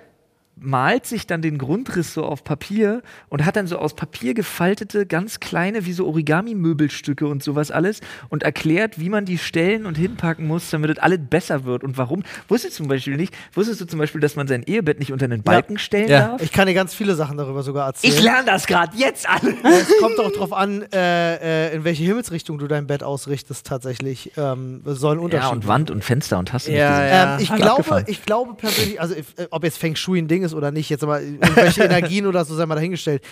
[0.61, 5.07] malt sich dann den Grundriss so auf Papier und hat dann so aus Papier gefaltete,
[5.07, 9.97] ganz kleine, wie so Origami-Möbelstücke und sowas alles und erklärt, wie man die stellen und
[9.97, 12.23] hinpacken muss, damit es alles besser wird und warum.
[12.49, 15.25] Wusstest du zum Beispiel nicht, wusstest du zum Beispiel, dass man sein Ehebett nicht unter
[15.25, 16.29] einen Balken stellen Ja.
[16.29, 16.43] darf?
[16.43, 18.13] Ich kann dir ganz viele Sachen darüber sogar erzählen.
[18.13, 19.55] Ich lerne das gerade jetzt alle.
[19.63, 24.33] es kommt auch drauf an, äh, äh, in welche Himmelsrichtung du dein Bett ausrichtest tatsächlich.
[24.37, 26.89] Ähm, es soll ein Unterschied Ja, und Wand und Fenster und hast du Ja, nicht
[26.89, 27.09] gesehen.
[27.09, 27.35] ja.
[27.35, 28.05] Ähm, ich, glaube, abgefahren.
[28.07, 31.03] ich glaube persönlich, also äh, ob jetzt Feng Shui ein Ding ist oder nicht, jetzt
[31.03, 33.23] aber irgendwelche Energien oder so sei mal dahingestellt.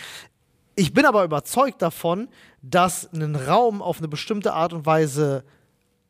[0.74, 2.28] Ich bin aber überzeugt davon,
[2.62, 5.44] dass ein Raum auf eine bestimmte Art und Weise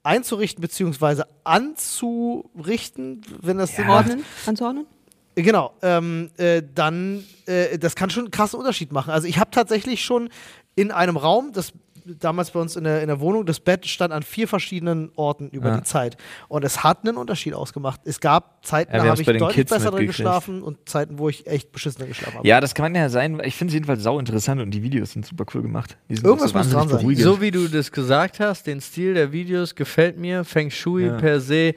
[0.03, 1.23] einzurichten bzw.
[1.45, 4.09] anzurichten, wenn das Sinn macht.
[4.09, 4.87] Ordnen, anzuordnen?
[5.35, 9.11] Genau, ähm, äh, dann, äh, das kann schon einen krassen Unterschied machen.
[9.11, 10.31] Also ich habe tatsächlich schon
[10.75, 11.73] in einem Raum, das
[12.19, 15.49] damals bei uns in der, in der Wohnung, das Bett stand an vier verschiedenen Orten
[15.51, 15.77] über Ja.
[15.79, 16.17] die Zeit.
[16.49, 18.01] Und es hat einen Unterschied ausgemacht.
[18.05, 21.29] Es gab Zeiten, Ja, da habe ich deutlich Kids besser drin geschlafen und Zeiten, wo
[21.29, 22.49] ich echt beschissener geschlafen habe.
[22.49, 23.41] Ja, das kann ja sein.
[23.45, 25.97] Ich finde es jedenfalls sau interessant und die Videos sind super cool gemacht.
[26.09, 26.99] Die sind Irgendwas muss dran sein.
[26.99, 27.25] beruhigend.
[27.25, 30.45] So wie du das gesagt hast, den Stil der Videos gefällt mir.
[30.45, 31.17] Feng Shui Ja.
[31.17, 31.75] per se.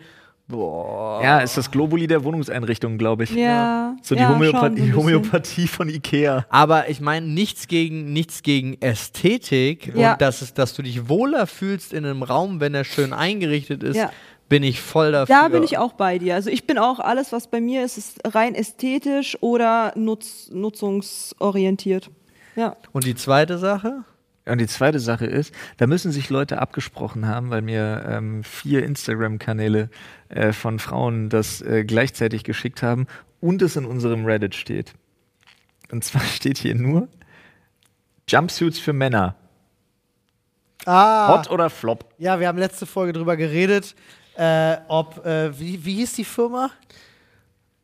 [0.51, 1.21] Boah.
[1.23, 3.31] ja, ist das Globuli der Wohnungseinrichtungen, glaube ich.
[3.31, 3.95] Ja.
[4.03, 4.93] So die ja, Homöopathie.
[4.93, 6.45] Homöopathie von Ikea.
[6.49, 10.13] Aber ich meine, nichts gegen, nichts gegen Ästhetik Ja.
[10.13, 13.83] und dass, es, dass du dich wohler fühlst in einem Raum, wenn er schön eingerichtet
[13.83, 14.11] ist, Ja.
[14.49, 15.33] bin ich voll dafür.
[15.35, 16.35] Da bin ich auch bei dir.
[16.35, 22.09] Also ich bin auch, alles, was bei mir ist, ist rein ästhetisch oder nutz, nutzungsorientiert.
[22.55, 22.75] Ja.
[22.91, 24.03] Und die zweite Sache?
[24.51, 28.83] Und die zweite Sache ist, da müssen sich Leute abgesprochen haben, weil mir ähm, vier
[28.83, 29.89] Instagram-Kanäle
[30.27, 33.07] äh, von Frauen das äh, gleichzeitig geschickt haben
[33.39, 34.93] und es in unserem Reddit steht.
[35.89, 37.07] Und zwar steht hier nur
[38.27, 39.37] Jumpsuits für Männer.
[40.85, 42.13] Ah, Hot oder Flop?
[42.17, 43.95] ja, wir haben letzte Folge drüber geredet,
[44.35, 46.71] äh, ob, äh, wie, wie hieß die Firma?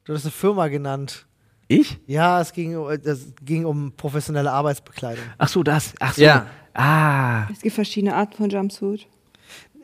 [0.04, 1.28] Du hast eine Firma genannt.
[1.68, 2.00] Ich?
[2.08, 5.24] Ja, es ging, es ging um professionelle Arbeitsbekleidung.
[5.38, 5.94] Ach so, das.
[6.00, 6.22] Ach so.
[6.22, 6.46] Ja.
[6.74, 7.48] Ah.
[7.52, 9.08] Es gibt verschiedene Arten von Jumpsuit.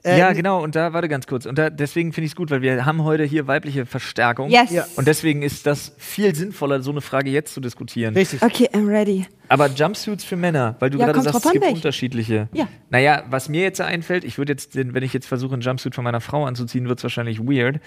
[0.05, 0.61] Äh, ja, genau.
[0.61, 1.45] Und da, warte ganz kurz.
[1.45, 4.49] Und da, deswegen finde ich es gut, weil wir haben heute hier weibliche Verstärkung.
[4.49, 4.69] Yes.
[4.71, 4.85] Ja.
[4.97, 8.13] Und deswegen ist das viel sinnvoller, so eine Frage jetzt zu diskutieren.
[8.13, 8.41] Richtig.
[8.41, 9.25] Okay, I'm ready.
[9.47, 11.75] Aber Jumpsuits für Männer, weil du Ja, gerade sagst, es gibt welche.
[11.77, 12.49] unterschiedliche.
[12.53, 12.67] Ja.
[12.89, 15.95] Naja, was mir jetzt einfällt, ich würde jetzt, den, wenn ich jetzt versuche, einen Jumpsuit
[15.95, 17.79] von meiner Frau anzuziehen, wird es wahrscheinlich weird.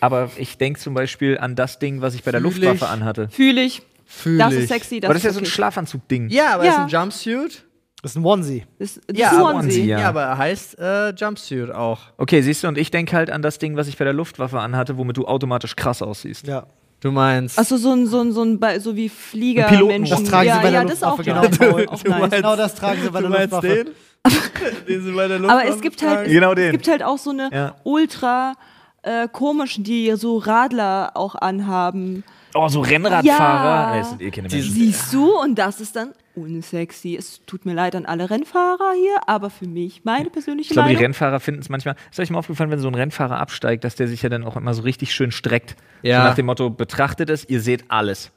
[0.00, 2.90] Aber ich denke zum Beispiel an das Ding, was ich bei der Fühl Luftwaffe ich.
[2.90, 3.28] anhatte.
[3.30, 3.82] Fühle ich.
[4.06, 4.60] Fühl Das ich.
[4.60, 5.00] ist sexy.
[5.00, 5.50] Das Aber das ist ja so ein okay.
[5.50, 6.28] Schlafanzug-Ding.
[6.28, 6.70] Ja, aber Ja.
[6.72, 7.63] ist ein Jumpsuit.
[8.04, 8.64] Das ist ein Onesie.
[8.78, 9.66] Das, das Ja, ist ein aber Onesie.
[9.80, 9.98] Onesie, Ja.
[10.00, 11.98] Ja, aber er heißt äh, Jumpsuit auch.
[12.18, 14.60] Okay, siehst du, und ich denke halt an das Ding, was ich bei der Luftwaffe
[14.60, 16.46] anhatte, womit du automatisch krass aussiehst.
[16.46, 16.66] Ja.
[17.00, 17.58] Du meinst.
[17.58, 20.16] Achso, so ein, so ein, so ein, so wie Flieger, Ein Piloten- Menschen.
[20.22, 21.92] Das tragen ja, sie bei der ja, das ist auch, Luftwaffe, ja, genau.
[21.92, 22.20] auch Du nice.
[22.20, 23.84] meinst- Genau das tragen sie bei der Luftwaffe.
[24.88, 26.72] den sie bei der Aber es gibt halt, Genau es den.
[26.72, 27.74] gibt halt auch so eine Ja.
[27.84, 28.54] ultra
[29.02, 32.22] äh, komischen, die so Radler auch anhaben.
[32.54, 33.94] Oh, so Rennradfahrer.
[33.94, 33.98] Ja.
[33.98, 34.72] Das sind eh keine Menschen.
[34.72, 35.38] Siehst du?
[35.40, 37.16] Und das ist dann unsexy.
[37.16, 40.88] Es tut mir leid an alle Rennfahrer hier, aber für mich, meine persönliche Ich glaube,
[40.88, 41.06] die Meinung.
[41.06, 41.96] Rennfahrer finden es manchmal.
[42.10, 44.56] Ist euch mal aufgefallen, wenn so ein Rennfahrer absteigt, dass der sich ja dann auch
[44.56, 45.76] immer so richtig schön streckt.
[46.02, 46.22] Ja.
[46.22, 48.30] So nach dem Motto: betrachtet es, ihr seht alles.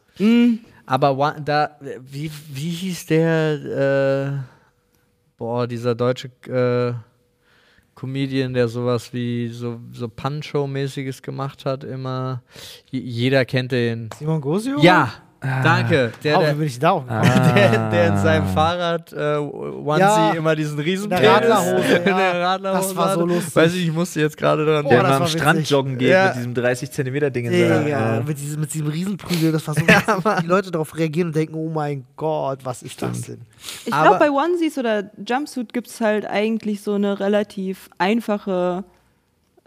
[0.88, 6.94] Aber wa- da, wie, wie hieß der, äh, boah, dieser deutsche äh,
[7.97, 12.43] Comedian, der sowas wie so, so Punch-Show-mäßiges gemacht hat, immer.
[12.91, 14.09] Jeder kennt den.
[14.17, 14.79] Simon Gosio?
[14.79, 15.11] Ja,
[15.41, 16.11] danke.
[16.23, 17.03] Der, Oh, der, bin ich da auch
[17.55, 20.34] der, der in seinem Fahrrad äh, Onesie Ja.
[20.34, 22.31] immer diesen riesen In der Radlerhose, in der ja.
[22.53, 23.55] Radlerhose Das war so lustig.
[23.55, 25.69] Weiß ich, ich musste jetzt gerade dran Oh, Der immer am Strand witzig.
[25.72, 26.27] joggen geht Ja.
[26.27, 29.51] mit diesem 30 Zentimeter Ding in Ja, seiner- ja, äh, mit diesem, mit diesem Riesenprügel,
[29.51, 32.81] das war so witzig, wie die Leute darauf reagieren und denken, oh mein Gott, was
[32.84, 33.41] ist das denn?
[33.85, 38.84] Ich glaube, bei Onesies oder Jumpsuit gibt es halt eigentlich so eine relativ einfache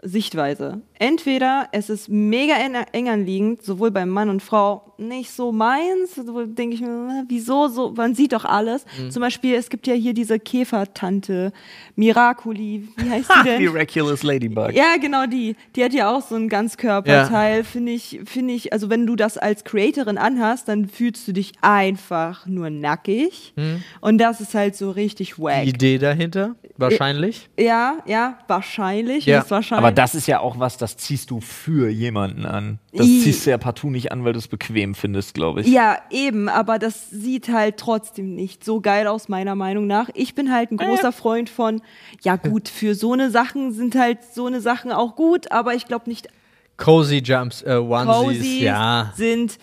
[0.03, 0.81] Sichtweise.
[0.97, 6.15] Entweder es ist mega en- eng anliegend, sowohl beim Mann und Frau, nicht so meins,
[6.15, 8.85] so denke ich mir, äh, wieso so, man sieht doch alles.
[8.99, 9.11] Mhm.
[9.11, 11.51] Zum Beispiel, es gibt ja hier diese Käfertante,
[11.95, 13.61] Miraculi, wie heißt die denn?
[13.63, 14.73] Miraculous Ladybug.
[14.73, 15.55] Ja, genau die.
[15.75, 19.37] Die hat ja auch so ein Ganzkörperteil, finde ich, finde ich, also wenn du das
[19.37, 23.53] als Creatorin anhast, dann fühlst du dich einfach nur nackig.
[24.01, 25.63] Und das ist halt so richtig wack.
[25.63, 27.49] Die Idee dahinter, wahrscheinlich.
[27.59, 29.25] Ja, ja, wahrscheinlich.
[29.25, 29.77] Ja, wahrscheinlich.
[29.85, 32.79] Aber das ist ja auch was, das ziehst du für jemanden an.
[32.93, 35.67] Das I- ziehst du ja partout nicht an, weil du es bequem findest, glaube ich.
[35.67, 40.09] Ja, eben, aber das sieht halt trotzdem nicht so geil aus, meiner Meinung nach.
[40.13, 41.81] Ich bin halt ein großer Freund von,
[42.21, 45.85] ja gut, für so eine Sachen sind halt so eine Sachen auch gut, aber ich
[45.85, 46.27] glaube nicht
[46.77, 49.13] Cozy Jumps, äh, Onesies, Cozies ja.
[49.15, 49.57] sind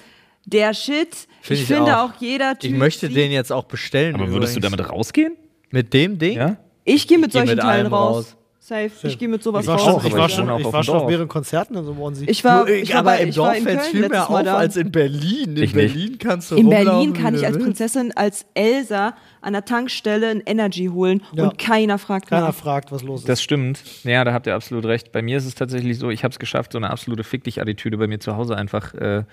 [0.45, 1.15] der Shit.
[1.41, 2.11] Find ich ich finde auch.
[2.11, 2.71] auch, jeder Typ.
[2.71, 4.15] Ich möchte den jetzt auch bestellen.
[4.15, 4.77] Aber würdest du übrigens.
[4.79, 5.37] damit rausgehen?
[5.71, 6.37] Mit dem Ding?
[6.37, 6.57] Ja?
[6.85, 8.17] Ich gehe mit Ich geh solchen mit Teilen raus.
[8.17, 8.37] raus.
[8.69, 8.91] Safe.
[9.09, 9.85] Ich gehe mit sowas Ich war raus.
[9.85, 11.93] schon, ich aber war ich schon, ich auf war schon auf mehreren Konzerten in so
[11.99, 12.27] Onesie.
[12.29, 14.31] Ich war, ich war, aber bei- im ich war Dorf in fällt Köln viel mehr
[14.31, 14.57] auf da.
[14.59, 15.57] als in Berlin.
[15.57, 15.95] In Ich nicht.
[15.95, 17.57] Berlin kannst du In rumlaufen, Berlin kann ich als.
[17.59, 21.45] Prinzessin, als Elsa an der Tankstelle ein Energy holen Ja.
[21.45, 22.55] und keiner fragt Keiner nach.
[22.55, 23.29] fragt, was los ist.
[23.29, 23.83] Das stimmt.
[24.05, 25.13] Ja, da habt ihr absolut recht.
[25.13, 27.97] Bei mir ist es tatsächlich so, ich habe es geschafft, so eine absolute Fick dich-Attitüde
[27.97, 29.25] bei mir zu Hause einfach äh,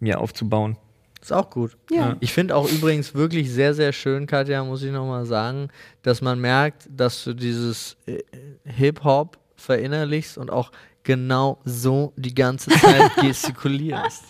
[0.00, 0.76] mir aufzubauen.
[1.24, 1.74] Ist auch gut.
[1.90, 2.16] Ja.
[2.20, 5.70] Ich finde auch übrigens wirklich sehr, sehr schön, Katja, muss ich nochmal sagen,
[6.02, 8.18] dass man merkt, dass du dieses äh,
[8.66, 10.70] Hip-Hop verinnerlichst und auch
[11.02, 14.22] genau so die ganze Zeit gestikulierst.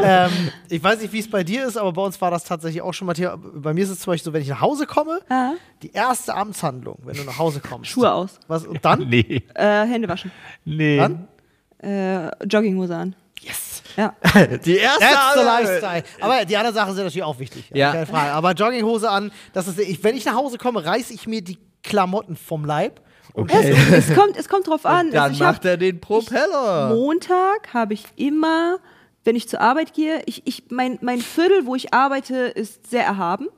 [0.00, 0.30] ähm,
[0.68, 2.94] ich weiß nicht, wie es bei dir ist, aber bei uns war das tatsächlich auch
[2.94, 3.36] schon mal Thema.
[3.36, 6.36] Bei mir ist es zum Beispiel so, wenn ich nach Hause komme, Ah, die erste
[6.36, 7.90] Amtshandlung, wenn du nach Hause kommst.
[7.90, 8.38] Schuhe aus.
[8.46, 9.00] Was, und dann?
[9.08, 9.42] Nee.
[9.54, 10.30] Äh, Hände waschen.
[10.64, 10.98] Nee.
[10.98, 11.26] Dann?
[11.82, 13.16] Äh, Jogginghose an.
[13.96, 14.14] Ja.
[14.64, 16.02] Die erste That's the lifestyle.
[16.20, 17.70] Aber die anderen Sachen sind natürlich auch wichtig.
[17.74, 17.92] Ja.
[17.92, 18.32] Keine Frage.
[18.32, 21.58] Aber Jogginghose an, das ist, ich, wenn ich nach Hause komme, reiße ich mir die
[21.82, 23.00] Klamotten vom Leib.
[23.34, 23.64] Und Es,
[24.08, 25.10] es, kommt, es kommt drauf an.
[25.10, 26.88] Dann Also ich hab- macht er den Propeller.
[26.94, 28.78] Montag habe ich immer,
[29.24, 33.04] wenn ich zur Arbeit gehe, ich, ich, mein, mein Viertel, wo ich arbeite, ist sehr
[33.04, 33.48] erhaben.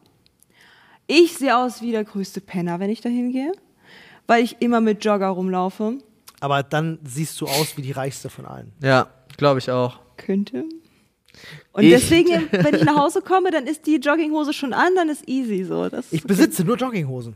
[1.06, 3.52] Ich sehe aus wie der größte Penner, wenn ich da hingehe,
[4.27, 5.98] weil ich immer mit Jogger rumlaufe.
[6.40, 8.73] aber dann siehst du aus wie die reichste von allen.
[8.82, 9.98] Ja, glaube ich auch.
[10.16, 10.65] Könnte.
[11.73, 15.09] Und Ich- deswegen, wenn ich nach Hause komme, dann ist die Jogginghose schon an, dann
[15.09, 15.89] ist easy so.
[15.89, 17.35] Das Ich besitze nur Jogginghosen.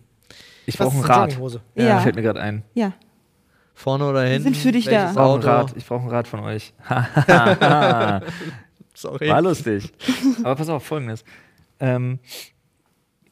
[0.67, 1.31] Ich brauche ein Rad.
[1.31, 1.61] Jogginghose?
[1.75, 2.01] Ja.
[2.01, 2.63] Fällt mir gerade ein.
[2.75, 2.93] ja.
[3.75, 4.43] Vorne oder hinten?
[4.43, 5.11] sind für dich Welches da.
[5.11, 5.47] Ich brauche ein Auto?
[5.47, 5.77] Rad.
[5.77, 6.73] Ich brauche ein Rad von euch.
[6.89, 8.23] War
[8.93, 9.29] Sorry.
[9.41, 9.93] lustig.
[10.43, 11.23] Aber pass auf, folgendes.
[11.79, 12.19] Ähm,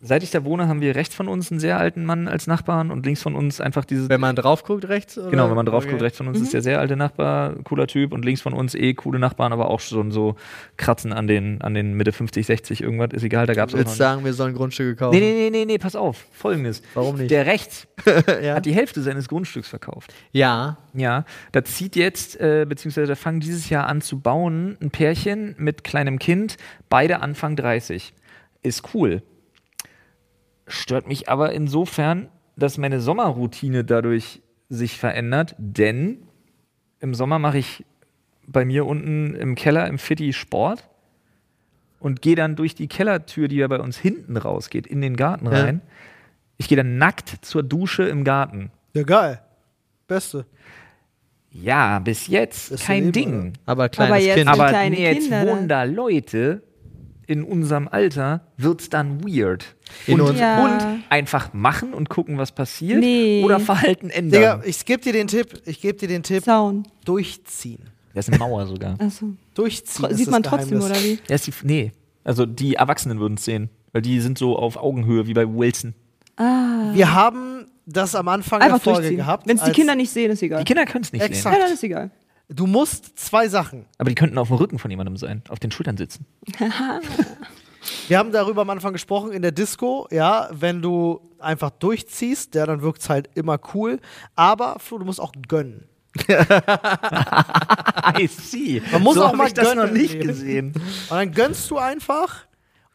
[0.00, 2.90] seit ich da wohne, haben wir rechts von uns einen sehr alten Mann als Nachbarn
[2.90, 4.08] und links von uns einfach dieses.
[4.08, 5.16] Wenn man drauf guckt, rechts?
[5.18, 5.30] Oder?
[5.30, 6.02] Genau, wenn man drauf guckt, Okay.
[6.04, 8.94] rechts von uns ist der sehr alte Nachbar, cooler Typ und links von uns eh
[8.94, 10.36] coole Nachbarn, aber auch schon so
[10.76, 13.76] Kratzen an den, an den Mitte 50, 60, irgendwas, ist egal, da gab es Du
[13.76, 13.96] auch willst noch.
[13.98, 15.18] sagen, wir sollen Grundstücke kaufen?
[15.18, 16.24] Nee, nee, nee, nee, nee, pass auf.
[16.32, 16.82] Folgendes.
[16.94, 17.30] Warum nicht?
[17.30, 17.86] Der rechts
[18.42, 18.54] ja.
[18.56, 20.12] hat die Hälfte seines Grundstücks verkauft.
[20.32, 20.78] ja.
[20.98, 25.54] Ja, da zieht jetzt, äh, beziehungsweise da fangen dieses Jahr an zu bauen, ein Pärchen
[25.58, 26.56] mit kleinem Kind,
[26.88, 28.14] beide Anfang 30.
[28.62, 29.22] Ist cool.
[30.66, 36.22] Stört mich aber insofern, dass meine Sommerroutine dadurch sich verändert, denn
[37.00, 37.84] im Sommer mache ich
[38.46, 40.88] bei mir unten im Keller im Fitti Sport
[42.00, 45.46] und gehe dann durch die Kellertür, die ja bei uns hinten rausgeht, in den Garten
[45.46, 45.52] Ja.
[45.64, 45.80] rein.
[46.58, 48.70] Ich gehe dann nackt zur Dusche im Garten.
[48.94, 49.40] Ja, geil.
[50.08, 50.46] Beste.
[51.50, 53.52] Ja, bis jetzt Ist kein ein Ding.
[53.66, 54.48] Aber kleines Aber jetzt- Kind.
[54.48, 56.62] Aber kleine nee, jetzt Kinder, wohnen da Leute
[57.26, 59.74] in unserem Alter, wird's dann weird.
[60.06, 60.64] In und, Ja.
[60.64, 63.42] und einfach machen und gucken, was passiert Nee.
[63.44, 64.40] oder Verhalten ändern.
[64.40, 66.86] Digga, ich gebe dir den Tipp, ich gebe dir den Tipp, Zaun.
[67.04, 67.84] durchziehen.
[68.14, 68.94] Da ist eine Mauer sogar.
[69.00, 69.30] Achso.
[69.54, 70.06] Durchziehen.
[70.10, 70.98] ist Sieht das man trotzdem, Geheimnis.
[70.98, 71.18] oder wie?
[71.28, 71.92] Ja, ist die, nee,
[72.24, 73.68] also die Erwachsenen würden es sehen.
[73.92, 75.94] Weil die sind so auf Augenhöhe wie bei Wilson.
[76.38, 79.16] Wir haben das am Anfang Einfach der Folge durchziehen.
[79.18, 79.46] gehabt.
[79.48, 80.58] Wenn es die Kinder nicht sehen, ist egal.
[80.58, 81.42] Die Kinder können es nicht Exakt.
[81.44, 81.52] sehen.
[81.52, 82.10] Ja, dann ist egal.
[82.48, 83.86] Du musst zwei Sachen.
[83.98, 86.26] Aber die könnten auf dem Rücken von jemandem sein, auf den Schultern sitzen.
[88.08, 92.66] Wir haben darüber am Anfang gesprochen in der Disco, ja, wenn du einfach durchziehst, ja,
[92.66, 94.00] dann wirkt es halt immer cool.
[94.34, 95.86] Aber Flo, du musst auch gönnen.
[98.18, 98.82] I see.
[98.90, 100.72] Man muss so auch mal ich das gönnen noch nicht gesehen.
[100.74, 102.46] Und dann gönnst du einfach.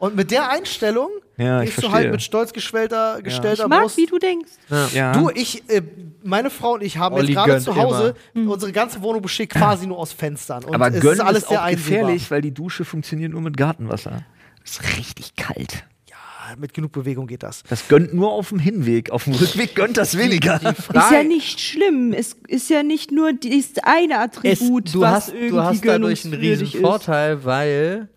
[0.01, 3.83] Und mit der Einstellung Ja, ich gehst du halt mit stolz geschwellter, gestellter Ich mag,
[3.83, 3.97] Brust.
[3.97, 4.51] wie du denkst.
[4.95, 5.11] Ja.
[5.11, 5.83] Du, ich, äh,
[6.23, 9.85] meine Frau und ich haben Olli jetzt gerade zu Hause unsere ganze Wohnung besteht quasi
[9.85, 10.63] nur aus Fenstern.
[10.63, 11.99] Und aber es gönnen ist alles ist sehr auch einsehbar.
[11.99, 14.23] gefährlich, weil die Dusche funktioniert nur mit Gartenwasser.
[14.65, 15.83] Ist richtig kalt.
[16.09, 16.15] Ja,
[16.57, 17.61] mit genug Bewegung geht das.
[17.69, 19.11] Das gönnt nur auf dem Hinweg.
[19.11, 20.55] Auf dem Rückweg gönnt das weniger.
[20.63, 22.11] Ist ja nicht schlimm.
[22.11, 26.25] Es ist ja nicht nur dieses eine Attribut, du, was hast, irgendwie du hast dadurch
[26.25, 26.81] einen riesen.
[26.81, 28.09] Vorteil, weil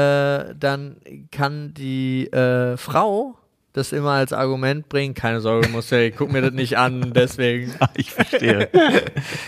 [0.00, 0.96] äh, dann
[1.30, 3.36] kann die äh, Frau
[3.72, 7.72] das immer als Argument bringen, keine Sorge, Marcel, guck mir das nicht an, deswegen.
[7.94, 8.68] ich verstehe.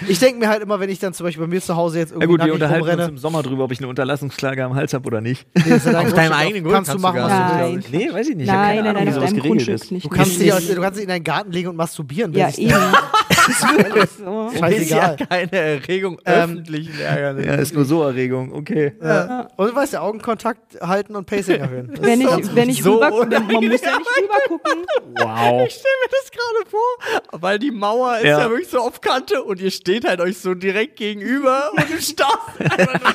[0.09, 2.11] Ich denke mir halt immer, wenn ich dann zum Beispiel bei mir zu Hause jetzt
[2.11, 4.75] Ja irgendwie gut, wir unterhalten uns rumrenne, im Sommer drüber, ob ich eine Unterlassungsklage am
[4.77, 5.47] Hals habe oder nicht.
[5.55, 7.75] nee, ja Auf deinem eigenen Grund kannst du kannst machen, du was gar du Nein.
[7.75, 7.91] willst.
[7.93, 8.47] Nee, weiß ich nicht.
[8.47, 9.91] Ich Nein, keine nein, Ahnung, nein, wie sowas geregelt ist.
[9.93, 10.05] nicht.
[10.05, 12.33] Du kannst, Nee, dich, du kannst dich in deinen Garten legen und masturbieren.
[12.33, 12.73] Ja, eben.
[13.49, 14.49] es- ist wirklich so.
[14.49, 15.17] Ist ja Scheißegal.
[15.29, 17.47] keine Erregung Ähm, öffentlichen Ärgernis.
[17.47, 18.95] Ja, ist nur so Erregung, okay.
[19.03, 19.49] Ja.
[19.57, 21.89] Und du weißt ja, Augenkontakt halten und Pacing erhöhen.
[21.93, 24.85] Das Wenn ist ich, so- wenn ich so rüber, man muss ja nicht rüber gucken.
[25.17, 25.67] Wow.
[25.67, 28.39] Ich stelle mir das gerade vor, weil die Mauer ist ja.
[28.41, 28.51] Ja.
[28.51, 32.61] wirklich so auf Kante und ihr steht halt euch so direkt gegenüber und du starrst
[32.61, 33.15] einfach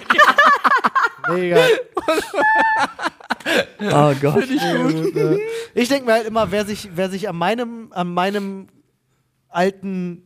[1.27, 1.59] nur Mega.
[3.81, 4.35] Oh Gott.
[4.47, 5.15] gut.
[5.15, 5.35] ja.
[5.73, 8.67] Ich denke mir halt immer, wer sich, wer sich an meinem, an meinem
[9.49, 10.23] alten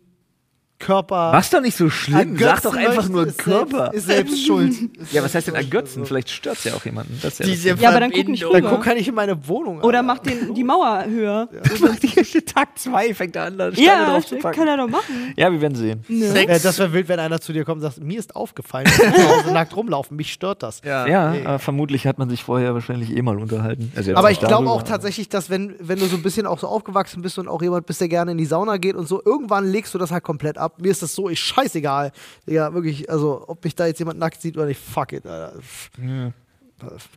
[0.82, 2.38] Körper Was doch nicht so schlimm.
[2.38, 3.91] Sag doch einfach nur ist Körper.
[3.91, 4.72] Selbst, ist selbst schuld.
[4.72, 6.06] Ist ja, was heißt denn ergötzen?
[6.06, 7.18] Vielleicht stört es ja auch jemanden.
[7.22, 8.44] Das ja Diese Ja, aber dann guck nicht.
[8.44, 9.78] Dann guck kann ich in meine Wohnung.
[9.82, 10.03] Oder Alter.
[10.03, 11.48] mach den, die Mauer höher.
[11.52, 12.44] das.
[12.45, 14.68] Tag 2 fängt er an, da Steine Ja, drauf zu kann packen.
[14.68, 15.34] er doch machen.
[15.38, 16.03] Ja, wir werden sehen.
[16.10, 18.99] Ja, das wäre wild, wenn einer zu dir kommt und sagt, mir ist aufgefallen, dass
[18.99, 20.82] wir zu Hause nackt rumlaufen, mich stört das.
[20.84, 21.08] Ja.
[21.08, 21.45] Ja, nee.
[21.45, 23.91] aber vermutlich hat man sich vorher wahrscheinlich eh mal unterhalten.
[23.95, 26.60] Also Aber nicht ich glaube auch tatsächlich, dass wenn, wenn du so ein bisschen auch
[26.60, 29.22] so aufgewachsen bist und auch jemand bist, der gerne in die Sauna geht und so,
[29.24, 30.70] irgendwann legst du das halt komplett ab.
[30.77, 32.11] Mir ist das so, ich scheißegal.
[32.48, 35.60] Digga, wirklich, also ob mich da jetzt jemand nackt sieht oder nicht, fuck it, Alter.
[36.02, 36.31] Ja.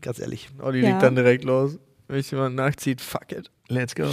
[0.02, 0.48] Ganz ehrlich.
[0.60, 0.90] Olli Ja.
[0.90, 1.78] liegt dann direkt los.
[2.06, 3.51] Wenn sich jemand nachzieht, fuck it.
[3.68, 4.09] Let's go.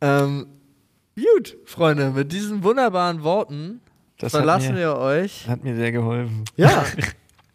[0.00, 0.46] Ähm,
[1.16, 3.80] gut, Freunde, mit diesen wunderbaren Worten
[4.18, 6.44] Das verlassen mir, wir euch hat mir sehr geholfen.
[6.56, 6.84] Ja,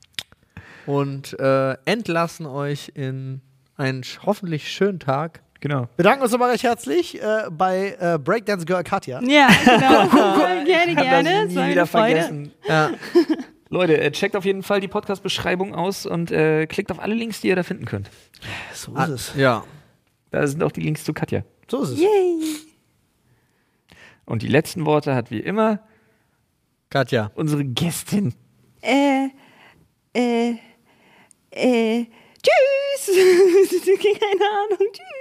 [0.85, 3.41] und äh, entlassen euch in
[3.77, 5.41] einen hoffentlich schönen Tag.
[5.61, 5.89] Genau.
[5.97, 9.21] bedanken uns nochmal recht herzlich äh, bei äh, Breakdance Girl Katja.
[9.23, 10.07] Ja, genau.
[10.65, 11.45] gerne, gerne.
[11.45, 12.15] das nie wieder Freude.
[12.15, 12.51] vergessen.
[12.67, 12.91] Ja.
[13.69, 17.41] Leute, äh, checkt auf jeden Fall die Podcast-Beschreibung aus und äh, klickt auf alle Links,
[17.41, 18.09] die ihr da finden könnt.
[18.73, 19.33] So ist es.
[19.35, 19.63] ja.
[20.31, 21.43] Da sind auch die Links zu Katja.
[21.69, 21.99] So ist es.
[21.99, 22.41] Yay.
[24.25, 25.79] Und die letzten Worte hat wie immer
[26.89, 27.31] Katja.
[27.35, 28.33] unsere Gästin.
[28.81, 29.27] Äh,
[30.13, 30.55] äh,
[31.51, 32.05] äh,
[32.41, 33.15] tschüss.
[33.85, 35.18] Keine Ahnung, tschüss.